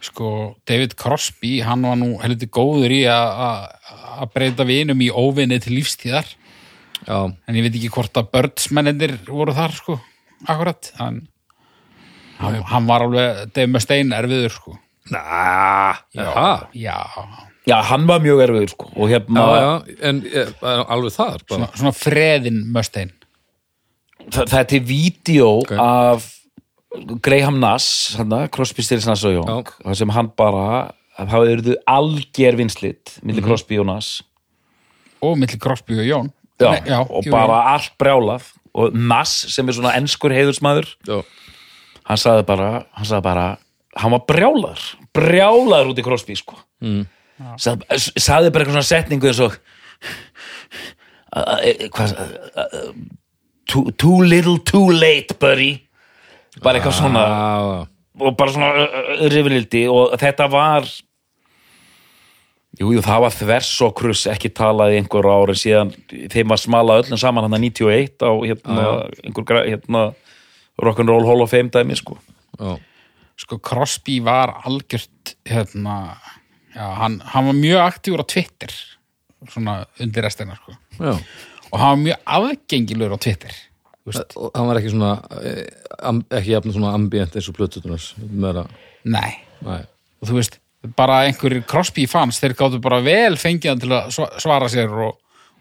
[0.00, 3.76] sko, David Crosby, hann var nú heldur góður í að- að
[4.20, 6.26] að breyta vinum í óvinni til lífstíðar.
[7.06, 10.00] Já, en ég veit ekki hvort að börnsmennir voru þar, sko,
[10.46, 10.92] akkurat.
[11.00, 11.28] En
[12.38, 14.78] hann, hann var alveg Dave Mustaine erfiður, sko.
[14.78, 16.98] Næ, já, já,
[17.66, 20.44] já, hann var mjög erfiður, sko, og hérna, já, já, en e,
[20.92, 21.54] alveg þar bara.
[21.54, 23.12] svona, svona freðin Mustaine.
[24.30, 25.72] Það, það er til vídeo Ok.
[25.80, 26.28] af
[27.22, 28.16] Graham Nass,
[28.52, 29.94] Crosby, Stills, Nass og Young, Já.
[29.94, 30.90] sem hann bara
[31.20, 34.22] hafði eruðu alger vinslit millir Crosby og Nass.
[35.22, 38.42] Og milli Crosby og Jón já, Nei, já, og jú, bara allt brjálað.
[38.74, 41.22] Og Nass sem er svona enskur heiðursmaður Já,
[42.06, 43.46] hann sagði bara, hann sagði bara
[43.96, 44.78] hann var brjálar,
[45.14, 46.56] brjálar út í Crosby sko.
[46.84, 47.06] Mm.
[47.58, 49.56] sagði, sagði bara eitthvað svona setningu eins og
[51.36, 52.92] uh,
[53.66, 55.72] too, too little too late buddy.
[56.62, 57.22] Bara eitthvað svona.
[57.26, 57.86] Já,
[58.20, 58.70] og bara svona
[59.32, 60.84] rifrildi og þetta var
[62.80, 65.92] jú, jú, það var þvers og kruss ekki talað í einhver ári síðan
[66.32, 68.84] þeim var smala öllum saman hann að 91 á hérna,
[69.24, 70.02] einhver gra- hérna,
[70.82, 72.18] rock'n'roll hall of fame dæmi sko.
[72.60, 72.74] Já,
[73.40, 75.96] sko Crosby var algjört hérna
[76.74, 78.74] já, hann, hann var mjög aktífur á Twitter
[79.48, 80.74] svona undir restina sko.
[81.72, 83.54] og hann var mjög aðgengilegur á Twitter.
[84.10, 85.12] Og hann var ekki svona
[86.02, 88.64] am, ekki jafn svona ambient eins og plötutunars meira,
[89.04, 89.76] nei, næ,
[90.20, 90.56] og þú veist
[90.96, 94.92] bara einhverjir Crosby fans, þeir gáttu bara vel fengið hann til að sva- svara sér
[95.06, 95.18] og,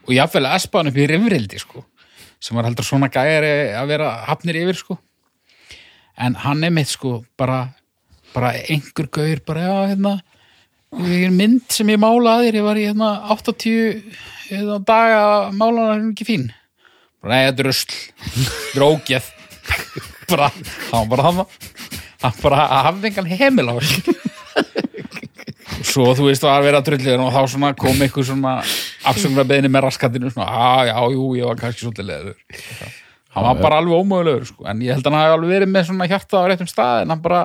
[0.07, 1.83] og jafnvel espa hann upp í rifrildi sko,
[2.39, 4.97] sem var heldur svona gæri að vera hafnir yfir sko
[6.19, 7.61] en hann er mitt sko bara,
[8.33, 10.19] bara einhver gaur bara já hérna
[11.31, 13.99] mynd sem ég mála að þér ég var í hérna 80
[14.49, 16.47] hérna, daga að mála hann ekki fín?
[17.21, 19.29] Bara nei, þetta rusl þetta er ógeð
[20.29, 20.49] bara,
[20.91, 21.43] hann bara hann
[22.19, 23.75] hann bara hafði engan heimil á
[25.89, 28.57] svo þú veist var að vera trulliður og þá kom eitthvað svona
[29.07, 32.35] afsöngna beðinni með raskatinu svona, að já, jú, ég var kannski svolítið leður
[33.35, 34.65] hann var bara alveg ómögulegur sko.
[34.69, 37.13] en ég held að hann hafi alveg verið með svona hjarta á réttum stað en
[37.15, 37.43] hann bara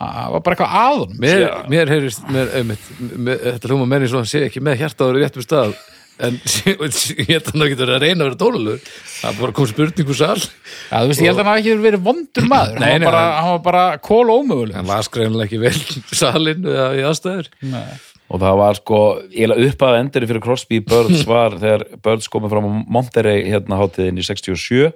[0.00, 4.22] hann var bara eitthvað aðun mér, mér heyrist mér, einmitt, mér, þetta hljóma menni svo
[4.22, 5.76] hann sé ekki með hjartaður í réttum stað
[6.16, 8.90] en ég held að hann getur að reyna að vera tólulegur
[9.20, 10.38] það bara kom spurningu sal.
[10.40, 12.78] Já, þú veist, ég held að hann hafi ekki verið vondur maður.
[12.80, 14.76] Nei, hann, nei, var bara, hann- var bara kól ómögulegur.
[14.78, 15.74] Hann las greinlega ekki vel
[16.22, 17.50] salin eða í aðstæður.
[17.68, 17.84] Nei.
[18.26, 19.00] Og það var sko,
[19.30, 23.80] eiginlega upp að enduri fyrir Crosby Birds var þegar Birds komið fram á Monterey hérna
[23.80, 24.92] hátíðin í 67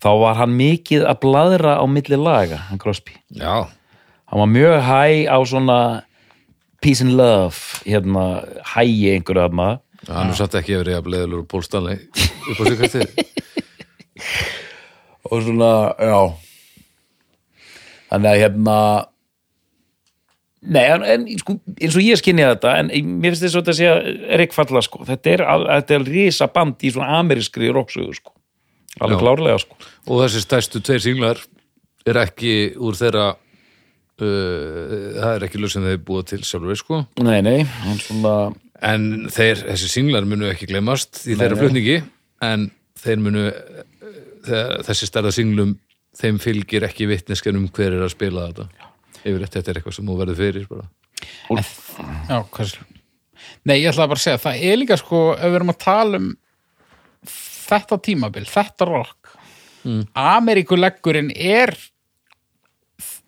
[0.00, 3.14] þá var hann mikið að bladra á milli laga, hann Crosby.
[3.36, 3.68] Já,
[4.32, 5.80] hann var mjög hæ á svona
[6.80, 8.42] peace and love hérna,
[8.74, 12.62] hægi einhverju að maður hann er satt ekki yfir að bleðalur og pólstanleg upp á
[12.64, 13.02] sig kvæsti
[15.30, 16.20] og svona, já.
[18.10, 18.76] Þannig að hérna
[20.60, 23.90] nei, en, en sko, eins og ég skinni þetta en mér finnst að þetta sé
[23.90, 24.10] að
[24.42, 28.34] reikfalla sko, þetta er, þetta er risa band í svona amerískri rocksögu sko.
[29.00, 29.78] Alveg klárlega sko.
[30.10, 31.38] Og þessi stærstu tveir singlar
[32.08, 37.04] er ekki úr þeirra uh, það er ekki lög sem þeir búa til sjálfur sko.
[37.24, 38.34] Nei, nei, hann svona
[38.86, 41.62] en þeir, þessi singlar munu ekki glemast í þeirra nei.
[41.64, 41.96] flutningi
[42.44, 42.68] en
[43.00, 43.82] þeir munu eh,
[44.46, 45.74] þegar, þessi stærða singlum
[46.16, 48.89] þeim fylgir ekki vitneskan um hver er að spila þetta
[49.24, 50.88] yfirleitt þetta er eitthvað sem þú verður fyrir bara.
[52.30, 52.78] Já, hvers
[53.64, 56.20] Nei, ég ætlaði bara að segja, það er líka sko ef við erum að tala
[56.20, 56.28] um
[57.70, 59.32] þetta tímabil, þetta rock
[59.84, 60.02] mm.
[60.16, 61.74] Ameríkuleggurinn er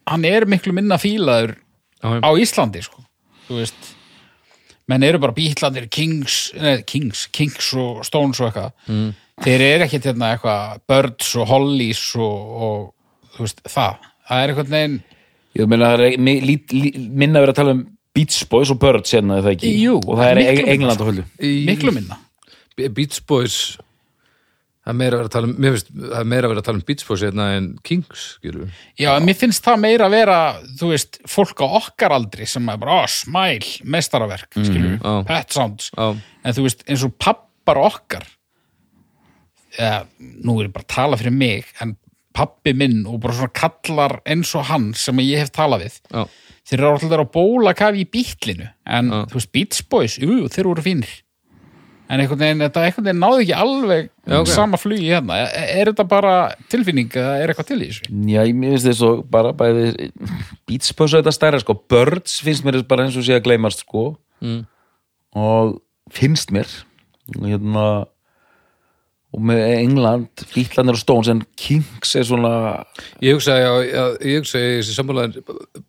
[0.09, 1.57] hann er miklu minna fílaður
[2.03, 2.09] já.
[2.21, 3.05] á Íslandi sko
[3.47, 3.93] þú veist
[4.91, 9.11] menn eru bara bítlandir Kings, neð, Kings, Kings og Stones og eitthvað mm.
[9.45, 14.53] þeir eru ekkert hérna eitthvað Birds og Hollies og, og þú veist, það það er
[14.53, 15.01] eitthvað neginn
[15.59, 19.39] Ég meina, það er minna að vera að tala um Beach Boys og Birds hérna,
[19.39, 19.73] er það ekki?
[19.81, 21.25] Jú, og það er miklu England á fullu.
[21.69, 22.21] miklu minna.
[22.77, 23.59] Beach Boys
[24.83, 26.63] það er meira að vera að tala um mér finnst, það er meira að vera
[26.63, 29.83] að tala um Beach Boys hérna en Kings, skilur við Já, en mér finnst það
[29.85, 30.39] meira að vera,
[30.81, 35.13] þú veist, fólk á okkar aldri sem er bara, ó, smæl, mestaraverk, skilur, já.
[35.29, 38.27] pet sounds, Já, en þú veist, eins og pappar okkar,
[39.79, 41.95] eða, nú er ég bara að tala fyrir mig, en
[42.37, 46.25] pappi minn og bara svona kallar eins og hann sem ég hef talað við, já,
[46.69, 49.21] þeir eru alltaf að bóla kafi í bítlinu, en Já.
[49.31, 51.13] þú veist, Beach Boys, jú, þeir voru fínir.
[52.13, 54.51] En einhvern veginn, þetta einhvern veginn náði ekki alveg Já, ok.
[54.53, 55.39] sama flugi hérna.
[55.47, 56.33] Er, er þetta bara
[56.73, 58.09] tilfinning eða er eitthvað til í þessu?
[58.29, 60.11] Já, ég finnst þess að bara bæði
[60.69, 63.87] Beach Boys er þetta stærra, sko Birds finnst mér bara eins og sé að gleymast,
[63.87, 64.11] sko
[64.45, 64.61] mm.
[65.41, 65.79] og
[66.13, 66.69] finnst mér
[67.33, 67.87] hérna
[69.33, 72.51] og með England, Bítlandir og Stones en Kings er svona
[73.25, 75.39] Ég hugsa, já, já, ég hugsa ég þessi sammálaðin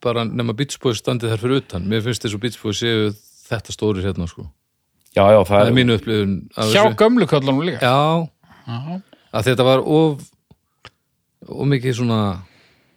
[0.04, 3.10] bara nema Beach Boys standið þar fyrir utan mér finnst þessu Beach Boys séu
[3.50, 4.46] þetta stóri hérna, sko
[5.14, 6.96] já, já, það, það er mínu upplifun Hjá þessu.
[7.04, 7.84] gömlu köllunum líka.
[7.84, 8.30] Já,
[8.64, 9.02] Já.
[9.36, 10.24] að þetta var of
[11.52, 12.22] of mikið svona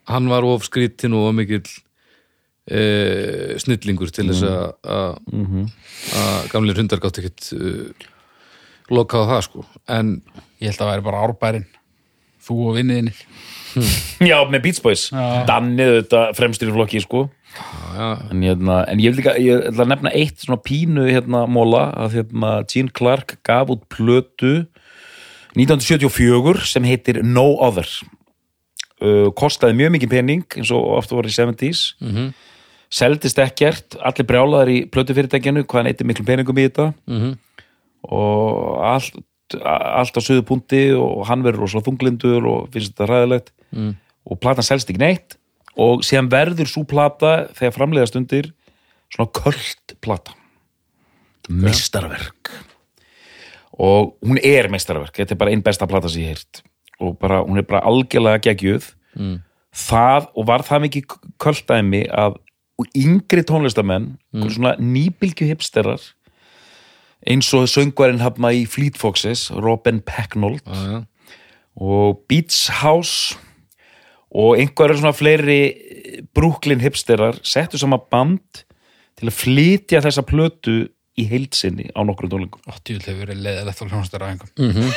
[0.07, 1.67] hann var of skrítinn og of mikill
[2.71, 5.17] e, snillingur til þess að að
[6.23, 8.07] að gamlir hundar gátt ekkert uh,
[8.91, 10.23] loka á það sko en
[10.61, 11.65] Ég held að það væri bara árbærin.
[12.47, 13.19] Þú og vinniðinir.
[14.31, 15.03] já, með Beach Boys.
[15.49, 17.27] Dannið þetta fremstur í flokki, sko
[17.97, 21.43] já, en, hérna, en ég vil líka, ég ætla að nefna eitt svona pínu hérna
[21.49, 24.67] móla að hérna Gene Clark gaf út plötu
[25.57, 27.87] 1974 sem heitir No Other
[29.01, 32.33] uh, kostaði mjög mikið pening eins og ofta voru í 70s Mhm.
[32.93, 37.33] seldist ekkert, allir brjálaðar í plötufyrirtækjanu, hvað hann eitthvað miklum peningum í þetta Mhm.
[38.13, 39.17] Og allt,
[39.63, 43.97] allt á söðu punkti og hann verður rosa þunglindur og finnst þetta ræðilegt Mm.
[44.27, 45.37] og platan selst ekki neitt
[45.77, 48.53] og síðan verður svo plata þegar framleiðast undir
[49.13, 50.37] svona köld plata
[51.51, 52.53] meistarverk
[53.77, 56.63] og hún er meistarverk þetta er bara einn besta plata sem ég heirt
[57.03, 58.89] og bara, hún er bara algjörlega geggjuð
[59.19, 59.37] mm.
[59.91, 62.41] það og var það mikið köldæmi að
[62.97, 64.49] yngri tónlistamenn mm.
[64.55, 66.01] svona nýbylgju hipsterar
[67.27, 71.03] eins og söngvarinn hafna í Fleet Foxes Robin Pecknold já.
[71.77, 73.37] og Beach House
[74.31, 75.61] og einhverjum svona fleiri
[76.35, 78.65] Brooklyn hipsterar settu sama band
[79.17, 80.85] til að flytja þessa plötu
[81.17, 82.61] í heilsinni á nokkrum tónlingum.
[82.69, 84.51] Ó, djúl hefur verið leiðilegt á hljónstæraæðingum.
[84.61, 84.89] Mm -hmm.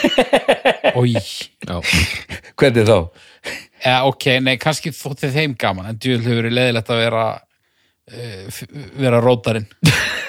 [0.99, 1.15] Ói.
[2.59, 2.97] Hvernig þá?
[3.85, 7.25] Ja, ok, nei, kannski þótti þeim gaman, en djúl hefur verið leiðilegt að vera
[8.11, 8.59] uh,
[8.99, 9.69] vera rótarinn.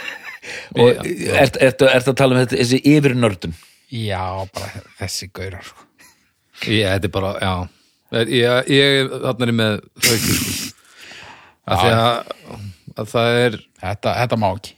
[0.76, 1.04] Og
[1.40, 3.54] ert, ert að tala um þetta, þessi yfirnördun?
[3.90, 4.24] Já,
[4.54, 5.86] bara þessi gaurar, sko.
[6.70, 7.54] Ég, þetta er bara, já
[8.30, 10.52] ég, ég þarna er með þau ekki sko.
[11.70, 12.34] að því að,
[12.96, 14.74] að það er Þetta, þetta má ekki.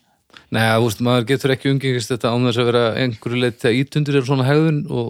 [0.52, 3.70] Nei, þú veist, maður getur ekki umgengist þetta án þess að vera einhverju leið til
[3.70, 5.08] að ítundur er svona hegðun og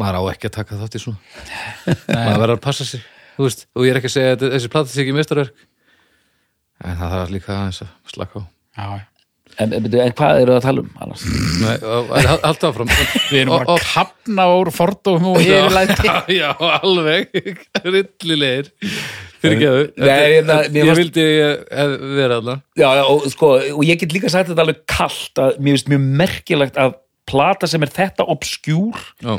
[0.00, 1.18] maður á ekki að taka þátt í svona
[2.06, 3.02] maður verður að passa sig
[3.40, 5.64] veist, og ég er ekki að segja að þessi plata sé ekki mestarverk
[6.84, 8.44] en það þarf líka aðeins að slaka á
[8.80, 9.06] Já, já.
[9.58, 11.24] En, en, en hvað eru að tala um annars?
[11.60, 11.74] Nei,
[12.44, 12.88] haltu áfram.
[13.30, 16.06] Við erum bara að kapna úr fordófum og yfirlæti.
[16.06, 16.50] já, já,
[16.80, 17.28] alveg.
[17.84, 18.70] Rillilegir.
[19.40, 23.22] Fyrirgeðu Nei, Þetta- það- mér ég fannst- vildi ég hef verið allan Já, já, og
[23.32, 26.94] sko, og ég get líka sagt þetta alveg kallt að mér finnst mjög merkilegt að
[27.30, 29.38] plata sem er þetta obskjúr já,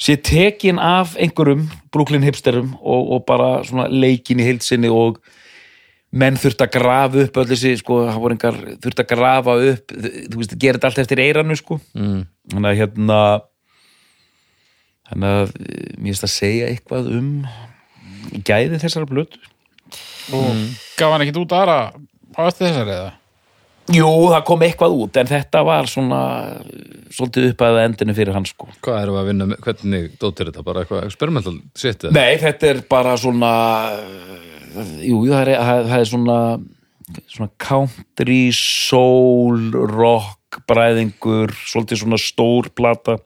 [0.00, 5.20] sé tekin af einhverjum Brooklyn hipsterum og, og bara svona leikin í heilsinni og
[6.14, 7.98] menn þurft að grafa upp öll þessi, sko,
[8.30, 12.20] engar þurft að grafa upp, þú veist, gera þetta allt eftir eiranu, sko mm.
[12.54, 13.18] þannig að hérna
[15.10, 17.34] þannig að eh, mér finnst að segja eitthvað um
[18.46, 19.42] gæði þessara blötu
[20.32, 20.56] Og
[20.96, 23.12] gaf hann ekkit út aðra á eftir þessari eða?
[23.92, 26.20] Jú, það kom eitthvað út en þetta var svona
[27.12, 30.48] svolítið upp að endinu fyrir hann sko hvað erum við að vinna með, hvernig dóttir
[30.48, 32.14] þetta, bara eitthvað experimental shit eða?
[32.16, 33.52] Nei, þetta er bara svona
[35.04, 35.58] jú, það er,
[35.90, 36.38] það er svona
[37.28, 43.18] svona country soul rock bræðingur, svolítið svona stór plata.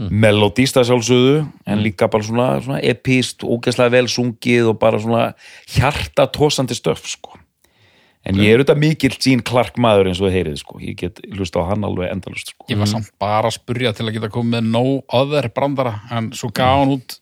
[0.00, 5.24] Melodísta sjálfsögðu en líka bara svona, svona epist, ógeðslega vel sungið og bara svona
[5.74, 7.34] hjartatósandi stöf sko.
[8.24, 11.18] En ég er auðvitað mikill Gene Clark maður eins og það heyrið sko, ég get
[11.34, 12.68] hlusta á hann alveg endalust sko.
[12.70, 14.84] Ég var samt bara að spurja til að geta komið með no
[15.18, 17.18] other brandara, en svo gaf hann út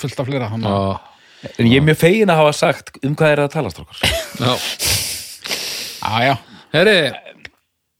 [0.00, 0.50] fullt af fleira.
[0.54, 0.76] Hann Já,
[1.58, 3.98] en ég er mjög fegin að hafa sagt um hvað er að tala strókar
[4.40, 4.54] já.
[6.06, 6.34] Já, já.
[6.76, 6.98] Herri,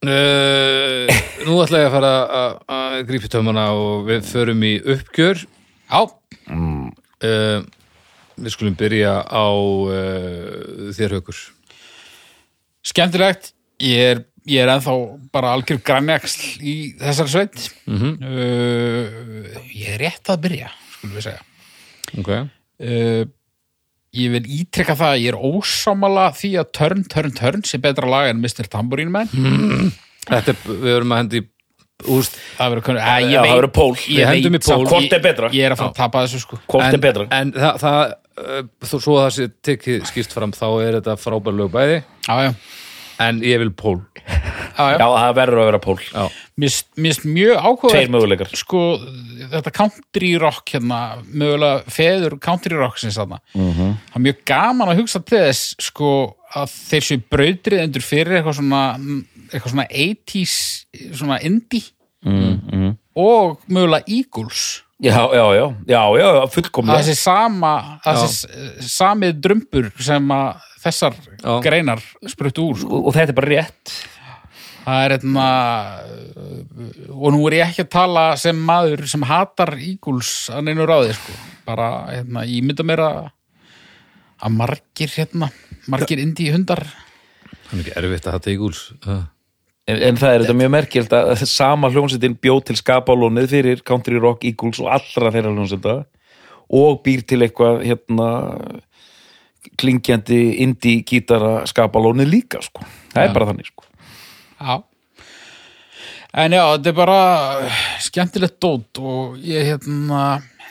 [0.06, 1.16] uh,
[1.46, 5.44] Nú ætla ég að fara að- að grípi tömmana og við förum í uppgjör.
[5.90, 6.00] Já,
[6.50, 7.62] uh,
[8.36, 11.38] Við skulum byrja á uh, þér haukur.
[12.84, 13.52] Skemmtilegt.
[13.80, 14.92] Ég er, ég er ennþá
[15.32, 17.70] bara algjör grænjaksl í þessari sveit.
[17.86, 18.10] Mhm.
[18.20, 20.68] uh, ég er rétt að byrja
[20.98, 21.42] skulum við segja.
[22.20, 22.30] Ok.
[22.76, 23.24] Uh,
[24.16, 28.08] ég vil ítrekka það að ég er ósámala því að Turn, Turn, Turn sé betra
[28.10, 28.68] lag en Mr.
[28.72, 29.28] Tambourine Man
[30.26, 31.42] Þetta er, við erum að hendi
[32.12, 33.92] úst, það verður pól.
[34.02, 34.80] Við hendum í pól.
[34.90, 35.50] Hvort er betra?
[35.54, 37.28] ég er að fara að tapa þessu sko Hvort er betra?
[37.36, 38.00] En það, það
[38.42, 42.00] uh, þó svo að það sé tekið skýrt fram þá er þetta frábær lög bæði
[42.02, 42.50] já, já,
[43.28, 44.00] en ég vil pól.
[44.26, 45.98] Já, það verður að vera pól.
[46.10, 46.26] Já,
[46.56, 48.48] Mér finnst mjög Tveir ákveð möguleikar.
[48.56, 48.78] sko,
[49.52, 53.90] þetta country rock hérna, mögulega feður country rock sem þarna Mhm.
[54.12, 58.38] það er mjög gaman að hugsa til þess sko, að þeir séu brautrið endur fyrir
[58.42, 58.82] eitthvað svona
[59.52, 61.82] eitthvað svona 80s svona indie
[62.24, 66.98] Mm, og mögulega Eagles Já, já, já, já, já, já, fullkomlega.
[67.04, 68.48] þessi sama þessi
[68.80, 71.14] samið drumbur sem að þessar
[71.44, 71.60] Já.
[71.62, 72.88] greinar spruttu úr sko.
[72.96, 73.92] Og, og þetta er bara rétt.
[74.86, 75.46] Það er hérna
[77.10, 81.16] og nú er ég ekki að tala sem maður sem hatar Eagles að neinu ráði
[81.18, 81.38] sko.
[81.66, 83.22] bara hérna, ég mynda mér að
[84.46, 85.50] að margir hérna
[85.90, 89.24] margir indi hundar það er ekki erfitt að teikúls uh.
[89.86, 94.18] En, en það er þetta mjög merkild að sama hljómsveitin bjóð til skapálónið fyrir Country
[94.18, 95.94] Rock Eagles og allra þeirra hljómsveita
[96.74, 98.30] og býr til eitthvað hérna
[99.78, 102.82] klingjandi indie gítara skapálónið líka sko.
[103.14, 103.85] Það er bara þannig sko.
[104.60, 104.82] Já
[106.36, 107.20] en já, þetta er bara
[108.04, 110.22] skemmtilegt dót og ég hérna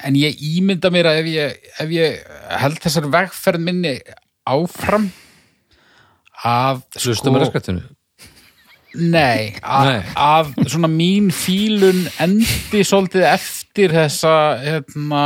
[0.05, 2.23] en ég ímynda mér að ef ég, ef ég
[2.61, 3.97] held þessar vegferð minni
[4.45, 5.09] áfram
[6.45, 7.85] að Hlusta með raskatinu
[8.95, 10.03] Nei, að, Nei.
[10.15, 14.31] að svona mín fílun endi svolítið eftir þessa
[14.61, 15.23] hérna,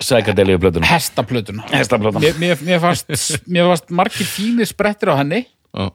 [0.00, 1.66] Sækardelíu plötuna hestaplötuna.
[1.74, 3.10] Hestaplötuna Mér, mér, mér, fannst,
[3.50, 5.42] mér fannst margir fínir sprettir á henni,
[5.74, 5.90] Já.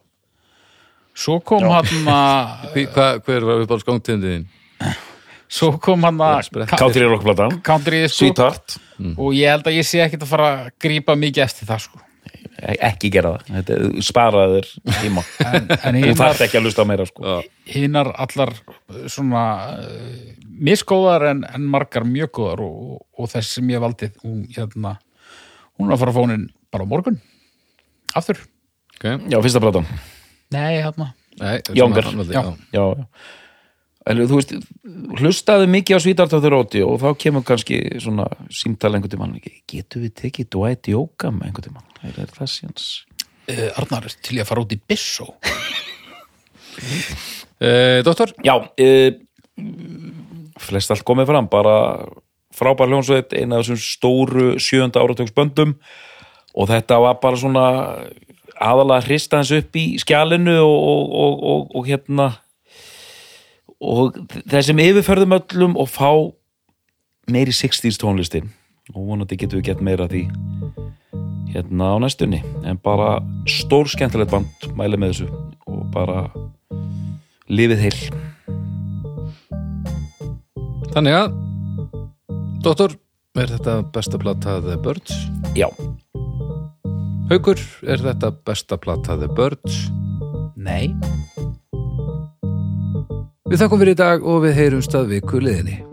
[1.13, 4.47] Svo kom hann hvað- Hver var uppáhalds gangtíðin
[5.53, 6.71] svo kom hann Sprett.
[6.73, 8.77] Country Rock platan country sko, Sweetheart
[9.17, 11.99] og ég held að ég sé ekkert að fara að grípa mikið eftir það sko.
[12.63, 14.67] E- Ekki gera það, Þetta, sparaðu þér
[15.01, 17.23] tíma En, en Þú hinar, þarft ekki að lusta meira sko.
[17.25, 17.49] Já.
[17.73, 19.43] hinar allar uh, svona
[19.81, 20.17] uh,
[20.63, 24.95] misgóðar en, en margar mjög góðar og, og þess sem ég valdið hún, hérna,
[25.77, 27.19] hún er að fara að fónin bara morgun
[28.15, 28.39] aftur
[28.95, 29.17] okay.
[29.27, 29.89] Já, fyrsta platan
[30.53, 32.05] Nei, hérna Nei, Jóngar.
[32.05, 32.43] svona- Já.
[32.73, 33.05] já, já.
[34.05, 34.51] En þú veist,
[35.19, 40.13] hlustaði mikið á the Rodeo og þá kemur kannski svona símtal einhvern tímann getur við
[40.19, 43.05] tekið Dwight Yoakam einhvern tímann, er, er það síðans
[43.49, 45.33] uh, Arnar er til í að fara út í Bissó
[47.63, 49.13] Eh, Doktor, Já, e,
[50.59, 51.75] flest allt komið fram bara
[52.53, 55.75] frábær hljónsveit eina af þessum stóru sjönda áratöksböndum
[56.53, 57.63] og þetta var bara svona
[58.61, 62.29] aðalega hrista hans upp í skjalinu og, og, og, og, og hérna
[63.83, 64.17] og
[64.51, 66.09] þessum yfirferðum öllum og fá
[67.31, 68.51] meiri 60s tónlistin.
[68.93, 70.25] Og vonandi getum við gett meira því
[71.53, 72.41] hérna á næstunni.
[72.67, 73.17] En bara
[73.47, 75.29] stór skemmtilegt band mæli með þessu.
[75.67, 76.27] Og bara
[77.51, 77.99] lifið heil.
[80.93, 81.39] Þannig að
[82.63, 82.93] Doktor,
[83.35, 85.17] er þetta besta plata The Birds?
[85.57, 85.65] Já,
[87.31, 89.85] Haukur, er þetta besta plata The Birds?
[90.59, 90.91] Nei
[93.47, 95.92] Við þakkum fyrir í dag og við heyrumst að viku liðinni